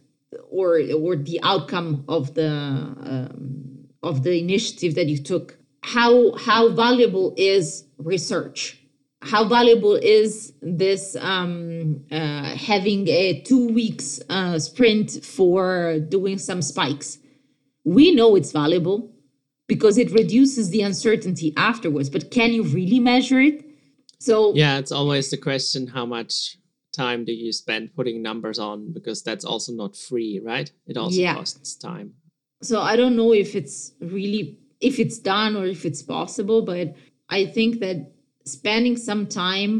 or 0.50 0.82
or 0.94 1.16
the 1.16 1.40
outcome 1.42 2.04
of 2.10 2.34
the 2.34 2.50
um, 2.50 3.88
of 4.04 4.24
the 4.24 4.38
initiative 4.38 4.96
that 4.96 5.08
you 5.08 5.18
took. 5.24 5.58
How 5.84 6.36
how 6.36 6.70
valuable 6.70 7.34
is 7.38 7.86
research? 7.98 8.78
How 9.22 9.46
valuable 9.46 9.96
is 9.96 10.52
this 10.62 11.16
um, 11.16 12.04
uh, 12.12 12.56
having 12.56 13.08
a 13.08 13.40
two 13.42 13.70
weeks 13.70 14.20
uh, 14.30 14.60
sprint 14.60 15.24
for 15.24 16.00
doing 16.00 16.38
some 16.38 16.62
spikes 16.62 17.20
we 17.84 18.14
know 18.14 18.36
it's 18.36 18.52
valuable 18.52 19.12
because 19.68 19.98
it 19.98 20.12
reduces 20.12 20.70
the 20.72 20.82
uncertainty 20.82 21.54
afterwards 21.58 22.10
but 22.10 22.32
can 22.32 22.52
you 22.52 22.64
really 22.64 23.00
measure 23.00 23.40
it 23.42 23.66
so 24.22 24.54
Yeah, 24.54 24.80
it's 24.80 24.92
always 24.92 25.30
the 25.32 25.38
question 25.38 25.88
how 25.88 26.06
much 26.06 26.58
time 26.92 27.24
do 27.24 27.32
you 27.32 27.54
spend 27.54 27.96
putting 27.96 28.22
numbers 28.22 28.60
on 28.60 28.92
because 28.92 29.24
that's 29.24 29.46
also 29.46 29.72
not 29.72 29.96
free, 29.96 30.42
right? 30.44 30.70
It 30.88 30.98
also 30.98 31.22
Yeah. 31.22 31.36
costs 31.36 31.76
time. 31.76 32.14
so 32.62 32.82
i 32.82 32.96
don't 32.98 33.16
know 33.16 33.32
if 33.34 33.56
it's 33.56 33.94
really 34.18 34.58
if 34.82 35.00
it's 35.00 35.20
done 35.20 35.56
or 35.60 35.66
if 35.76 35.82
it's 35.86 36.04
possible 36.04 36.62
but 36.72 36.88
i 37.30 37.46
think 37.56 37.80
that 37.80 37.98
spending 38.46 38.98
some 38.98 39.24
time 39.28 39.72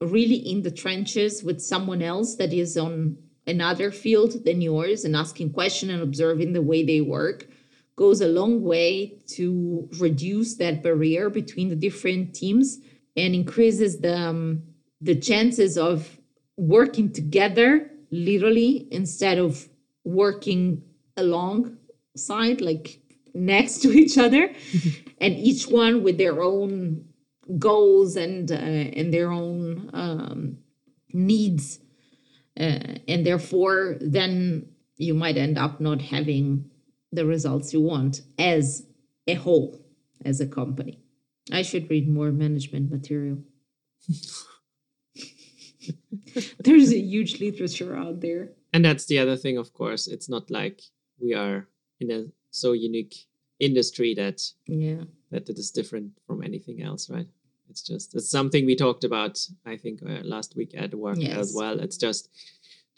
really 0.00 0.36
in 0.52 0.62
the 0.62 0.70
trenches 0.82 1.42
with 1.42 1.58
someone 1.72 2.02
else 2.12 2.36
that 2.40 2.52
is 2.52 2.76
on 2.76 3.16
another 3.46 3.90
field 3.90 4.44
than 4.44 4.60
yours 4.60 5.04
and 5.04 5.16
asking 5.16 5.52
questions 5.52 5.92
and 5.92 6.02
observing 6.02 6.52
the 6.52 6.62
way 6.62 6.84
they 6.84 7.00
work 7.00 7.48
goes 7.96 8.20
a 8.20 8.28
long 8.28 8.62
way 8.62 9.18
to 9.26 9.88
reduce 9.98 10.54
that 10.56 10.82
barrier 10.82 11.28
between 11.28 11.68
the 11.68 11.76
different 11.76 12.34
teams 12.34 12.78
and 13.16 13.34
increases 13.34 14.00
the 14.00 14.16
um, 14.16 14.62
the 15.00 15.14
chances 15.14 15.76
of 15.76 16.18
working 16.56 17.12
together 17.12 17.90
literally 18.10 18.86
instead 18.90 19.38
of 19.38 19.68
working 20.04 20.82
alongside 21.16 22.60
like 22.60 23.00
next 23.34 23.82
to 23.82 23.90
each 23.90 24.16
other 24.16 24.50
and 25.20 25.34
each 25.34 25.66
one 25.66 26.02
with 26.02 26.18
their 26.18 26.42
own 26.42 27.04
goals 27.58 28.16
and 28.16 28.50
uh, 28.52 28.54
and 28.54 29.12
their 29.12 29.30
own 29.30 29.90
um, 29.92 30.58
needs 31.12 31.81
uh, 32.58 32.96
and 33.08 33.26
therefore 33.26 33.96
then 34.00 34.66
you 34.96 35.14
might 35.14 35.36
end 35.36 35.58
up 35.58 35.80
not 35.80 36.00
having 36.02 36.70
the 37.10 37.26
results 37.26 37.72
you 37.72 37.80
want 37.80 38.22
as 38.38 38.86
a 39.26 39.34
whole 39.34 39.78
as 40.24 40.40
a 40.40 40.46
company 40.46 40.98
i 41.52 41.62
should 41.62 41.88
read 41.90 42.08
more 42.08 42.32
management 42.32 42.90
material 42.90 43.38
there's 46.60 46.92
a 46.92 46.98
huge 46.98 47.40
literature 47.40 47.96
out 47.96 48.20
there 48.20 48.50
And 48.72 48.84
that's 48.84 49.06
the 49.06 49.18
other 49.18 49.36
thing, 49.36 49.58
of 49.58 49.72
course. 49.74 50.06
It's 50.08 50.28
not 50.28 50.50
like 50.50 50.80
we 51.20 51.34
are 51.34 51.68
in 52.00 52.10
a 52.10 52.24
so 52.50 52.72
unique 52.72 53.26
industry 53.60 54.14
that 54.14 54.40
yeah 54.66 55.04
that 55.30 55.48
it 55.48 55.58
is 55.58 55.70
different 55.70 56.12
from 56.26 56.42
anything 56.42 56.82
else, 56.82 57.08
right? 57.10 57.28
It's 57.72 57.80
just 57.80 58.14
it's 58.14 58.30
something 58.30 58.66
we 58.66 58.76
talked 58.76 59.02
about, 59.02 59.34
I 59.64 59.78
think, 59.78 60.02
uh, 60.02 60.20
last 60.34 60.54
week 60.56 60.72
at 60.76 60.94
work 60.94 61.16
as 61.24 61.54
well. 61.56 61.80
It's 61.80 61.96
just 61.96 62.28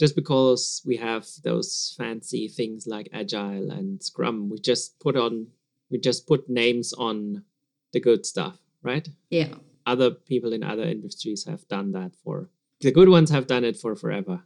just 0.01 0.17
because 0.17 0.83
we 0.85 0.97
have 0.97 1.25
those 1.45 1.95
fancy 1.97 2.49
things 2.49 2.85
like 2.95 3.09
agile 3.13 3.71
and 3.71 4.03
scrum, 4.03 4.49
we 4.51 4.59
just 4.59 4.99
put 4.99 5.17
on 5.17 5.47
we 5.91 5.99
just 5.99 6.27
put 6.27 6.49
names 6.51 6.93
on 6.93 7.45
the 7.93 8.01
good 8.01 8.27
stuff, 8.27 8.57
right? 8.83 9.09
yeah 9.31 9.55
Other 9.87 10.11
people 10.11 10.53
in 10.53 10.63
other 10.65 10.87
industries 10.97 11.45
have 11.51 11.63
done 11.69 11.93
that 11.93 12.13
for 12.25 12.37
the 12.81 12.91
good 12.99 13.09
ones 13.17 13.31
have 13.31 13.47
done 13.47 13.65
it 13.71 13.77
for 13.83 13.95
forever, 13.95 14.37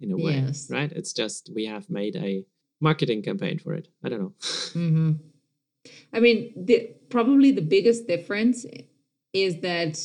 in 0.00 0.10
a 0.10 0.16
way, 0.16 0.34
Yes. 0.42 0.68
right? 0.76 0.90
It's 0.98 1.12
just 1.22 1.50
we 1.54 1.64
have 1.74 1.88
made 1.88 2.16
a 2.16 2.44
marketing 2.80 3.22
campaign 3.22 3.58
for 3.64 3.72
it. 3.80 3.86
I 4.04 4.08
don't 4.08 4.22
know. 4.24 4.34
hmm 4.72 5.12
I 6.12 6.20
mean, 6.20 6.38
the, 6.68 6.76
probably 7.08 7.50
the 7.52 7.66
biggest 7.76 8.06
difference 8.06 8.64
is 9.32 9.60
that 9.60 9.98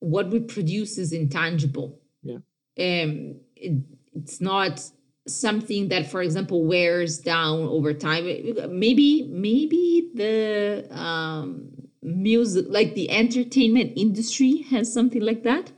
what 0.00 0.30
we 0.30 0.40
produce 0.40 0.98
is 0.98 1.12
intangible. 1.12 2.00
Yeah. 2.22 2.36
Um, 2.78 3.36
it, 3.56 3.82
it's 4.14 4.40
not 4.40 4.82
something 5.26 5.88
that, 5.88 6.10
for 6.10 6.22
example, 6.22 6.64
wears 6.64 7.18
down 7.18 7.60
over 7.60 7.94
time. 7.94 8.24
Maybe, 8.24 9.28
maybe 9.30 10.10
the 10.14 10.86
um, 10.90 11.70
music, 12.02 12.66
like 12.68 12.94
the 12.94 13.10
entertainment 13.10 13.92
industry, 13.96 14.62
has 14.70 14.92
something 14.92 15.22
like 15.22 15.44
that. 15.44 15.70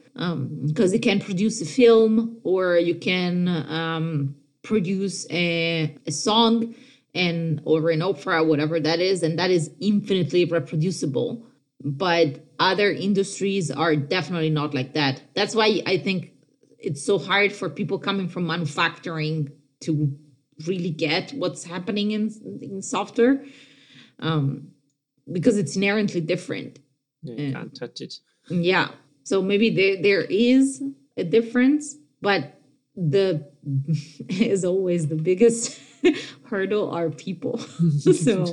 Because 0.66 0.92
you 0.92 1.00
can 1.00 1.20
produce 1.20 1.60
a 1.60 1.66
film 1.66 2.38
or 2.44 2.76
you 2.76 2.94
can 2.94 3.48
um, 3.48 4.36
produce 4.62 5.26
a, 5.30 5.94
a 6.06 6.12
song 6.12 6.74
and 7.14 7.60
or 7.64 7.90
an 7.90 8.02
opera 8.02 8.42
whatever 8.42 8.80
that 8.80 9.00
is 9.00 9.22
and 9.22 9.38
that 9.38 9.50
is 9.50 9.70
infinitely 9.80 10.44
reproducible 10.44 11.46
but 11.82 12.44
other 12.58 12.90
industries 12.90 13.70
are 13.70 13.96
definitely 13.96 14.50
not 14.50 14.74
like 14.74 14.94
that 14.94 15.22
that's 15.34 15.54
why 15.54 15.82
i 15.86 15.96
think 15.98 16.32
it's 16.78 17.04
so 17.04 17.18
hard 17.18 17.52
for 17.52 17.68
people 17.70 17.98
coming 17.98 18.28
from 18.28 18.46
manufacturing 18.46 19.50
to 19.80 20.16
really 20.66 20.90
get 20.90 21.32
what's 21.32 21.64
happening 21.64 22.12
in, 22.12 22.30
in 22.62 22.80
software 22.82 23.42
um, 24.20 24.68
because 25.32 25.56
it's 25.58 25.74
inherently 25.76 26.20
different 26.20 26.78
Yeah, 27.22 27.34
you 27.46 27.52
can't 27.52 27.74
touch 27.74 28.00
it. 28.00 28.14
yeah. 28.50 28.88
So 29.24 29.40
maybe 29.42 29.70
there 29.70 29.96
there 30.02 30.24
is 30.28 30.82
a 31.16 31.24
difference, 31.24 31.96
but 32.20 32.60
the 32.94 33.48
is 34.28 34.64
always 34.64 35.08
the 35.08 35.16
biggest 35.16 35.80
hurdle 36.44 36.90
are 36.90 37.10
people. 37.10 37.58
so 38.24 38.44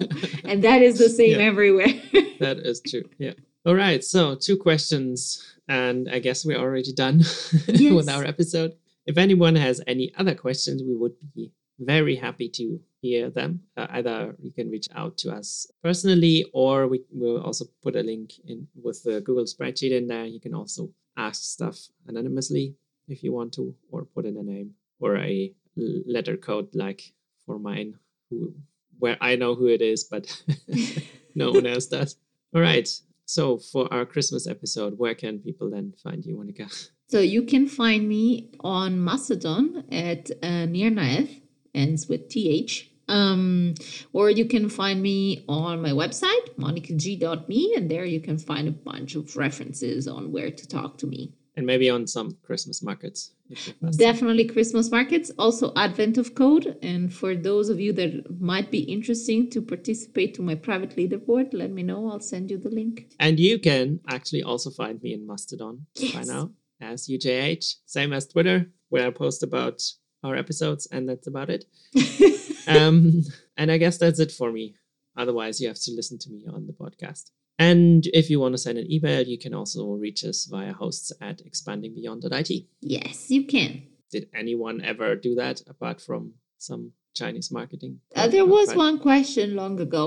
and 0.46 0.64
that 0.64 0.82
is 0.82 0.98
the 0.98 1.10
same 1.10 1.40
Yeah. 1.40 1.46
everywhere. 1.52 1.94
That 2.40 2.58
is 2.60 2.82
true. 2.82 3.04
Yeah. 3.20 3.34
All 3.68 3.76
right, 3.76 4.04
so 4.04 4.34
two 4.34 4.58
questions, 4.58 5.46
and 5.68 6.10
I 6.10 6.18
guess 6.18 6.44
we're 6.44 6.58
already 6.58 6.92
done 6.94 7.20
Yes. 7.68 7.94
with 7.94 8.10
our 8.10 8.26
episode. 8.26 8.74
If 9.06 9.18
anyone 9.20 9.56
has 9.56 9.80
any 9.86 10.12
other 10.18 10.34
questions, 10.34 10.82
we 10.82 10.96
would 10.96 11.14
be 11.36 11.52
very 11.78 12.16
happy 12.16 12.50
to 12.50 12.80
hear 13.02 13.30
them. 13.30 13.62
Uh, 13.78 13.86
either 13.92 14.36
you 14.42 14.52
can 14.52 14.72
reach 14.72 14.88
out 14.96 15.18
to 15.20 15.32
us 15.32 15.68
personally, 15.84 16.46
or 16.54 16.88
we 16.88 17.04
will 17.12 17.42
also 17.42 17.66
put 17.84 17.96
a 17.96 18.02
link 18.02 18.34
in 18.48 18.68
with 18.84 19.04
the 19.04 19.22
Google 19.22 19.46
spreadsheet 19.46 19.92
in 19.92 20.08
there. 20.08 20.26
You 20.26 20.40
can 20.40 20.56
also 20.56 20.90
ask 21.16 21.44
stuff 21.44 21.78
anonymously 22.08 22.74
if 23.08 23.22
you 23.24 23.32
want 23.32 23.54
to, 23.54 23.76
or 23.92 24.06
put 24.06 24.26
in 24.26 24.38
a 24.38 24.44
name 24.44 24.72
or 25.00 25.18
a 25.18 25.54
letter 25.76 26.38
code 26.38 26.70
like 26.74 27.14
for 27.52 27.60
mine, 27.60 27.96
who 28.30 28.54
where 29.00 29.18
I 29.20 29.36
know 29.36 29.56
who 29.56 29.68
it 29.68 29.82
is, 29.82 30.04
but 30.04 30.26
no 31.36 31.52
one 31.52 31.66
else 31.66 31.88
does. 31.88 32.16
All 32.56 32.62
right. 32.62 32.88
So 33.26 33.58
for 33.58 33.92
our 33.94 34.06
Christmas 34.06 34.48
episode, 34.48 34.98
where 34.98 35.16
can 35.16 35.40
people 35.40 35.70
then 35.70 35.94
find 36.04 36.26
you, 36.26 36.38
Monica? 36.38 36.68
So 37.08 37.20
you 37.20 37.44
can 37.44 37.68
find 37.68 38.08
me 38.08 38.52
on 38.62 39.04
Mastodon 39.04 39.86
at 39.92 40.32
uh, 40.44 40.66
Nirnaeth, 40.68 41.42
ends 41.74 42.08
with 42.08 42.30
th. 42.30 42.88
Um, 43.08 43.76
or 44.14 44.30
you 44.30 44.46
can 44.46 44.70
find 44.70 45.02
me 45.02 45.44
on 45.50 45.82
my 45.82 45.90
website, 45.90 46.46
monicag.me, 46.58 47.74
and 47.76 47.92
there 47.92 48.06
you 48.06 48.22
can 48.22 48.38
find 48.38 48.70
a 48.70 48.72
bunch 48.72 49.16
of 49.16 49.36
references 49.36 50.08
on 50.08 50.32
where 50.32 50.52
to 50.52 50.68
talk 50.68 50.98
to 51.00 51.08
me. 51.08 51.34
And 51.58 51.66
maybe 51.66 51.90
on 51.90 52.08
some 52.08 52.38
Christmas 52.44 52.82
markets. 52.82 53.34
if 53.50 53.68
you're 53.68 53.76
fast. 53.76 54.00
Definitely 54.00 54.46
Christmas 54.46 54.90
markets, 54.90 55.32
also 55.38 55.74
Advent 55.76 56.18
of 56.18 56.34
Code. 56.34 56.78
And 56.82 57.14
for 57.14 57.36
those 57.36 57.68
of 57.68 57.80
you 57.80 57.92
that 57.94 58.40
might 58.40 58.72
be 58.72 58.80
interesting 58.80 59.50
to 59.50 59.62
participate 59.62 60.34
to 60.36 60.42
my 60.42 60.56
private 60.56 60.96
leaderboard, 60.96 61.54
let 61.54 61.72
me 61.72 61.84
know. 61.84 62.10
I'll 62.10 62.22
send 62.22 62.52
you 62.52 62.58
the 62.58 62.70
link. 62.70 63.12
And 63.20 63.38
you 63.38 63.60
can 63.60 64.00
actually 64.08 64.44
also 64.44 64.70
find 64.70 65.02
me 65.04 65.14
in 65.14 65.28
Mastodon 65.28 65.86
by 66.14 66.24
now 66.24 66.52
as 66.82 67.08
UJH, 67.08 67.76
same 67.86 68.14
as 68.14 68.28
Twitter, 68.28 68.68
where 68.90 69.08
I 69.08 69.12
post 69.12 69.44
about 69.44 69.82
our 70.24 70.36
episodes, 70.36 70.88
and 70.92 71.08
that's 71.08 71.28
about 71.28 71.50
it. 71.50 71.66
um, 72.68 73.24
and 73.58 73.72
I 73.72 73.78
guess 73.78 73.98
that's 73.98 74.20
it 74.20 74.32
for 74.32 74.52
me. 74.52 74.76
Otherwise, 75.18 75.60
you 75.60 75.68
have 75.68 75.80
to 75.82 75.92
listen 75.92 76.18
to 76.20 76.30
me 76.30 76.46
on 76.52 76.68
the 76.68 76.74
podcast. 76.74 77.32
And 77.70 78.08
if 78.22 78.26
you 78.32 78.38
want 78.40 78.54
to 78.54 78.58
send 78.66 78.78
an 78.80 78.88
email, 78.96 79.22
you 79.34 79.38
can 79.38 79.54
also 79.54 79.82
reach 80.06 80.22
us 80.32 80.46
via 80.54 80.74
hosts 80.74 81.12
at 81.30 81.38
expandingbeyond.it. 81.50 82.66
yes, 82.82 83.30
you 83.36 83.42
can. 83.46 83.72
Did 84.12 84.24
anyone 84.44 84.78
ever 84.92 85.16
do 85.28 85.36
that 85.36 85.62
apart 85.74 86.02
from 86.02 86.34
some 86.58 86.92
Chinese 87.20 87.50
marketing? 87.52 87.94
Uh, 88.16 88.28
there 88.36 88.46
was 88.58 88.68
Right. 88.70 88.78
one 88.86 88.98
question 89.00 89.48
long 89.62 89.80
ago. 89.88 90.04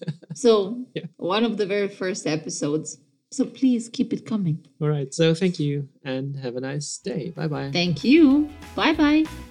so, 0.34 0.50
Yeah. 0.94 1.06
one 1.16 1.44
of 1.44 1.56
the 1.56 1.66
very 1.74 1.88
first 1.88 2.26
episodes. 2.26 2.98
So, 3.32 3.44
please 3.60 3.88
keep 3.96 4.12
it 4.12 4.22
coming. 4.26 4.56
All 4.80 4.88
right. 4.96 5.10
So 5.14 5.34
thank 5.34 5.54
you 5.60 5.88
and 6.12 6.26
have 6.44 6.56
a 6.56 6.60
nice 6.60 6.98
day. 7.10 7.22
Bye 7.30 7.48
bye. 7.54 7.70
Thank 7.72 7.96
you. 8.04 8.48
Bye 8.74 8.94
bye. 9.02 9.49